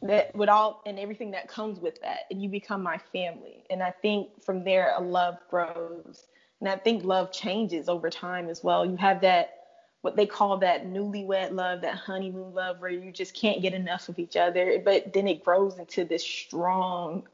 that 0.02 0.34
with 0.36 0.50
all 0.50 0.82
and 0.86 0.97
everything 0.97 1.32
that 1.32 1.47
comes 1.47 1.80
with 1.80 2.00
that 2.02 2.20
and 2.32 2.41
you 2.41 2.50
become 2.50 2.82
my 2.82 2.97
family. 3.12 3.64
And 3.70 3.84
I 3.84 3.91
think 3.91 4.43
from 4.43 4.64
there 4.64 4.93
a 4.97 5.02
love 5.02 5.38
grows. 5.50 6.28
And 6.62 6.70
I 6.70 6.78
think 6.78 7.04
love 7.04 7.32
changes 7.32 7.89
over 7.89 8.10
time 8.10 8.50
as 8.50 8.64
well. 8.64 8.86
You 8.86 8.95
have 8.97 9.22
that 9.22 9.56
what 10.02 10.16
they 10.16 10.26
call 10.26 10.58
that 10.58 10.86
newlywed 10.86 11.52
love, 11.52 11.82
that 11.82 11.95
honeymoon 11.95 12.54
love 12.54 12.80
where 12.80 12.89
you 12.89 13.12
just 13.12 13.34
can't 13.34 13.62
get 13.62 13.74
enough 13.74 14.08
of 14.08 14.18
each 14.18 14.38
other, 14.38 14.80
but 14.84 15.12
then 15.14 15.28
it 15.28 15.43
grows 15.43 15.78
into 15.78 16.06
this 16.06 16.24
strong 16.24 17.28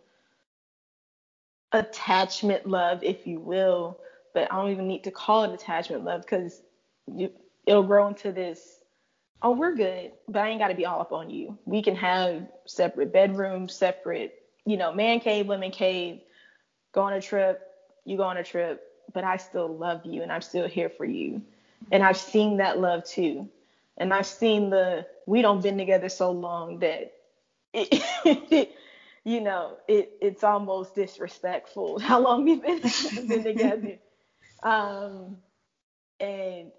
attachment 1.71 2.65
love, 2.67 3.03
if 3.03 3.27
you 3.27 3.39
will, 3.39 3.99
but 4.33 4.51
I 4.51 4.55
don't 4.55 4.71
even 4.71 4.87
need 4.87 5.03
to 5.03 5.11
call 5.11 5.43
it 5.43 5.53
attachment 5.53 6.03
love 6.03 6.21
because 6.21 6.63
it'll 7.67 7.83
grow 7.83 8.07
into 8.07 8.31
this. 8.31 8.74
Oh, 9.41 9.51
we're 9.51 9.75
good, 9.75 10.11
but 10.27 10.41
I 10.41 10.49
ain't 10.49 10.59
got 10.59 10.69
to 10.69 10.75
be 10.75 10.85
all 10.85 11.01
up 11.01 11.11
on 11.11 11.29
you. 11.29 11.57
We 11.65 11.81
can 11.81 11.95
have 11.95 12.47
separate 12.65 13.13
bedrooms, 13.13 13.73
separate, 13.73 14.33
you 14.65 14.77
know, 14.77 14.93
man 14.93 15.19
cave, 15.19 15.47
women 15.47 15.71
cave. 15.71 16.21
Go 16.93 17.01
on 17.01 17.13
a 17.13 17.21
trip, 17.21 17.61
you 18.05 18.17
go 18.17 18.23
on 18.23 18.37
a 18.37 18.43
trip, 18.43 18.81
but 19.13 19.23
I 19.23 19.37
still 19.37 19.67
love 19.67 20.05
you 20.05 20.23
and 20.23 20.31
I'm 20.31 20.41
still 20.41 20.67
here 20.67 20.89
for 20.89 21.05
you. 21.05 21.41
And 21.91 22.03
I've 22.03 22.17
seen 22.17 22.57
that 22.57 22.79
love 22.79 23.03
too. 23.03 23.49
And 23.97 24.13
I've 24.13 24.25
seen 24.25 24.69
the 24.69 25.05
we 25.25 25.41
don't 25.41 25.61
been 25.61 25.77
together 25.77 26.09
so 26.09 26.31
long 26.31 26.79
that 26.79 27.13
it, 27.73 28.69
you 29.23 29.41
know, 29.41 29.77
it 29.87 30.13
it's 30.21 30.43
almost 30.43 30.95
disrespectful 30.95 31.99
how 32.09 32.19
long 32.19 32.45
we've 32.45 32.61
been, 32.61 32.81
been 33.27 33.43
together. 33.43 33.97
Um, 34.63 35.37
and 36.19 36.71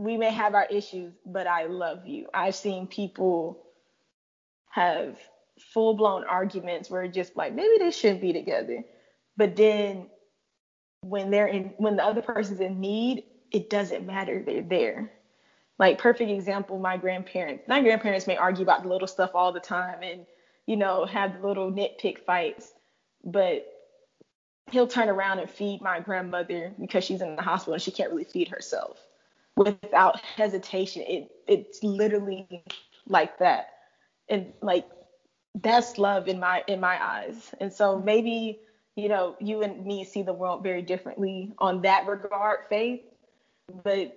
we 0.00 0.16
may 0.16 0.30
have 0.30 0.54
our 0.54 0.64
issues, 0.64 1.12
but 1.26 1.46
I 1.46 1.66
love 1.66 2.06
you. 2.06 2.26
I've 2.32 2.54
seen 2.54 2.86
people 2.86 3.58
have 4.70 5.18
full 5.74 5.92
blown 5.92 6.24
arguments 6.24 6.88
where 6.88 7.06
just 7.06 7.36
like 7.36 7.54
maybe 7.54 7.76
they 7.78 7.90
shouldn't 7.90 8.22
be 8.22 8.32
together. 8.32 8.82
But 9.36 9.56
then 9.56 10.06
when 11.02 11.30
they're 11.30 11.48
in 11.48 11.74
when 11.76 11.96
the 11.96 12.04
other 12.04 12.22
person's 12.22 12.60
in 12.60 12.80
need, 12.80 13.24
it 13.50 13.68
doesn't 13.68 14.06
matter, 14.06 14.42
they're 14.42 14.62
there. 14.62 15.12
Like 15.78 15.98
perfect 15.98 16.30
example, 16.30 16.78
my 16.78 16.96
grandparents. 16.96 17.64
My 17.68 17.82
grandparents 17.82 18.26
may 18.26 18.38
argue 18.38 18.62
about 18.62 18.84
the 18.84 18.88
little 18.88 19.06
stuff 19.06 19.32
all 19.34 19.52
the 19.52 19.60
time 19.60 20.02
and 20.02 20.24
you 20.64 20.76
know, 20.76 21.04
have 21.04 21.44
little 21.44 21.70
nitpick 21.70 22.20
fights, 22.24 22.72
but 23.22 23.66
he'll 24.70 24.86
turn 24.86 25.10
around 25.10 25.40
and 25.40 25.50
feed 25.50 25.82
my 25.82 26.00
grandmother 26.00 26.72
because 26.80 27.04
she's 27.04 27.20
in 27.20 27.36
the 27.36 27.42
hospital 27.42 27.74
and 27.74 27.82
she 27.82 27.90
can't 27.90 28.10
really 28.10 28.24
feed 28.24 28.48
herself 28.48 28.96
without 29.60 30.20
hesitation. 30.20 31.02
It 31.06 31.30
it's 31.46 31.82
literally 31.82 32.64
like 33.06 33.38
that. 33.38 33.68
And 34.28 34.52
like 34.62 34.86
that's 35.54 35.98
love 35.98 36.28
in 36.28 36.40
my 36.40 36.62
in 36.66 36.80
my 36.80 37.02
eyes. 37.02 37.54
And 37.60 37.72
so 37.72 37.98
maybe, 37.98 38.60
you 38.96 39.08
know, 39.08 39.36
you 39.40 39.62
and 39.62 39.84
me 39.84 40.04
see 40.04 40.22
the 40.22 40.32
world 40.32 40.62
very 40.62 40.82
differently 40.82 41.52
on 41.58 41.82
that 41.82 42.06
regard, 42.06 42.60
faith. 42.68 43.02
But 43.84 44.16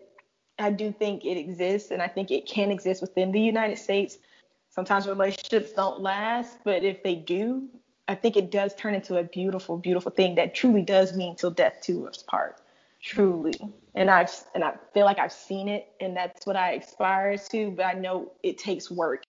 I 0.57 0.71
do 0.71 0.91
think 0.91 1.25
it 1.25 1.37
exists 1.37 1.91
and 1.91 2.01
I 2.01 2.07
think 2.07 2.31
it 2.31 2.47
can 2.47 2.71
exist 2.71 3.01
within 3.01 3.31
the 3.31 3.41
United 3.41 3.77
States 3.77 4.17
sometimes 4.69 5.07
relationships 5.07 5.71
don't 5.73 6.01
last, 6.01 6.57
but 6.63 6.83
if 6.83 7.03
they 7.03 7.15
do, 7.15 7.67
I 8.07 8.15
think 8.15 8.35
it 8.35 8.51
does 8.51 8.73
turn 8.75 8.95
into 8.95 9.17
a 9.17 9.23
beautiful, 9.23 9.77
beautiful 9.77 10.11
thing 10.11 10.35
that 10.35 10.55
truly 10.55 10.81
does 10.81 11.15
mean 11.15 11.35
till 11.35 11.51
death 11.51 11.83
do 11.85 12.07
us 12.07 12.23
part. 12.23 12.59
Truly. 13.04 13.54
And 13.95 14.10
I've 14.10 14.32
and 14.56 14.64
I 14.64 14.74
feel 14.93 15.06
like 15.06 15.20
I've 15.20 15.34
seen 15.34 15.68
it 15.68 15.89
and 15.99 16.16
that's 16.16 16.47
what 16.47 16.56
I 16.56 16.74
aspire 16.74 17.38
to, 17.38 17.72
but 17.72 17.86
I 17.86 17.93
know 17.93 18.32
it 18.41 18.58
takes 18.58 18.89
work. 18.89 19.24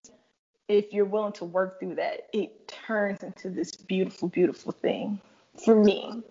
If 0.69 0.93
you're 0.93 1.05
willing 1.05 1.33
to 1.35 1.45
work 1.45 1.81
through 1.81 1.97
that, 1.97 2.29
it 2.33 2.69
turns 2.69 3.23
into 3.23 3.51
this 3.51 3.73
beautiful, 3.73 4.29
beautiful 4.29 4.73
thing 4.73 5.21
for 5.63 5.75
me. 5.75 6.23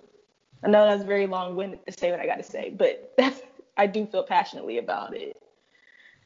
I 0.63 0.69
know 0.69 0.87
that's 0.87 1.03
very 1.03 1.27
long 1.27 1.55
winded 1.55 1.85
to 1.85 1.91
say 1.91 2.09
what 2.09 2.19
I 2.19 2.25
gotta 2.25 2.43
say, 2.43 2.73
but 2.75 3.13
that's 3.17 3.41
I 3.77 3.87
do 3.87 4.05
feel 4.05 4.23
passionately 4.23 4.77
about 4.77 5.15
it. 5.15 5.37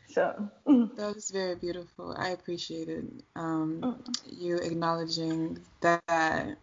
So 0.10 0.50
that 0.66 1.16
was 1.16 1.32
very 1.32 1.56
beautiful. 1.56 2.16
I 2.18 2.30
appreciated 2.30 3.24
um, 3.36 3.82
mm. 3.82 4.16
you 4.32 4.58
acknowledging 4.58 5.60
that 5.82 6.58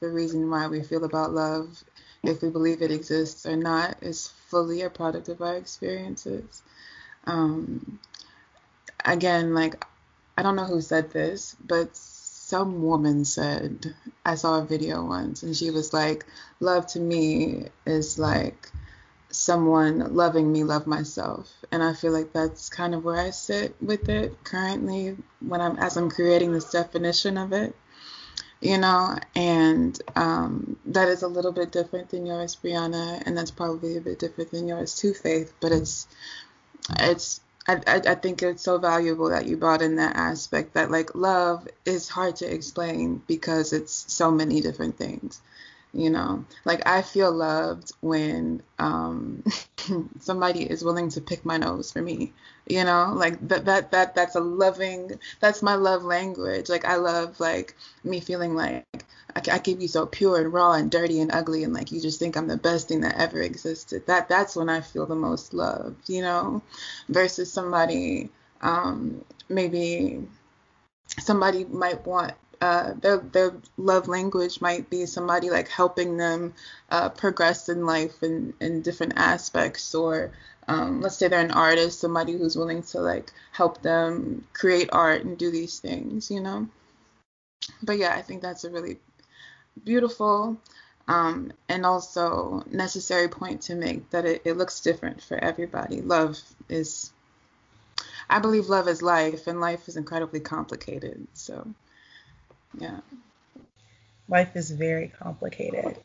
the 0.00 0.08
reason 0.08 0.50
why 0.50 0.66
we 0.66 0.82
feel 0.82 1.04
about 1.04 1.32
love, 1.32 1.84
if 2.22 2.42
we 2.42 2.50
believe 2.50 2.82
it 2.82 2.90
exists 2.90 3.46
or 3.46 3.56
not, 3.56 3.96
is 4.02 4.28
fully 4.48 4.82
a 4.82 4.90
product 4.90 5.28
of 5.28 5.40
our 5.40 5.56
experiences. 5.56 6.62
Um, 7.24 7.98
again, 9.04 9.54
like 9.54 9.84
I 10.36 10.42
don't 10.42 10.56
know 10.56 10.64
who 10.64 10.80
said 10.80 11.10
this, 11.10 11.56
but 11.64 11.96
some 11.96 12.82
woman 12.82 13.24
said 13.24 13.94
I 14.24 14.34
saw 14.34 14.58
a 14.58 14.64
video 14.64 15.04
once, 15.04 15.42
and 15.42 15.56
she 15.56 15.70
was 15.70 15.92
like, 15.92 16.26
"Love 16.60 16.86
to 16.88 17.00
me 17.00 17.66
is 17.86 18.18
like." 18.18 18.70
someone 19.32 20.12
loving 20.16 20.50
me 20.50 20.64
love 20.64 20.88
myself 20.88 21.48
and 21.70 21.84
i 21.84 21.94
feel 21.94 22.10
like 22.10 22.32
that's 22.32 22.68
kind 22.68 22.96
of 22.96 23.04
where 23.04 23.16
i 23.16 23.30
sit 23.30 23.76
with 23.80 24.08
it 24.08 24.42
currently 24.42 25.16
when 25.40 25.60
i'm 25.60 25.76
as 25.78 25.96
i'm 25.96 26.10
creating 26.10 26.52
this 26.52 26.70
definition 26.70 27.38
of 27.38 27.52
it 27.52 27.74
you 28.60 28.78
know 28.78 29.18
and 29.34 30.00
um, 30.16 30.76
that 30.86 31.08
is 31.08 31.22
a 31.22 31.28
little 31.28 31.52
bit 31.52 31.72
different 31.72 32.10
than 32.10 32.26
yours 32.26 32.56
brianna 32.62 33.22
and 33.26 33.36
that's 33.36 33.50
probably 33.50 33.96
a 33.96 34.00
bit 34.00 34.18
different 34.18 34.50
than 34.50 34.68
yours 34.68 34.94
too 34.96 35.14
faith 35.14 35.52
but 35.60 35.72
it's 35.72 36.06
it's 36.98 37.40
I, 37.68 37.80
I 37.86 38.14
think 38.14 38.42
it's 38.42 38.62
so 38.62 38.78
valuable 38.78 39.28
that 39.30 39.46
you 39.46 39.56
brought 39.56 39.82
in 39.82 39.96
that 39.96 40.16
aspect 40.16 40.74
that 40.74 40.90
like 40.90 41.14
love 41.14 41.68
is 41.84 42.08
hard 42.08 42.36
to 42.36 42.52
explain 42.52 43.22
because 43.26 43.72
it's 43.72 44.12
so 44.12 44.30
many 44.30 44.60
different 44.60 44.96
things 44.96 45.40
you 45.92 46.08
know 46.10 46.44
like 46.64 46.80
i 46.86 47.02
feel 47.02 47.32
loved 47.32 47.92
when 48.00 48.62
um 48.78 49.42
somebody 50.20 50.62
is 50.62 50.84
willing 50.84 51.08
to 51.08 51.20
pick 51.20 51.44
my 51.44 51.56
nose 51.56 51.90
for 51.92 52.00
me 52.00 52.32
you 52.70 52.84
know? 52.84 53.12
Like 53.14 53.36
that 53.48 53.64
that 53.64 53.90
that 53.90 54.14
that's 54.14 54.36
a 54.36 54.40
loving 54.40 55.18
that's 55.40 55.62
my 55.62 55.74
love 55.74 56.04
language. 56.04 56.68
Like 56.68 56.84
i 56.84 56.96
love 56.96 57.40
like 57.40 57.76
me 58.04 58.20
feeling 58.20 58.54
like 58.54 58.84
I, 59.34 59.42
I 59.52 59.58
can 59.58 59.76
be 59.76 59.86
so 59.88 60.06
pure 60.06 60.40
and 60.40 60.52
raw 60.52 60.72
and 60.72 60.90
dirty 60.90 61.20
and 61.20 61.32
ugly 61.32 61.64
and 61.64 61.74
like 61.74 61.92
you 61.92 62.00
just 62.00 62.18
think 62.18 62.36
i'm 62.36 62.48
the 62.48 62.56
best 62.56 62.88
thing 62.88 63.00
that 63.02 63.16
ever 63.18 63.40
existed. 63.42 64.06
That 64.06 64.28
that's 64.28 64.56
when 64.56 64.68
i 64.68 64.80
feel 64.80 65.06
the 65.06 65.16
most 65.16 65.52
loved 65.52 66.08
you 66.08 66.22
know? 66.22 66.62
Versus 67.08 67.52
somebody 67.52 68.30
um 68.62 69.24
maybe 69.48 70.26
somebody 71.18 71.64
might 71.64 72.06
want 72.06 72.34
uh, 72.60 72.92
their 73.00 73.18
their 73.18 73.54
love 73.76 74.08
language 74.08 74.60
might 74.60 74.90
be 74.90 75.06
somebody 75.06 75.50
like 75.50 75.68
helping 75.68 76.16
them 76.16 76.54
uh, 76.90 77.08
progress 77.08 77.68
in 77.68 77.86
life 77.86 78.22
in, 78.22 78.52
in 78.60 78.82
different 78.82 79.14
aspects 79.16 79.94
or 79.94 80.32
um, 80.68 81.00
let's 81.00 81.16
say 81.16 81.28
they're 81.28 81.40
an 81.40 81.50
artist 81.50 82.00
somebody 82.00 82.32
who's 82.32 82.56
willing 82.56 82.82
to 82.82 83.00
like 83.00 83.32
help 83.52 83.82
them 83.82 84.46
create 84.52 84.88
art 84.92 85.24
and 85.24 85.38
do 85.38 85.50
these 85.50 85.78
things 85.78 86.30
you 86.30 86.40
know? 86.40 86.68
But 87.82 87.98
yeah 87.98 88.14
i 88.14 88.22
think 88.22 88.42
that's 88.42 88.64
a 88.64 88.70
really 88.70 88.98
beautiful 89.84 90.58
um, 91.08 91.52
and 91.68 91.84
also 91.84 92.62
necessary 92.70 93.28
point 93.28 93.62
to 93.62 93.74
make 93.74 94.10
that 94.10 94.24
it, 94.24 94.42
it 94.44 94.56
looks 94.56 94.80
different 94.80 95.20
for 95.20 95.36
everybody. 95.36 96.00
Love 96.02 96.38
is 96.68 97.12
i 98.28 98.38
believe 98.38 98.68
love 98.68 98.86
is 98.86 99.02
life 99.02 99.46
and 99.46 99.60
life 99.60 99.88
is 99.88 99.96
incredibly 99.96 100.40
complicated 100.40 101.26
so 101.32 101.66
yeah. 102.78 103.00
Life 104.28 104.54
is 104.54 104.70
very 104.70 105.08
complicated. 105.08 105.96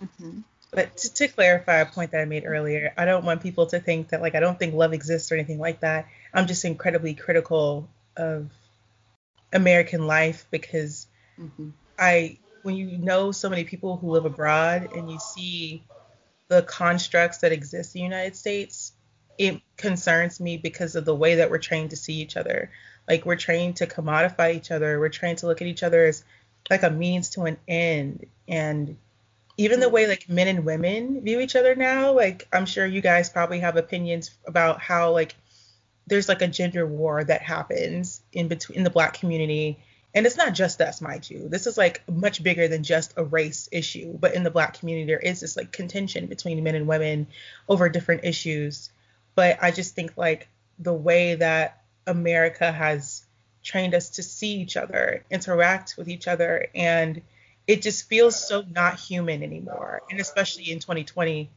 Mm-hmm. 0.00 0.40
But 0.70 0.96
to, 0.96 1.14
to, 1.14 1.28
clarify 1.28 1.76
a 1.76 1.86
point 1.86 2.10
that 2.10 2.20
I 2.20 2.24
made 2.24 2.44
earlier, 2.44 2.92
I 2.96 3.04
don't 3.04 3.24
want 3.24 3.42
people 3.42 3.66
to 3.66 3.78
think 3.78 4.08
that 4.08 4.20
like 4.20 4.34
I 4.34 4.40
don't 4.40 4.58
think 4.58 4.74
love 4.74 4.92
exists 4.92 5.30
or 5.30 5.36
anything 5.36 5.60
like 5.60 5.80
that. 5.80 6.08
I'm 6.32 6.46
just 6.46 6.64
incredibly 6.64 7.14
critical 7.14 7.88
of 8.16 8.50
American 9.52 10.06
life 10.06 10.46
because 10.50 11.06
mm-hmm. 11.38 11.70
I 11.98 12.38
when 12.62 12.74
you 12.74 12.98
know 12.98 13.30
so 13.30 13.48
many 13.48 13.64
people 13.64 13.96
who 13.96 14.10
live 14.10 14.24
abroad 14.24 14.88
and 14.96 15.10
you 15.10 15.20
see 15.20 15.84
the 16.48 16.62
constructs 16.62 17.38
that 17.38 17.52
exist 17.52 17.94
in 17.94 18.00
the 18.00 18.04
United 18.04 18.34
States, 18.34 18.93
it 19.38 19.60
concerns 19.76 20.40
me 20.40 20.56
because 20.56 20.96
of 20.96 21.04
the 21.04 21.14
way 21.14 21.36
that 21.36 21.50
we're 21.50 21.58
trained 21.58 21.90
to 21.90 21.96
see 21.96 22.14
each 22.14 22.36
other. 22.36 22.70
Like 23.08 23.26
we're 23.26 23.36
trained 23.36 23.76
to 23.76 23.86
commodify 23.86 24.54
each 24.54 24.70
other. 24.70 24.98
We're 24.98 25.08
trained 25.08 25.38
to 25.38 25.46
look 25.46 25.60
at 25.60 25.68
each 25.68 25.82
other 25.82 26.04
as 26.06 26.24
like 26.70 26.82
a 26.82 26.90
means 26.90 27.30
to 27.30 27.42
an 27.42 27.58
end. 27.68 28.26
And 28.48 28.96
even 29.56 29.80
the 29.80 29.88
way 29.88 30.06
like 30.06 30.28
men 30.28 30.48
and 30.48 30.64
women 30.64 31.20
view 31.20 31.40
each 31.40 31.56
other 31.56 31.74
now, 31.74 32.12
like 32.12 32.48
I'm 32.52 32.66
sure 32.66 32.86
you 32.86 33.00
guys 33.00 33.30
probably 33.30 33.60
have 33.60 33.76
opinions 33.76 34.30
about 34.46 34.80
how 34.80 35.12
like 35.12 35.34
there's 36.06 36.28
like 36.28 36.42
a 36.42 36.48
gender 36.48 36.86
war 36.86 37.22
that 37.22 37.42
happens 37.42 38.20
in 38.32 38.48
between 38.48 38.78
in 38.78 38.84
the 38.84 38.90
black 38.90 39.14
community. 39.14 39.78
And 40.16 40.26
it's 40.26 40.36
not 40.36 40.54
just 40.54 40.80
us, 40.80 41.00
mind 41.00 41.28
you. 41.28 41.48
This 41.48 41.66
is 41.66 41.76
like 41.76 42.08
much 42.08 42.42
bigger 42.42 42.68
than 42.68 42.84
just 42.84 43.14
a 43.16 43.24
race 43.24 43.68
issue. 43.72 44.16
But 44.16 44.34
in 44.34 44.44
the 44.44 44.50
black 44.50 44.78
community, 44.78 45.06
there 45.06 45.18
is 45.18 45.40
this 45.40 45.56
like 45.56 45.72
contention 45.72 46.26
between 46.26 46.62
men 46.62 46.76
and 46.76 46.86
women 46.86 47.26
over 47.68 47.88
different 47.88 48.24
issues. 48.24 48.90
But 49.34 49.58
I 49.62 49.70
just 49.70 49.94
think 49.94 50.16
like 50.16 50.48
the 50.78 50.92
way 50.92 51.34
that 51.36 51.82
America 52.06 52.70
has 52.70 53.24
trained 53.62 53.94
us 53.94 54.10
to 54.10 54.22
see 54.22 54.60
each 54.60 54.76
other, 54.76 55.24
interact 55.30 55.96
with 55.96 56.08
each 56.08 56.28
other, 56.28 56.66
and 56.74 57.22
it 57.66 57.82
just 57.82 58.08
feels 58.08 58.48
so 58.48 58.64
not 58.70 59.00
human 59.00 59.42
anymore. 59.42 60.02
And 60.10 60.20
especially 60.20 60.70
in 60.70 60.80
2020, 60.80 61.50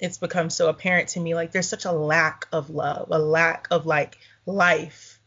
it's 0.00 0.18
become 0.18 0.48
so 0.48 0.68
apparent 0.68 1.10
to 1.10 1.20
me 1.20 1.34
like 1.34 1.52
there's 1.52 1.68
such 1.68 1.84
a 1.84 1.92
lack 1.92 2.48
of 2.52 2.70
love, 2.70 3.08
a 3.10 3.18
lack 3.18 3.68
of 3.70 3.86
like 3.86 4.16
life. 4.46 5.18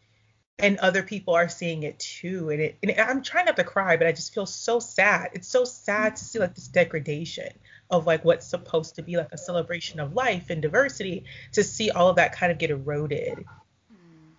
And 0.60 0.78
other 0.80 1.04
people 1.04 1.34
are 1.36 1.50
seeing 1.50 1.84
it 1.84 2.00
too. 2.00 2.50
And, 2.50 2.62
it, 2.62 2.78
and 2.82 3.00
I'm 3.00 3.22
trying 3.22 3.46
not 3.46 3.56
to 3.58 3.64
cry, 3.64 3.98
but 3.98 4.08
I 4.08 4.12
just 4.12 4.34
feel 4.34 4.46
so 4.46 4.80
sad. 4.80 5.32
It's 5.34 5.48
so 5.48 5.66
sad 5.66 6.16
to 6.16 6.24
see 6.24 6.40
like 6.40 6.56
this 6.56 6.68
degradation 6.68 7.50
of 7.94 8.08
like 8.08 8.26
what's 8.26 8.48
supposed 8.48 8.96
to 8.96 9.04
be 9.04 9.18
like 9.18 9.32
a 9.32 9.38
celebration 9.38 10.00
of 10.00 10.14
life 10.14 10.50
and 10.50 10.62
diversity 10.62 11.26
to 11.52 11.64
see 11.64 11.92
all 11.92 12.10
of 12.10 12.16
that 12.16 12.36
kind 12.36 12.52
of 12.52 12.58
get 12.58 12.72
eroded. 12.72 13.46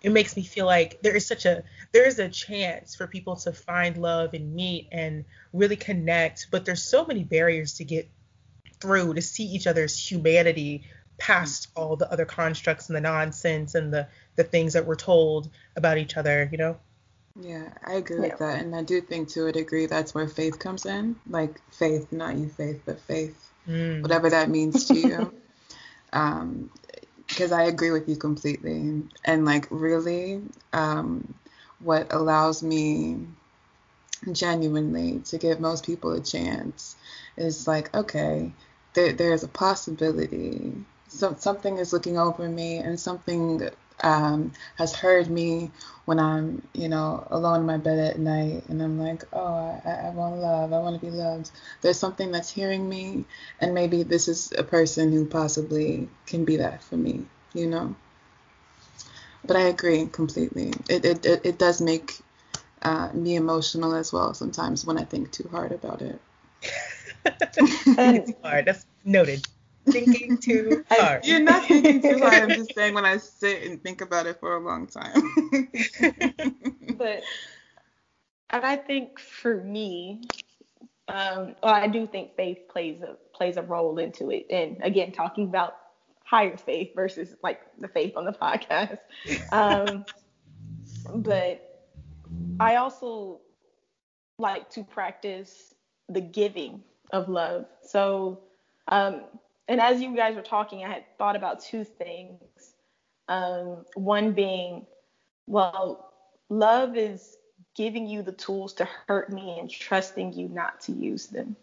It 0.01 0.11
makes 0.11 0.35
me 0.35 0.43
feel 0.43 0.65
like 0.65 1.01
there 1.01 1.15
is 1.15 1.25
such 1.25 1.45
a 1.45 1.63
there 1.91 2.05
is 2.05 2.19
a 2.19 2.29
chance 2.29 2.95
for 2.95 3.07
people 3.07 3.37
to 3.37 3.53
find 3.53 3.97
love 3.97 4.33
and 4.33 4.53
meet 4.53 4.89
and 4.91 5.25
really 5.51 5.77
connect 5.77 6.47
but 6.51 6.63
there's 6.63 6.83
so 6.83 7.05
many 7.05 7.23
barriers 7.23 7.73
to 7.75 7.85
get 7.85 8.07
through 8.79 9.15
to 9.15 9.21
see 9.21 9.45
each 9.45 9.65
other's 9.65 9.97
humanity 9.97 10.83
past 11.17 11.69
mm-hmm. 11.69 11.81
all 11.81 11.95
the 11.95 12.11
other 12.11 12.25
constructs 12.25 12.87
and 12.89 12.95
the 12.95 13.01
nonsense 13.01 13.73
and 13.73 13.91
the 13.91 14.07
the 14.35 14.43
things 14.43 14.73
that 14.73 14.85
we're 14.85 14.95
told 14.95 15.49
about 15.75 15.97
each 15.97 16.17
other 16.17 16.47
you 16.51 16.57
know 16.59 16.77
yeah 17.39 17.69
i 17.85 17.93
agree 17.93 18.17
yeah. 18.17 18.21
with 18.23 18.39
that 18.39 18.61
and 18.61 18.75
i 18.75 18.81
do 18.81 19.01
think 19.01 19.27
to 19.27 19.47
a 19.47 19.51
degree 19.51 19.85
that's 19.85 20.13
where 20.13 20.27
faith 20.27 20.57
comes 20.57 20.85
in 20.85 21.15
like 21.29 21.61
faith 21.71 22.11
not 22.11 22.35
you 22.37 22.47
faith 22.47 22.81
but 22.85 22.99
faith 23.01 23.51
mm. 23.67 24.01
whatever 24.01 24.29
that 24.29 24.49
means 24.49 24.85
to 24.85 24.95
you 24.95 25.33
um 26.13 26.69
because 27.27 27.51
I 27.51 27.63
agree 27.63 27.91
with 27.91 28.07
you 28.07 28.15
completely. 28.15 29.03
And 29.23 29.45
like 29.45 29.67
really, 29.69 30.41
um, 30.73 31.33
what 31.79 32.07
allows 32.11 32.63
me 32.63 33.19
genuinely 34.31 35.19
to 35.25 35.37
give 35.37 35.59
most 35.59 35.85
people 35.85 36.13
a 36.13 36.21
chance 36.21 36.95
is 37.37 37.67
like, 37.67 37.93
okay, 37.95 38.51
there, 38.93 39.13
there's 39.13 39.43
a 39.43 39.47
possibility. 39.47 40.73
So, 41.07 41.35
something 41.37 41.77
is 41.77 41.93
looking 41.93 42.17
over 42.17 42.47
me 42.47 42.77
and 42.77 42.99
something 42.99 43.69
um, 44.03 44.51
has 44.77 44.93
heard 44.95 45.29
me 45.29 45.71
when 46.05 46.19
I'm, 46.19 46.67
you 46.73 46.89
know, 46.89 47.27
alone 47.31 47.61
in 47.61 47.65
my 47.65 47.77
bed 47.77 47.97
at 47.99 48.19
night 48.19 48.63
and 48.69 48.81
I'm 48.81 48.99
like, 48.99 49.23
oh, 49.33 49.81
I, 49.85 50.07
I 50.07 50.09
want 50.11 50.37
love. 50.37 50.73
I 50.73 50.79
want 50.79 50.99
to 50.99 51.05
be 51.05 51.11
loved. 51.11 51.51
There's 51.81 51.97
something 51.99 52.31
that's 52.31 52.49
hearing 52.49 52.87
me, 52.87 53.25
and 53.59 53.73
maybe 53.73 54.03
this 54.03 54.27
is 54.27 54.51
a 54.57 54.63
person 54.63 55.11
who 55.11 55.25
possibly 55.25 56.09
can 56.25 56.45
be 56.45 56.57
that 56.57 56.83
for 56.83 56.97
me, 56.97 57.25
you 57.53 57.67
know. 57.67 57.95
But 59.45 59.57
I 59.57 59.61
agree 59.61 60.07
completely. 60.07 60.73
It 60.89 61.05
it 61.05 61.25
it, 61.25 61.45
it 61.45 61.59
does 61.59 61.81
make 61.81 62.19
uh, 62.81 63.09
me 63.13 63.35
emotional 63.35 63.95
as 63.95 64.11
well 64.11 64.33
sometimes 64.33 64.85
when 64.85 64.97
I 64.97 65.03
think 65.03 65.31
too 65.31 65.47
hard 65.51 65.71
about 65.71 66.01
it. 66.01 66.19
it's 67.25 68.31
hard. 68.43 68.65
That's 68.65 68.85
noted 69.03 69.47
thinking 69.85 70.37
too 70.37 70.83
hard. 70.89 71.25
You're 71.25 71.39
not 71.39 71.65
thinking 71.65 72.01
too 72.01 72.19
hard. 72.19 72.43
I'm 72.43 72.49
just 72.49 72.73
saying 72.73 72.93
when 72.93 73.05
I 73.05 73.17
sit 73.17 73.63
and 73.63 73.81
think 73.81 74.01
about 74.01 74.25
it 74.25 74.39
for 74.39 74.55
a 74.55 74.59
long 74.59 74.87
time. 74.87 75.13
but 76.97 77.23
and 78.49 78.65
I 78.65 78.75
think 78.75 79.19
for 79.19 79.63
me, 79.63 80.21
um, 81.07 81.55
well, 81.61 81.73
I 81.73 81.87
do 81.87 82.07
think 82.07 82.35
faith 82.35 82.59
plays 82.69 83.01
a 83.01 83.17
plays 83.33 83.57
a 83.57 83.61
role 83.61 83.97
into 83.97 84.31
it. 84.31 84.47
And 84.49 84.77
again, 84.81 85.11
talking 85.11 85.45
about 85.45 85.77
higher 86.23 86.57
faith 86.57 86.91
versus 86.95 87.35
like 87.43 87.61
the 87.79 87.87
faith 87.87 88.17
on 88.17 88.25
the 88.25 88.31
podcast. 88.31 88.97
Um, 89.51 90.05
but 91.13 91.87
I 92.59 92.75
also 92.77 93.41
like 94.37 94.69
to 94.71 94.83
practice 94.83 95.73
the 96.09 96.21
giving 96.21 96.83
of 97.11 97.29
love. 97.29 97.65
So 97.83 98.41
um, 98.87 99.21
and 99.67 99.81
as 99.81 100.01
you 100.01 100.15
guys 100.15 100.35
were 100.35 100.41
talking, 100.41 100.83
I 100.83 100.89
had 100.89 101.05
thought 101.17 101.35
about 101.35 101.61
two 101.61 101.83
things. 101.83 102.39
Um, 103.27 103.85
one 103.95 104.33
being, 104.33 104.85
well, 105.47 106.13
love 106.49 106.95
is 106.95 107.37
giving 107.75 108.07
you 108.07 108.21
the 108.21 108.31
tools 108.31 108.73
to 108.73 108.87
hurt 109.07 109.31
me 109.31 109.57
and 109.59 109.69
trusting 109.69 110.33
you 110.33 110.47
not 110.47 110.79
to 110.81 110.91
use 110.91 111.27
them. 111.27 111.55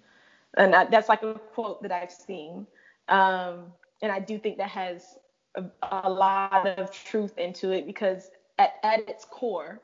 And 0.56 0.74
that's 0.74 1.08
like 1.08 1.22
a 1.22 1.34
quote 1.34 1.82
that 1.82 1.92
I've 1.92 2.12
seen. 2.12 2.66
Um, 3.08 3.72
and 4.02 4.12
I 4.12 4.18
do 4.18 4.38
think 4.38 4.58
that 4.58 4.68
has 4.68 5.18
a, 5.54 5.64
a, 5.82 6.10
lot 6.10 6.66
of 6.78 6.92
truth 6.92 7.38
into 7.38 7.70
it 7.70 7.86
because 7.86 8.30
at, 8.58 8.74
at 8.82 9.08
its 9.08 9.24
core, 9.24 9.80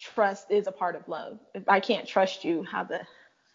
trust 0.00 0.50
is 0.50 0.66
a 0.66 0.72
part 0.72 0.96
of 0.96 1.06
love. 1.08 1.38
If 1.54 1.68
I 1.68 1.80
can't 1.80 2.06
trust 2.06 2.44
you, 2.44 2.62
how 2.62 2.84
the 2.84 3.00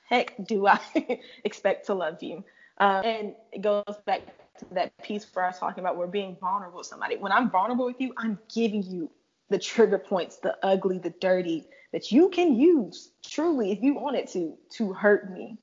heck 0.08 0.36
do 0.46 0.68
I 0.68 0.80
expect 1.44 1.88
to 1.88 1.94
love 1.94 2.22
you? 2.22 2.44
Um, 2.80 3.06
and 3.06 3.36
it 3.52 3.62
goes 3.62 3.84
back 4.06 4.22
to 4.60 4.66
that 4.74 4.98
piece 5.04 5.28
where 5.34 5.46
I 5.46 5.50
was 5.50 5.60
talking 5.60 5.82
about 5.84 5.98
we're 5.98 6.08
being 6.08 6.38
vulnerable 6.40 6.78
with 6.80 6.88
somebody. 6.88 7.18
When 7.18 7.32
I'm 7.32 7.50
vulnerable 7.50 7.86
with 7.86 8.00
you, 8.02 8.14
I'm 8.18 8.40
giving 8.54 8.84
you 8.84 9.10
the 9.50 9.60
trigger 9.60 10.00
points, 10.00 10.38
the 10.38 10.58
ugly, 10.64 11.00
the 11.00 11.14
dirty 11.22 11.66
that 11.92 12.12
you 12.12 12.30
can 12.30 12.56
use 12.56 13.12
truly 13.26 13.72
if 13.72 13.82
you 13.82 13.96
wanted 13.96 14.28
to 14.30 14.58
to 14.72 14.94
hurt 14.94 15.32
me. 15.32 15.58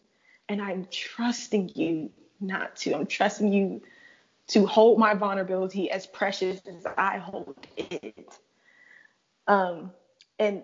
And 0.48 0.62
I'm 0.62 0.86
trusting 0.90 1.72
you 1.74 2.10
not 2.40 2.76
to. 2.76 2.94
I'm 2.94 3.06
trusting 3.06 3.52
you 3.52 3.82
to 4.48 4.66
hold 4.66 4.98
my 4.98 5.14
vulnerability 5.14 5.90
as 5.90 6.06
precious 6.06 6.60
as 6.66 6.86
I 6.96 7.18
hold 7.18 7.56
it. 7.76 8.38
Um, 9.48 9.92
and 10.38 10.62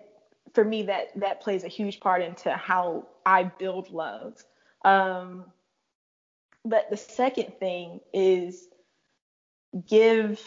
for 0.53 0.63
me, 0.63 0.83
that 0.83 1.09
that 1.19 1.41
plays 1.41 1.63
a 1.63 1.67
huge 1.67 1.99
part 1.99 2.21
into 2.21 2.51
how 2.53 3.07
I 3.25 3.43
build 3.43 3.91
love 3.91 4.43
Um, 4.85 5.45
but 6.65 6.89
the 6.89 6.97
second 6.97 7.53
thing 7.59 7.99
is 8.13 8.67
give 9.87 10.41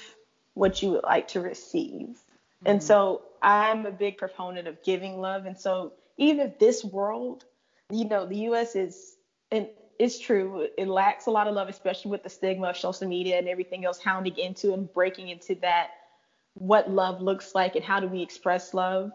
what 0.55 0.83
you 0.83 0.93
would 0.93 1.05
like 1.05 1.29
to 1.29 1.41
receive. 1.41 2.09
Mm-hmm. 2.09 2.67
And 2.67 2.83
so 2.83 3.23
I'm 3.43 3.85
a 3.87 3.91
big 3.91 4.17
proponent 4.17 4.69
of 4.69 4.83
giving 4.83 5.21
love. 5.21 5.47
And 5.47 5.59
so 5.59 5.93
even 6.17 6.47
if 6.47 6.59
this 6.59 6.85
world, 6.85 7.45
you 7.91 8.09
know, 8.09 8.27
the 8.27 8.37
US 8.51 8.75
is, 8.75 9.17
and 9.51 9.69
it's 9.99 10.19
true, 10.19 10.69
it 10.77 10.89
lacks 10.89 11.27
a 11.27 11.31
lot 11.31 11.49
of 11.49 11.55
love, 11.55 11.69
especially 11.69 12.11
with 12.11 12.23
the 12.23 12.31
stigma 12.31 12.69
of 12.69 12.77
social 12.77 13.09
media 13.09 13.39
and 13.39 13.49
everything 13.49 13.85
else 13.85 13.99
hounding 13.99 14.37
into 14.39 14.73
and 14.73 14.93
breaking 14.93 15.29
into 15.29 15.55
that, 15.57 15.91
what 16.55 16.91
love 16.91 17.21
looks 17.21 17.55
like 17.55 17.77
and 17.77 17.85
how 17.85 18.01
do 18.01 18.09
we 18.09 18.23
express 18.23 18.73
love. 18.73 19.11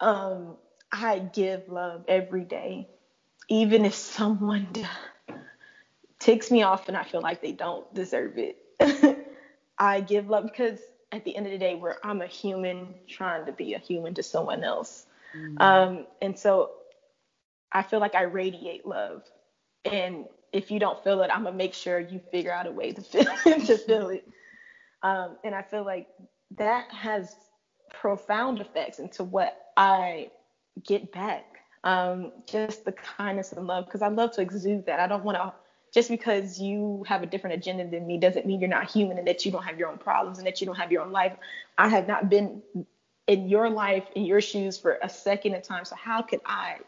Um, 0.00 0.56
I 0.90 1.18
give 1.20 1.68
love 1.68 2.04
every 2.08 2.44
day, 2.44 2.88
even 3.48 3.86
if 3.86 3.94
someone 3.94 4.68
ticks 6.22 6.50
me 6.50 6.62
off 6.62 6.88
and 6.88 6.96
I 6.96 7.02
feel 7.02 7.20
like 7.20 7.42
they 7.42 7.52
don't 7.52 7.92
deserve 7.94 8.34
it. 8.38 8.56
I 9.78 10.00
give 10.00 10.28
love 10.28 10.44
because 10.44 10.78
at 11.10 11.24
the 11.24 11.36
end 11.36 11.46
of 11.46 11.52
the 11.52 11.58
day, 11.58 11.74
where 11.74 11.98
I'm 12.04 12.22
a 12.22 12.26
human 12.26 12.94
trying 13.08 13.44
to 13.46 13.52
be 13.52 13.74
a 13.74 13.78
human 13.78 14.14
to 14.14 14.22
someone 14.22 14.62
else. 14.62 15.06
Mm-hmm. 15.36 15.60
Um, 15.60 16.06
and 16.22 16.38
so 16.38 16.70
I 17.72 17.82
feel 17.82 17.98
like 17.98 18.14
I 18.14 18.22
radiate 18.22 18.86
love. 18.86 19.24
And 19.84 20.26
if 20.52 20.70
you 20.70 20.78
don't 20.78 21.02
feel 21.02 21.22
it, 21.22 21.30
I'm 21.32 21.42
gonna 21.42 21.56
make 21.56 21.74
sure 21.74 21.98
you 21.98 22.20
figure 22.30 22.52
out 22.52 22.68
a 22.68 22.70
way 22.70 22.92
to 22.92 23.00
feel 23.02 23.24
to 23.44 23.76
feel 23.78 24.08
it. 24.10 24.26
Um, 25.02 25.36
and 25.42 25.54
I 25.54 25.62
feel 25.62 25.84
like 25.84 26.06
that 26.56 26.88
has 26.92 27.34
profound 27.90 28.60
effects 28.60 29.00
into 29.00 29.24
what 29.24 29.72
I 29.76 30.30
get 30.86 31.12
back. 31.12 31.46
Um, 31.84 32.30
just 32.46 32.84
the 32.84 32.92
kindness 32.92 33.50
and 33.52 33.66
love, 33.66 33.86
because 33.86 34.02
I 34.02 34.08
love 34.08 34.30
to 34.34 34.40
exude 34.40 34.86
that. 34.86 35.00
I 35.00 35.08
don't 35.08 35.24
want 35.24 35.36
to 35.36 35.52
just 35.92 36.08
because 36.08 36.58
you 36.58 37.04
have 37.06 37.22
a 37.22 37.26
different 37.26 37.54
agenda 37.54 37.86
than 37.86 38.06
me 38.06 38.18
doesn't 38.18 38.46
mean 38.46 38.60
you're 38.60 38.68
not 38.68 38.90
human 38.90 39.18
and 39.18 39.26
that 39.26 39.44
you 39.44 39.52
don't 39.52 39.62
have 39.62 39.78
your 39.78 39.90
own 39.90 39.98
problems 39.98 40.38
and 40.38 40.46
that 40.46 40.60
you 40.60 40.66
don't 40.66 40.76
have 40.76 40.90
your 40.90 41.02
own 41.02 41.12
life. 41.12 41.36
I 41.76 41.88
have 41.88 42.08
not 42.08 42.30
been 42.30 42.62
in 43.26 43.48
your 43.48 43.68
life, 43.68 44.04
in 44.16 44.24
your 44.24 44.40
shoes 44.40 44.78
for 44.78 44.98
a 45.02 45.08
second 45.08 45.54
of 45.54 45.62
time. 45.62 45.84
So 45.84 45.94
how 45.94 46.22
could 46.22 46.40
I 46.46 46.78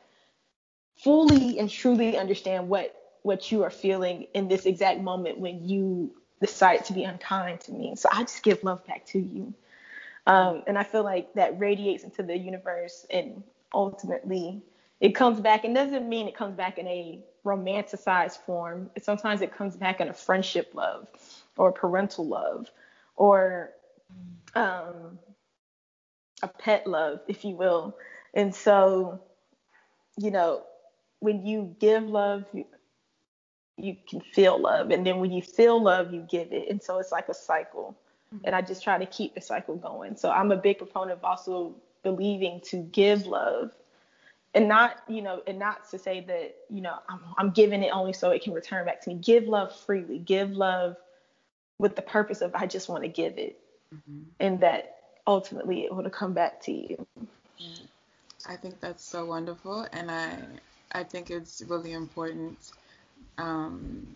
fully 0.96 1.58
and 1.58 1.68
truly 1.68 2.16
understand 2.16 2.68
what 2.68 2.94
what 3.22 3.50
you 3.50 3.62
are 3.62 3.70
feeling 3.70 4.26
in 4.34 4.48
this 4.48 4.66
exact 4.66 5.00
moment 5.00 5.38
when 5.38 5.66
you 5.66 6.14
decide 6.40 6.84
to 6.86 6.92
be 6.94 7.04
unkind 7.04 7.60
to 7.60 7.72
me? 7.72 7.94
So 7.96 8.08
I 8.10 8.22
just 8.22 8.42
give 8.42 8.64
love 8.64 8.86
back 8.86 9.04
to 9.06 9.18
you. 9.18 9.52
Um, 10.26 10.62
and 10.66 10.78
I 10.78 10.84
feel 10.84 11.04
like 11.04 11.34
that 11.34 11.58
radiates 11.58 12.04
into 12.04 12.22
the 12.22 12.36
universe 12.36 13.06
and 13.10 13.42
ultimately 13.74 14.62
it 15.00 15.14
comes 15.14 15.40
back 15.40 15.64
and 15.64 15.74
doesn't 15.74 16.08
mean 16.08 16.28
it 16.28 16.36
comes 16.36 16.56
back 16.56 16.78
in 16.78 16.86
a 16.86 17.20
romanticized 17.44 18.38
form. 18.38 18.90
Sometimes 19.00 19.42
it 19.42 19.54
comes 19.54 19.76
back 19.76 20.00
in 20.00 20.08
a 20.08 20.14
friendship 20.14 20.70
love 20.74 21.06
or 21.56 21.72
parental 21.72 22.26
love 22.26 22.70
or 23.16 23.70
um, 24.54 25.18
a 26.42 26.48
pet 26.48 26.86
love, 26.86 27.20
if 27.28 27.44
you 27.44 27.54
will. 27.54 27.96
And 28.32 28.54
so, 28.54 29.20
you 30.16 30.30
know, 30.30 30.62
when 31.20 31.44
you 31.46 31.74
give 31.80 32.04
love, 32.04 32.44
you, 32.52 32.64
you 33.76 33.96
can 34.08 34.20
feel 34.20 34.60
love. 34.60 34.90
And 34.90 35.06
then 35.06 35.18
when 35.18 35.32
you 35.32 35.42
feel 35.42 35.82
love, 35.82 36.12
you 36.12 36.26
give 36.30 36.52
it. 36.52 36.68
And 36.70 36.82
so 36.82 36.98
it's 36.98 37.12
like 37.12 37.28
a 37.28 37.34
cycle. 37.34 37.96
Mm-hmm. 38.34 38.46
And 38.46 38.54
I 38.54 38.62
just 38.62 38.82
try 38.82 38.98
to 38.98 39.06
keep 39.06 39.34
the 39.34 39.40
cycle 39.40 39.76
going. 39.76 40.16
So 40.16 40.30
I'm 40.30 40.52
a 40.52 40.56
big 40.56 40.78
proponent 40.78 41.18
of 41.18 41.24
also 41.24 41.74
believing 42.02 42.60
to 42.66 42.78
give 42.78 43.26
love 43.26 43.72
and 44.54 44.68
not 44.68 45.02
you 45.08 45.22
know 45.22 45.42
and 45.46 45.58
not 45.58 45.88
to 45.90 45.98
say 45.98 46.20
that 46.20 46.54
you 46.70 46.80
know 46.80 46.96
I'm, 47.08 47.20
I'm 47.36 47.50
giving 47.50 47.82
it 47.82 47.90
only 47.92 48.12
so 48.12 48.30
it 48.30 48.42
can 48.42 48.52
return 48.52 48.84
back 48.84 49.02
to 49.02 49.10
me. 49.10 49.16
Give 49.16 49.44
love 49.44 49.74
freely. 49.74 50.18
Give 50.18 50.50
love 50.50 50.96
with 51.78 51.96
the 51.96 52.02
purpose 52.02 52.40
of 52.40 52.54
i 52.54 52.66
just 52.66 52.88
want 52.88 53.02
to 53.02 53.08
give 53.08 53.38
it. 53.38 53.58
Mm-hmm. 53.94 54.22
and 54.40 54.60
that 54.60 54.96
ultimately 55.26 55.84
it 55.84 55.94
will 55.94 56.08
come 56.10 56.32
back 56.32 56.60
to 56.62 56.72
you. 56.72 57.06
I 58.48 58.56
think 58.56 58.80
that's 58.80 59.04
so 59.04 59.24
wonderful 59.24 59.86
and 59.92 60.10
i 60.10 60.38
i 60.92 61.02
think 61.04 61.30
it's 61.30 61.62
really 61.68 61.92
important. 61.92 62.72
Um, 63.38 64.14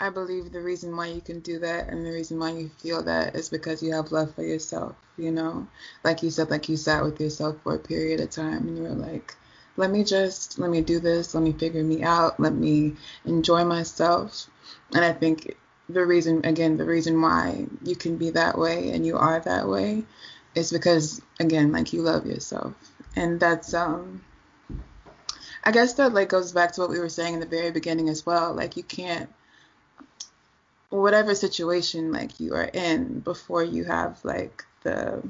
I 0.00 0.08
believe 0.08 0.50
the 0.50 0.62
reason 0.62 0.96
why 0.96 1.08
you 1.08 1.20
can 1.20 1.40
do 1.40 1.58
that 1.58 1.88
and 1.88 2.06
the 2.06 2.10
reason 2.10 2.38
why 2.38 2.52
you 2.52 2.70
feel 2.78 3.02
that 3.02 3.34
is 3.34 3.50
because 3.50 3.82
you 3.82 3.92
have 3.92 4.12
love 4.12 4.34
for 4.34 4.42
yourself, 4.42 4.96
you 5.20 5.30
know? 5.30 5.66
Like 6.04 6.22
you 6.22 6.30
said, 6.30 6.50
like 6.50 6.68
you 6.68 6.76
sat 6.76 7.02
with 7.02 7.20
yourself 7.20 7.56
for 7.62 7.74
a 7.74 7.78
period 7.78 8.20
of 8.20 8.30
time 8.30 8.68
and 8.68 8.76
you 8.76 8.82
were 8.84 8.90
like, 8.90 9.36
let 9.76 9.90
me 9.90 10.04
just, 10.04 10.58
let 10.58 10.70
me 10.70 10.80
do 10.80 11.00
this, 11.00 11.34
let 11.34 11.42
me 11.42 11.52
figure 11.52 11.84
me 11.84 12.02
out, 12.02 12.38
let 12.40 12.54
me 12.54 12.96
enjoy 13.24 13.64
myself. 13.64 14.48
And 14.92 15.04
I 15.04 15.12
think 15.12 15.56
the 15.88 16.04
reason, 16.04 16.44
again, 16.44 16.76
the 16.76 16.84
reason 16.84 17.20
why 17.20 17.66
you 17.84 17.96
can 17.96 18.16
be 18.16 18.30
that 18.30 18.58
way 18.58 18.90
and 18.90 19.06
you 19.06 19.16
are 19.16 19.40
that 19.40 19.68
way 19.68 20.04
is 20.54 20.72
because, 20.72 21.22
again, 21.38 21.72
like 21.72 21.92
you 21.92 22.02
love 22.02 22.26
yourself. 22.26 22.74
And 23.16 23.40
that's, 23.40 23.72
um, 23.74 24.22
I 25.64 25.72
guess 25.72 25.94
that 25.94 26.14
like 26.14 26.28
goes 26.28 26.52
back 26.52 26.72
to 26.72 26.80
what 26.80 26.90
we 26.90 26.98
were 26.98 27.08
saying 27.08 27.34
in 27.34 27.40
the 27.40 27.46
very 27.46 27.70
beginning 27.70 28.08
as 28.08 28.24
well. 28.24 28.54
Like 28.54 28.76
you 28.76 28.82
can't 28.82 29.28
whatever 30.90 31.34
situation 31.34 32.10
like 32.10 32.40
you 32.40 32.54
are 32.54 32.64
in 32.64 33.20
before 33.20 33.62
you 33.62 33.84
have 33.84 34.18
like 34.24 34.64
the 34.82 35.22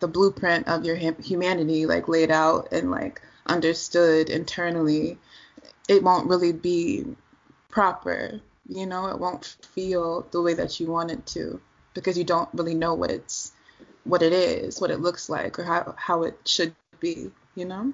the 0.00 0.08
blueprint 0.08 0.68
of 0.68 0.84
your 0.84 0.96
humanity 0.96 1.86
like 1.86 2.08
laid 2.08 2.30
out 2.30 2.68
and 2.72 2.90
like 2.90 3.22
understood 3.46 4.28
internally 4.28 5.18
it 5.88 6.02
won't 6.02 6.28
really 6.28 6.52
be 6.52 7.04
proper 7.68 8.40
you 8.66 8.86
know? 8.86 9.08
It 9.08 9.18
won't 9.18 9.56
feel 9.74 10.26
the 10.30 10.40
way 10.40 10.54
that 10.54 10.80
you 10.80 10.86
want 10.86 11.10
it 11.10 11.26
to 11.26 11.60
because 11.92 12.16
you 12.16 12.24
don't 12.24 12.48
really 12.54 12.74
know 12.74 12.94
what 12.94 13.10
it's 13.10 13.52
what 14.04 14.22
it 14.22 14.32
is 14.32 14.80
what 14.80 14.90
it 14.90 15.00
looks 15.00 15.28
like 15.28 15.58
or 15.58 15.64
how 15.64 15.94
how 15.96 16.22
it 16.24 16.38
should 16.44 16.74
be 17.00 17.30
you 17.54 17.64
know? 17.64 17.92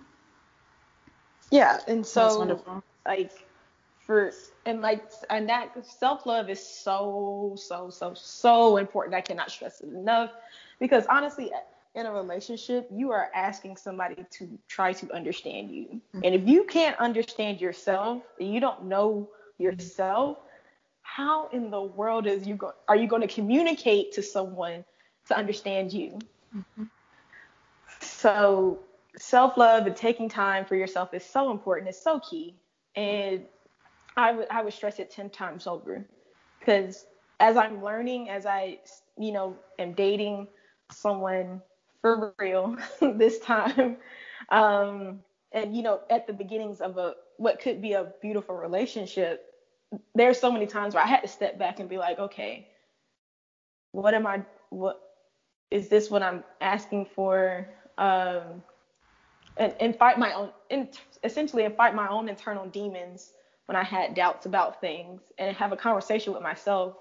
Yeah 1.51 1.81
and 1.87 2.07
so 2.07 2.59
like 3.07 3.47
for 4.11 4.33
and 4.67 4.83
like 4.83 5.05
and 5.31 5.49
that 5.49 5.87
self 5.87 6.27
love 6.27 6.51
is 6.51 6.59
so 6.61 7.55
so 7.57 7.91
so 7.91 8.13
so 8.13 8.77
important. 8.77 9.15
I 9.15 9.21
cannot 9.21 9.53
stress 9.53 9.81
it 9.83 9.91
enough 9.91 10.33
because 10.81 11.07
honestly, 11.07 11.53
in 11.95 12.07
a 12.07 12.13
relationship, 12.13 12.89
you 12.93 13.13
are 13.13 13.31
asking 13.37 13.77
somebody 13.77 14.27
to 14.33 14.59
try 14.67 14.93
to 14.95 15.15
understand 15.15 15.71
you, 15.71 15.85
mm-hmm. 15.85 16.23
and 16.25 16.35
if 16.35 16.49
you 16.49 16.65
can't 16.65 16.99
understand 16.99 17.61
yourself, 17.61 18.25
and 18.41 18.53
you 18.53 18.59
don't 18.59 18.87
know 18.87 19.29
yourself, 19.59 20.39
how 21.03 21.49
in 21.51 21.71
the 21.71 21.81
world 21.81 22.27
is 22.27 22.49
you 22.49 22.57
go, 22.57 22.73
are 22.89 22.97
you 22.97 23.07
going 23.07 23.23
to 23.23 23.33
communicate 23.33 24.11
to 24.15 24.25
someone 24.25 24.85
to 25.29 25.39
understand 25.39 25.93
you? 25.93 26.19
Mm-hmm. 26.57 26.85
So 28.01 28.81
self 29.17 29.57
love 29.57 29.87
and 29.87 29.95
taking 29.95 30.29
time 30.29 30.65
for 30.65 30.75
yourself 30.75 31.15
is 31.15 31.25
so 31.25 31.53
important. 31.53 31.89
It's 31.89 32.03
so 32.03 32.19
key, 32.19 32.57
and 32.97 33.45
I 34.21 34.33
would 34.33 34.47
I 34.51 34.63
would 34.63 34.73
stress 34.73 34.99
it 34.99 35.11
ten 35.11 35.31
times 35.31 35.67
over, 35.67 36.07
because 36.59 37.07
as 37.41 37.57
I'm 37.57 37.83
learning, 37.83 38.29
as 38.29 38.45
I 38.47 38.79
you 39.19 39.33
know 39.33 39.57
am 39.79 39.93
dating 39.95 40.49
someone 40.93 41.63
for 42.03 42.35
real 42.39 42.77
this 43.01 43.39
time, 43.41 43.97
um, 44.51 45.21
and 45.53 45.75
you 45.75 45.83
know 45.83 46.01
at 46.11 46.27
the 46.27 46.33
beginnings 46.33 46.81
of 46.81 46.99
a 46.99 47.15
what 47.39 47.61
could 47.61 47.81
be 47.81 47.95
a 47.95 48.13
beautiful 48.21 48.55
relationship, 48.55 49.55
there's 50.15 50.39
so 50.39 50.53
many 50.53 50.67
times 50.67 50.95
where 50.95 51.03
I 51.03 51.07
had 51.07 51.23
to 51.23 51.29
step 51.29 51.59
back 51.59 51.81
and 51.81 51.89
be 51.89 51.97
like, 51.97 52.19
okay, 52.19 52.69
what 53.93 54.13
am 54.13 54.27
I 54.27 54.43
what 54.69 55.01
is 55.71 55.89
this 55.89 56.11
what 56.11 56.23
I'm 56.23 56.45
asking 56.61 57.07
for? 57.15 57.69
Um, 57.97 58.63
and, 59.57 59.75
and 59.81 59.97
fight 59.97 60.19
my 60.19 60.33
own, 60.33 60.51
essentially, 61.25 61.65
and 61.65 61.75
fight 61.75 61.95
my 61.95 62.09
own 62.09 62.29
internal 62.29 62.67
demons 62.67 63.33
when 63.71 63.77
I 63.77 63.85
had 63.85 64.17
doubts 64.17 64.47
about 64.47 64.81
things 64.81 65.21
and 65.39 65.57
have 65.57 65.71
a 65.71 65.77
conversation 65.77 66.33
with 66.33 66.43
myself. 66.43 66.97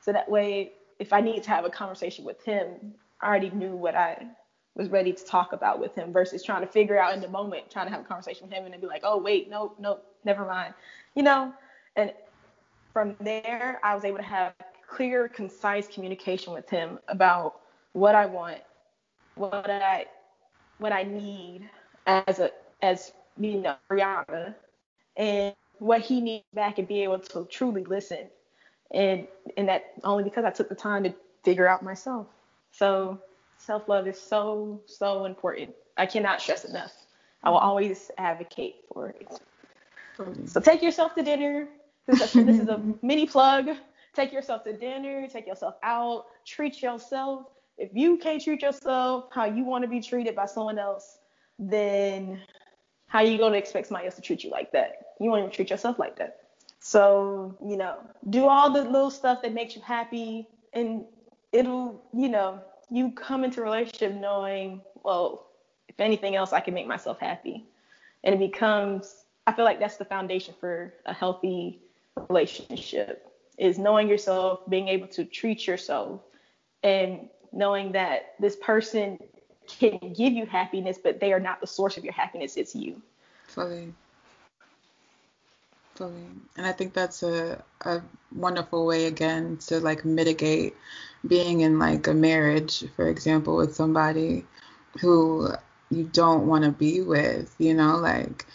So 0.00 0.14
that 0.14 0.30
way, 0.30 0.72
if 0.98 1.12
I 1.12 1.20
need 1.20 1.42
to 1.42 1.50
have 1.50 1.66
a 1.66 1.68
conversation 1.68 2.24
with 2.24 2.42
him, 2.42 2.94
I 3.20 3.26
already 3.26 3.50
knew 3.50 3.76
what 3.76 3.94
I 3.94 4.26
was 4.74 4.88
ready 4.88 5.12
to 5.12 5.24
talk 5.26 5.52
about 5.52 5.78
with 5.78 5.94
him 5.94 6.14
versus 6.14 6.42
trying 6.42 6.62
to 6.62 6.66
figure 6.66 6.98
out 6.98 7.12
in 7.12 7.20
the 7.20 7.28
moment, 7.28 7.70
trying 7.70 7.84
to 7.84 7.92
have 7.92 8.00
a 8.00 8.04
conversation 8.04 8.46
with 8.46 8.56
him 8.56 8.64
and 8.64 8.72
then 8.72 8.80
be 8.80 8.86
like, 8.86 9.02
oh, 9.04 9.18
wait, 9.18 9.50
no, 9.50 9.74
no, 9.78 10.00
never 10.24 10.46
mind. 10.46 10.72
You 11.14 11.22
know, 11.22 11.52
and 11.96 12.14
from 12.94 13.14
there, 13.20 13.78
I 13.84 13.94
was 13.94 14.06
able 14.06 14.16
to 14.16 14.24
have 14.24 14.54
clear, 14.88 15.28
concise 15.28 15.86
communication 15.86 16.54
with 16.54 16.70
him 16.70 16.98
about 17.08 17.60
what 17.92 18.14
I 18.14 18.24
want, 18.24 18.60
what 19.34 19.70
I, 19.70 20.06
what 20.78 20.92
I 20.92 21.02
need 21.02 21.68
as 22.06 22.38
a, 22.38 22.52
as, 22.80 23.12
you 23.38 23.60
know, 23.60 23.76
Brianna. 23.90 24.54
And 25.18 25.54
what 25.78 26.00
he 26.00 26.20
needs 26.20 26.44
back 26.54 26.78
and 26.78 26.88
be 26.88 27.02
able 27.02 27.18
to 27.18 27.46
truly 27.50 27.84
listen. 27.84 28.28
And 28.92 29.26
and 29.56 29.68
that 29.68 29.92
only 30.04 30.24
because 30.24 30.44
I 30.44 30.50
took 30.50 30.68
the 30.68 30.74
time 30.74 31.04
to 31.04 31.14
figure 31.44 31.68
out 31.68 31.82
myself. 31.82 32.26
So 32.72 33.20
self 33.58 33.88
love 33.88 34.06
is 34.06 34.20
so 34.20 34.80
so 34.86 35.24
important. 35.24 35.74
I 35.96 36.06
cannot 36.06 36.40
stress 36.40 36.64
enough. 36.64 36.92
I 37.42 37.50
will 37.50 37.58
always 37.58 38.10
advocate 38.18 38.76
for 38.92 39.08
it. 39.08 39.40
So 40.46 40.60
take 40.60 40.82
yourself 40.82 41.14
to 41.14 41.22
dinner. 41.22 41.68
This 42.06 42.22
is, 42.22 42.36
a, 42.36 42.44
this 42.44 42.60
is 42.60 42.68
a 42.68 42.80
mini 43.02 43.26
plug. 43.26 43.68
Take 44.14 44.32
yourself 44.32 44.64
to 44.64 44.72
dinner. 44.72 45.28
Take 45.28 45.46
yourself 45.46 45.74
out. 45.82 46.26
Treat 46.44 46.82
yourself. 46.82 47.46
If 47.78 47.90
you 47.92 48.16
can't 48.16 48.42
treat 48.42 48.62
yourself 48.62 49.26
how 49.30 49.44
you 49.44 49.64
want 49.64 49.82
to 49.82 49.88
be 49.88 50.00
treated 50.00 50.34
by 50.34 50.46
someone 50.46 50.78
else, 50.78 51.18
then 51.58 52.40
how 53.16 53.22
you 53.22 53.38
gonna 53.38 53.56
expect 53.56 53.86
somebody 53.86 54.04
else 54.04 54.14
to 54.14 54.20
treat 54.20 54.44
you 54.44 54.50
like 54.50 54.72
that? 54.72 55.14
You 55.18 55.30
won't 55.30 55.40
even 55.40 55.50
treat 55.50 55.70
yourself 55.70 55.98
like 55.98 56.16
that. 56.16 56.40
So, 56.80 57.56
you 57.64 57.78
know, 57.78 57.96
do 58.28 58.46
all 58.46 58.70
the 58.70 58.82
little 58.82 59.10
stuff 59.10 59.40
that 59.40 59.54
makes 59.54 59.74
you 59.74 59.80
happy 59.80 60.46
and 60.74 61.02
it'll, 61.50 62.04
you 62.12 62.28
know, 62.28 62.60
you 62.90 63.12
come 63.12 63.42
into 63.42 63.62
a 63.62 63.64
relationship 63.64 64.12
knowing, 64.12 64.82
well, 65.02 65.46
if 65.88 65.98
anything 65.98 66.36
else, 66.36 66.52
I 66.52 66.60
can 66.60 66.74
make 66.74 66.86
myself 66.86 67.18
happy. 67.18 67.64
And 68.22 68.34
it 68.34 68.38
becomes, 68.38 69.24
I 69.46 69.52
feel 69.52 69.64
like 69.64 69.80
that's 69.80 69.96
the 69.96 70.04
foundation 70.04 70.54
for 70.60 70.92
a 71.06 71.14
healthy 71.14 71.80
relationship 72.28 73.32
is 73.56 73.78
knowing 73.78 74.08
yourself, 74.08 74.60
being 74.68 74.88
able 74.88 75.06
to 75.08 75.24
treat 75.24 75.66
yourself, 75.66 76.20
and 76.82 77.30
knowing 77.50 77.92
that 77.92 78.34
this 78.38 78.56
person 78.56 79.18
can 79.68 80.12
give 80.12 80.32
you 80.32 80.46
happiness, 80.46 80.98
but 81.02 81.20
they 81.20 81.32
are 81.32 81.40
not 81.40 81.60
the 81.60 81.66
source 81.66 81.96
of 81.96 82.04
your 82.04 82.12
happiness. 82.12 82.56
It's 82.56 82.74
you. 82.74 83.00
Fully. 83.48 83.92
Fully. 85.94 86.26
And 86.56 86.66
I 86.66 86.72
think 86.72 86.92
that's 86.92 87.22
a, 87.22 87.62
a 87.82 88.02
wonderful 88.34 88.86
way 88.86 89.06
again 89.06 89.56
to 89.68 89.80
like 89.80 90.04
mitigate 90.04 90.76
being 91.26 91.60
in 91.60 91.78
like 91.78 92.06
a 92.06 92.14
marriage, 92.14 92.84
for 92.94 93.08
example, 93.08 93.56
with 93.56 93.74
somebody 93.74 94.44
who 95.00 95.50
you 95.90 96.04
don't 96.04 96.46
want 96.46 96.64
to 96.64 96.70
be 96.70 97.00
with, 97.00 97.54
you 97.58 97.74
know, 97.74 97.96
like 97.96 98.46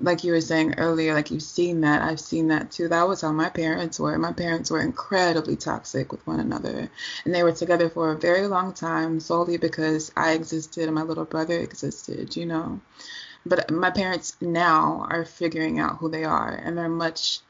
like 0.00 0.24
you 0.24 0.32
were 0.32 0.40
saying 0.40 0.74
earlier, 0.78 1.14
like 1.14 1.30
you've 1.30 1.42
seen 1.42 1.80
that. 1.82 2.02
I've 2.02 2.20
seen 2.20 2.48
that 2.48 2.70
too. 2.70 2.88
That 2.88 3.08
was 3.08 3.22
how 3.22 3.32
my 3.32 3.48
parents 3.48 3.98
were. 3.98 4.18
My 4.18 4.32
parents 4.32 4.70
were 4.70 4.80
incredibly 4.80 5.56
toxic 5.56 6.12
with 6.12 6.26
one 6.26 6.40
another. 6.40 6.90
And 7.24 7.34
they 7.34 7.42
were 7.42 7.52
together 7.52 7.88
for 7.88 8.12
a 8.12 8.18
very 8.18 8.46
long 8.46 8.74
time 8.74 9.20
solely 9.20 9.56
because 9.56 10.12
I 10.16 10.32
existed 10.32 10.84
and 10.84 10.94
my 10.94 11.02
little 11.02 11.24
brother 11.24 11.58
existed, 11.58 12.36
you 12.36 12.46
know. 12.46 12.80
But 13.46 13.70
my 13.70 13.90
parents 13.90 14.36
now 14.40 15.06
are 15.10 15.24
figuring 15.24 15.78
out 15.78 15.98
who 15.98 16.08
they 16.08 16.24
are 16.24 16.52
and 16.52 16.76
they're 16.76 16.88
much 16.88 17.40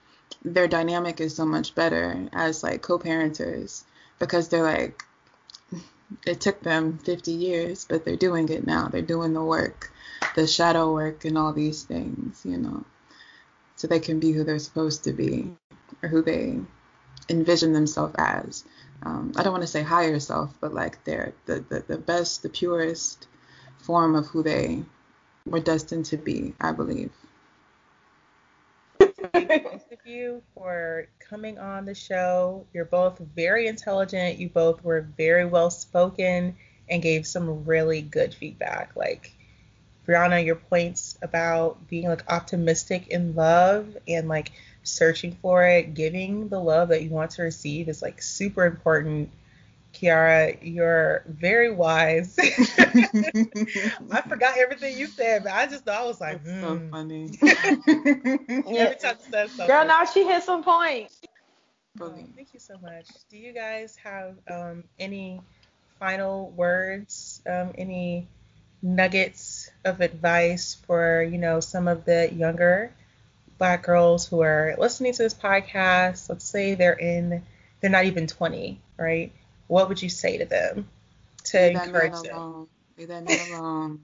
their 0.45 0.66
dynamic 0.66 1.20
is 1.20 1.37
so 1.37 1.45
much 1.45 1.75
better 1.75 2.29
as 2.33 2.62
like 2.62 2.83
co-parenters 2.83 3.85
because 4.18 4.49
they're 4.49 4.62
like 4.62 5.05
it 6.26 6.40
took 6.40 6.60
them 6.60 6.98
50 6.98 7.30
years, 7.32 7.86
but 7.88 8.04
they're 8.04 8.16
doing 8.16 8.48
it 8.48 8.66
now. 8.66 8.88
They're 8.88 9.02
doing 9.02 9.32
the 9.32 9.42
work 9.42 9.92
the 10.34 10.46
shadow 10.46 10.92
work 10.92 11.24
and 11.24 11.36
all 11.36 11.52
these 11.52 11.84
things, 11.84 12.42
you 12.44 12.56
know, 12.56 12.84
so 13.76 13.86
they 13.86 14.00
can 14.00 14.18
be 14.18 14.32
who 14.32 14.44
they're 14.44 14.58
supposed 14.58 15.04
to 15.04 15.12
be 15.12 15.50
or 16.02 16.08
who 16.08 16.22
they 16.22 16.58
envision 17.28 17.72
themselves 17.72 18.14
as. 18.18 18.64
Um, 19.02 19.32
I 19.36 19.42
don't 19.42 19.52
want 19.52 19.62
to 19.62 19.68
say 19.68 19.82
higher 19.82 20.20
self, 20.20 20.54
but 20.60 20.72
like 20.72 21.04
they're 21.04 21.32
the, 21.46 21.64
the, 21.68 21.80
the 21.86 21.98
best, 21.98 22.42
the 22.42 22.48
purest 22.48 23.26
form 23.78 24.14
of 24.14 24.26
who 24.26 24.42
they 24.42 24.84
were 25.44 25.60
destined 25.60 26.06
to 26.06 26.16
be, 26.16 26.54
I 26.60 26.72
believe. 26.72 27.10
Thank 29.33 29.64
both 29.64 29.93
of 29.93 29.99
you 30.05 30.43
for 30.55 31.09
coming 31.18 31.59
on 31.59 31.87
the 31.87 31.95
show. 31.95 32.66
You're 32.72 32.85
both 32.85 33.18
very 33.18 33.66
intelligent. 33.66 34.39
You 34.39 34.49
both 34.51 34.85
were 34.85 35.01
very 35.16 35.45
well 35.47 35.70
spoken 35.70 36.57
and 36.89 37.03
gave 37.03 37.26
some 37.26 37.64
really 37.64 38.03
good 38.03 38.35
feedback. 38.35 38.93
Like 38.95 39.33
Brianna, 40.07 40.45
your 40.45 40.57
points 40.57 41.18
about 41.22 41.89
being 41.89 42.09
like 42.09 42.30
optimistic 42.30 43.09
in 43.09 43.35
love 43.35 43.97
and 44.07 44.28
like 44.28 44.53
searching 44.83 45.37
for 45.41 45.66
it, 45.66 45.95
giving 45.95 46.49
the 46.49 46.61
love 46.61 46.89
that 46.89 47.03
you 47.03 47.11
want 47.11 47.30
to 47.33 47.43
receive 47.43 47.89
is 47.89 48.03
like 48.03 48.20
super 48.20 48.66
important. 48.66 49.30
Kiara, 50.03 50.59
you're 50.61 51.22
very 51.28 51.70
wise. 51.70 52.36
I 52.40 54.20
forgot 54.28 54.59
everything 54.59 54.98
you 54.98 55.07
said, 55.07 55.44
but 55.44 55.53
I 55.53 55.66
just 55.66 55.84
thought 55.84 56.00
I 56.00 56.05
was 56.05 56.20
like, 56.20 56.42
That's 56.44 56.61
so 56.61 56.76
hmm. 56.76 56.90
funny. 56.90 57.30
Every 57.42 58.96
time 58.96 59.16
you 59.20 59.30
said 59.30 59.50
something. 59.50 59.66
Girl, 59.66 59.86
now 59.86 60.05
she 60.05 60.24
hit 60.24 60.42
some 60.42 60.64
points. 60.64 61.20
Oh, 62.00 62.11
thank 62.34 62.53
you 62.53 62.59
so 62.59 62.78
much. 62.82 63.07
Do 63.30 63.36
you 63.36 63.53
guys 63.53 63.96
have 64.03 64.36
um, 64.50 64.84
any 64.98 65.40
final 66.00 66.50
words? 66.50 67.40
Um, 67.46 67.72
any 67.78 68.26
nuggets 68.82 69.70
of 69.84 70.00
advice 70.00 70.78
for, 70.86 71.22
you 71.22 71.38
know, 71.38 71.61
some 71.61 71.86
of 71.86 72.05
the 72.05 72.32
younger 72.32 72.92
black 73.59 73.84
girls 73.84 74.26
who 74.26 74.40
are 74.40 74.74
listening 74.78 75.12
to 75.12 75.22
this 75.22 75.34
podcast? 75.34 76.28
Let's 76.28 76.44
say 76.44 76.74
they're 76.74 76.92
in, 76.92 77.44
they're 77.80 77.90
not 77.90 78.07
even 78.07 78.26
20, 78.26 78.80
right? 78.96 79.32
What 79.73 79.89
would 79.89 80.03
you 80.03 80.11
say 80.11 80.37
to 80.37 80.45
them 80.45 80.87
to 81.45 81.59
Leave 81.59 81.77
encourage 81.77 82.20
them? 82.20 82.68
Leave 82.99 83.09
that 83.09 83.25
man 83.25 83.51
alone. 83.51 84.01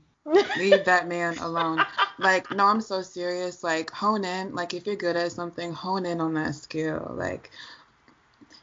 Leave 0.56 0.84
that 0.86 1.06
man 1.06 1.36
alone. 1.40 1.84
Like, 2.18 2.50
no, 2.50 2.64
I'm 2.64 2.80
so 2.80 3.02
serious. 3.02 3.62
Like, 3.62 3.90
hone 3.90 4.24
in. 4.24 4.54
Like, 4.54 4.72
if 4.72 4.86
you're 4.86 4.96
good 4.96 5.14
at 5.14 5.30
something, 5.30 5.74
hone 5.74 6.06
in 6.06 6.22
on 6.22 6.32
that 6.34 6.54
skill. 6.54 7.12
Like, 7.14 7.50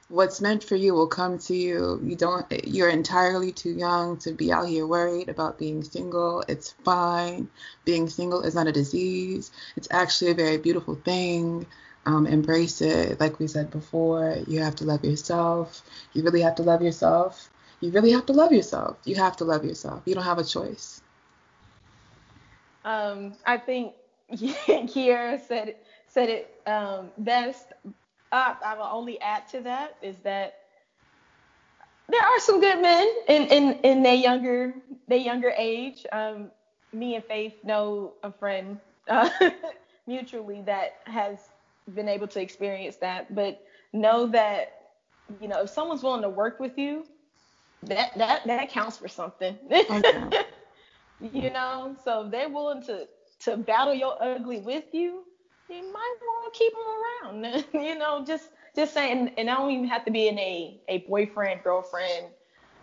what's 0.09 0.41
meant 0.41 0.63
for 0.63 0.75
you 0.75 0.95
will 0.95 1.05
come 1.05 1.37
to 1.37 1.55
you. 1.55 2.01
You 2.03 2.15
don't 2.15 2.47
you're 2.65 2.89
entirely 2.89 3.51
too 3.51 3.73
young 3.73 4.17
to 4.17 4.31
be 4.31 4.51
out 4.51 4.67
here 4.67 4.87
worried 4.87 5.29
about 5.29 5.59
being 5.59 5.83
single. 5.83 6.43
It's 6.47 6.71
fine. 6.83 7.49
Being 7.85 8.09
single 8.09 8.41
is 8.41 8.55
not 8.55 8.65
a 8.65 8.71
disease. 8.71 9.51
It's 9.77 9.87
actually 9.91 10.31
a 10.31 10.33
very 10.35 10.57
beautiful 10.57 10.95
thing. 10.95 11.67
Um, 12.05 12.25
embrace 12.27 12.81
it. 12.81 13.19
Like 13.19 13.39
we 13.39 13.47
said 13.47 13.71
before, 13.71 14.37
you 14.47 14.61
have 14.61 14.75
to 14.77 14.85
love 14.85 15.03
yourself. 15.03 15.81
You 16.13 16.23
really 16.23 16.41
have 16.41 16.55
to 16.55 16.63
love 16.63 16.81
yourself. 16.81 17.49
You 17.81 17.91
really 17.91 18.11
have 18.11 18.25
to 18.27 18.33
love 18.33 18.51
yourself. 18.51 18.97
You 19.05 19.15
have 19.15 19.37
to 19.37 19.45
love 19.45 19.65
yourself. 19.65 20.03
You 20.05 20.15
don't 20.15 20.23
have 20.23 20.39
a 20.39 20.43
choice. 20.43 21.01
Um, 22.85 23.33
I 23.45 23.57
think 23.57 23.93
Kiera 24.33 25.39
said 25.39 25.75
said 26.07 26.29
it 26.29 26.61
um, 26.67 27.11
best 27.17 27.73
uh, 28.31 28.55
I 28.63 28.75
will 28.75 28.89
only 28.91 29.19
add 29.21 29.47
to 29.49 29.61
that 29.61 29.97
is 30.01 30.17
that 30.23 30.55
there 32.09 32.21
are 32.21 32.39
some 32.39 32.59
good 32.59 32.81
men 32.81 33.07
in 33.27 33.43
in 33.47 33.73
in 33.83 34.03
their 34.03 34.15
younger 34.15 34.73
their 35.07 35.17
younger 35.19 35.53
age. 35.57 36.05
Um, 36.11 36.51
me 36.93 37.15
and 37.15 37.25
Faith 37.25 37.53
know 37.63 38.13
a 38.23 38.31
friend 38.31 38.79
uh, 39.09 39.29
mutually 40.07 40.61
that 40.63 40.93
has 41.05 41.39
been 41.93 42.09
able 42.09 42.27
to 42.27 42.41
experience 42.41 42.95
that, 42.97 43.33
but 43.33 43.61
know 43.93 44.27
that 44.27 44.73
you 45.41 45.47
know 45.47 45.61
if 45.61 45.69
someone's 45.69 46.03
willing 46.03 46.21
to 46.21 46.29
work 46.29 46.59
with 46.59 46.77
you, 46.77 47.05
that 47.83 48.17
that 48.17 48.45
that 48.45 48.69
counts 48.69 48.97
for 48.97 49.07
something. 49.07 49.57
Okay. 49.71 50.43
you 51.21 51.49
know, 51.51 51.95
so 52.03 52.25
if 52.25 52.31
they're 52.31 52.49
willing 52.49 52.81
to 52.83 53.07
to 53.41 53.57
battle 53.57 53.93
your 53.93 54.15
ugly 54.21 54.59
with 54.59 54.85
you 54.93 55.23
you 55.69 55.81
might 55.91 56.15
want 56.21 56.53
to 56.53 56.57
keep 56.57 56.73
them 56.73 57.43
around. 57.43 57.65
you 57.85 57.97
know, 57.97 58.23
just 58.25 58.49
just 58.75 58.93
saying, 58.93 59.31
and 59.37 59.49
I 59.49 59.55
don't 59.55 59.71
even 59.71 59.87
have 59.87 60.05
to 60.05 60.11
be 60.11 60.27
in 60.27 60.37
a 60.37 60.79
a 60.87 60.99
boyfriend 60.99 61.63
girlfriend, 61.63 62.27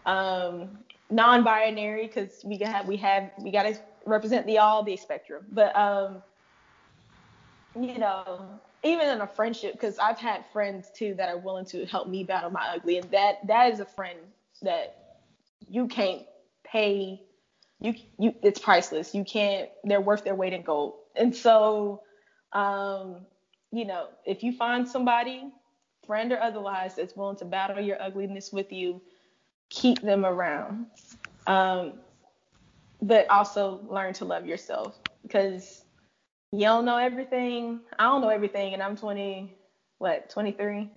um, 0.07 0.79
non-binary 1.11 2.07
because 2.07 2.43
we 2.45 2.59
have 2.59 2.87
we 2.87 2.97
have 2.97 3.31
we 3.39 3.51
got 3.51 3.65
to 3.65 3.77
represent 4.07 4.47
the 4.47 4.59
all 4.59 4.83
the 4.83 4.97
spectrum. 4.97 5.45
But 5.53 5.75
um, 5.77 6.23
you 7.79 7.99
know, 7.99 8.61
even 8.85 9.09
in 9.09 9.21
a 9.21 9.27
friendship, 9.27 9.73
because 9.73 9.99
I've 9.99 10.19
had 10.19 10.45
friends 10.53 10.91
too 10.95 11.15
that 11.15 11.29
are 11.29 11.39
willing 11.39 11.67
to 11.67 11.87
help 11.87 12.09
me 12.09 12.25
battle 12.25 12.51
my 12.51 12.67
ugly, 12.75 12.99
and 12.99 13.11
that 13.11 13.47
that 13.47 13.73
is 13.73 13.81
a 13.81 13.85
friend 13.85 14.19
that 14.63 14.97
you 15.69 15.87
can't 15.89 16.23
pay. 16.65 17.23
You 17.81 17.95
you 18.19 18.35
it's 18.43 18.61
priceless. 18.61 19.15
You 19.15 19.25
can't. 19.25 19.69
They're 19.85 20.01
worth 20.01 20.25
their 20.25 20.35
weight 20.35 20.53
in 20.53 20.63
gold. 20.63 20.95
And 21.17 21.35
so 21.35 22.03
um, 22.53 23.17
you 23.71 23.85
know, 23.85 24.09
if 24.27 24.43
you 24.43 24.53
find 24.53 24.87
somebody, 24.89 25.51
friend 26.07 26.33
or 26.33 26.41
otherwise, 26.41 26.97
that's 26.97 27.17
willing 27.17 27.37
to 27.37 27.45
battle 27.45 27.83
your 27.83 28.01
ugliness 28.01 28.53
with 28.53 28.73
you, 28.73 29.01
keep 29.71 30.01
them 30.03 30.27
around. 30.27 30.87
Um, 31.47 31.95
but 33.01 33.29
also 33.31 33.81
learn 33.89 34.13
to 34.15 34.25
love 34.25 34.47
yourself 34.47 34.97
because 35.23 35.82
you 36.53 36.61
don't 36.61 36.85
know 36.85 36.99
everything. 36.99 37.81
I 37.99 38.05
don't 38.05 38.21
know 38.21 38.29
everything, 38.29 38.75
and 38.75 38.83
I'm 38.83 38.97
20, 38.97 39.57
what, 39.99 40.31
23? 40.31 40.91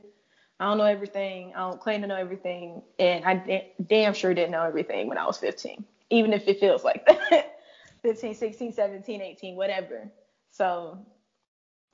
I 0.59 0.65
don't 0.65 0.77
know 0.77 0.85
everything. 0.85 1.53
I 1.55 1.59
don't 1.59 1.79
claim 1.81 2.01
to 2.01 2.07
know 2.07 2.15
everything, 2.15 2.81
and 2.99 3.25
I 3.25 3.71
damn 3.85 4.13
sure 4.13 4.33
didn't 4.33 4.51
know 4.51 4.63
everything 4.63 5.07
when 5.07 5.17
I 5.17 5.25
was 5.25 5.37
15, 5.37 5.83
even 6.11 6.33
if 6.33 6.47
it 6.47 6.59
feels 6.59 6.83
like 6.83 7.05
that. 7.07 7.59
15, 8.03 8.35
16, 8.35 8.73
17, 8.73 9.21
18, 9.21 9.55
whatever. 9.55 10.11
So 10.51 11.05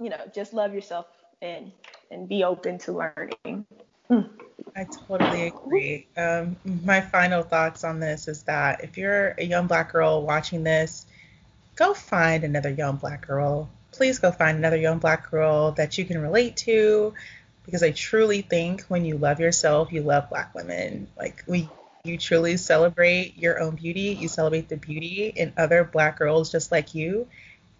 you 0.02 0.10
know, 0.10 0.18
just 0.34 0.54
love 0.54 0.74
yourself 0.74 1.06
and 1.42 1.72
and 2.10 2.28
be 2.28 2.44
open 2.44 2.78
to 2.80 2.92
learning. 2.92 3.66
Hmm. 4.08 4.22
I 4.76 4.86
totally 4.86 5.48
agree. 5.48 6.08
Um, 6.18 6.58
my 6.84 7.02
final 7.02 7.44
thoughts 7.44 7.84
on 7.84 8.00
this 8.00 8.28
is 8.28 8.44
that 8.44 8.84
if 8.84 8.98
you're 8.98 9.36
a 9.38 9.44
young 9.44 9.68
black 9.68 9.92
girl 9.92 10.26
watching 10.26 10.64
this, 10.64 11.06
go 11.82 11.94
find 11.94 12.44
another 12.44 12.70
young 12.70 12.96
black 12.96 13.28
girl 13.28 13.70
please 13.92 14.20
go 14.20 14.32
find 14.32 14.58
another 14.58 14.78
young 14.78 15.00
black 15.00 15.30
girl 15.30 15.72
that 15.74 15.98
you 15.98 16.06
can 16.06 16.22
relate 16.22 16.56
to 16.56 17.14
because 17.66 17.84
I 17.84 17.92
truly 17.92 18.42
think 18.42 18.82
when 18.84 19.06
you 19.06 19.18
love 19.18 19.40
yourself, 19.40 19.92
you 19.92 20.02
love 20.02 20.30
black 20.30 20.56
women. 20.56 21.08
Like 21.18 21.44
we 21.48 21.70
you 22.04 22.18
truly 22.18 22.58
celebrate 22.58 23.38
your 23.38 23.60
own 23.60 23.76
beauty, 23.76 24.18
you 24.20 24.28
celebrate 24.28 24.70
the 24.70 24.78
beauty 24.78 25.32
in 25.36 25.54
other 25.58 25.84
black 25.84 26.18
girls 26.18 26.52
just 26.52 26.72
like 26.72 26.96
you, 26.96 27.28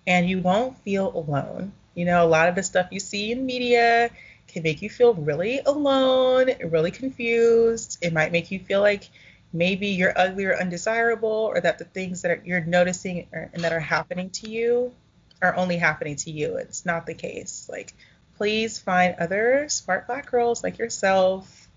and 0.06 0.30
you 0.30 0.40
won't 0.40 0.78
feel 0.80 1.12
alone. 1.16 1.72
You 1.96 2.06
know, 2.06 2.24
a 2.24 2.28
lot 2.28 2.48
of 2.48 2.56
the 2.56 2.64
stuff 2.64 2.90
you 2.92 3.00
see 3.00 3.32
in 3.32 3.46
media 3.46 4.12
can 4.48 4.64
make 4.64 4.82
you 4.82 4.90
feel 4.90 5.14
really 5.16 5.60
alone, 5.66 6.52
really 6.66 6.92
confused. 6.92 7.98
It 8.02 8.14
might 8.14 8.32
make 8.32 8.52
you 8.52 8.60
feel 8.60 8.82
like 8.82 9.10
maybe 9.54 9.88
you're 9.88 10.18
ugly 10.18 10.46
or 10.46 10.56
undesirable, 10.58 11.52
or 11.54 11.60
that 11.60 11.78
the 11.78 11.86
things 11.86 12.22
that 12.22 12.32
are, 12.32 12.42
you're 12.46 12.64
noticing 12.64 13.28
and 13.32 13.64
that 13.64 13.74
are 13.74 13.80
happening 13.80 14.30
to 14.32 14.50
you 14.50 14.94
are 15.42 15.56
only 15.56 15.78
happening 15.78 16.16
to 16.16 16.32
you. 16.32 16.58
It's 16.58 16.86
not 16.86 17.06
the 17.06 17.14
case. 17.14 17.68
Like, 17.70 17.94
please 18.38 18.80
find 18.80 19.16
other 19.20 19.68
smart 19.70 20.08
black 20.08 20.30
girls 20.30 20.64
like 20.64 20.78
yourself 20.78 21.68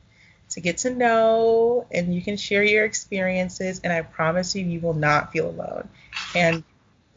to 0.50 0.60
get 0.60 0.78
to 0.78 0.90
know, 0.90 1.86
and 1.90 2.14
you 2.14 2.22
can 2.22 2.36
share 2.36 2.62
your 2.62 2.84
experiences. 2.84 3.80
And 3.82 3.92
I 3.92 4.02
promise 4.02 4.54
you, 4.54 4.64
you 4.64 4.80
will 4.80 4.94
not 4.94 5.32
feel 5.32 5.48
alone. 5.48 5.88
And 6.34 6.62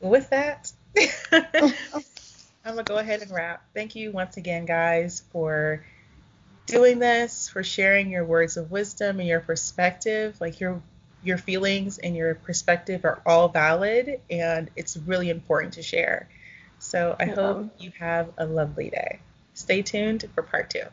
with 0.02 0.30
that, 0.30 0.72
I'm 1.32 2.76
gonna 2.76 2.84
go 2.84 2.98
ahead 2.98 3.22
and 3.22 3.32
wrap. 3.32 3.64
Thank 3.74 3.96
you 3.96 4.12
once 4.12 4.38
again, 4.38 4.66
guys, 4.66 5.24
for 5.32 5.86
doing 6.68 6.99
this, 6.99 7.49
for 7.49 7.64
sharing 7.64 8.11
your 8.11 8.23
words 8.23 8.57
of 8.57 8.69
wisdom 8.69 9.19
and 9.19 9.27
your 9.27 9.39
perspective. 9.39 10.39
Like 10.39 10.60
your 10.60 10.81
your 11.23 11.39
feelings 11.39 11.98
and 11.98 12.15
your 12.15 12.35
perspective 12.35 13.03
are 13.03 13.19
all 13.26 13.49
valid, 13.49 14.22
and 14.30 14.69
it's 14.76 14.95
really 14.95 15.31
important 15.31 15.73
to 15.73 15.81
share. 15.81 16.30
So 16.80 17.15
I 17.19 17.26
hope 17.26 17.72
you 17.80 17.91
have 17.99 18.30
a 18.38 18.45
lovely 18.45 18.91
day. 18.91 19.19
Stay 19.56 19.81
tuned 19.81 20.30
for 20.35 20.44
part 20.44 20.69
two. 20.69 20.84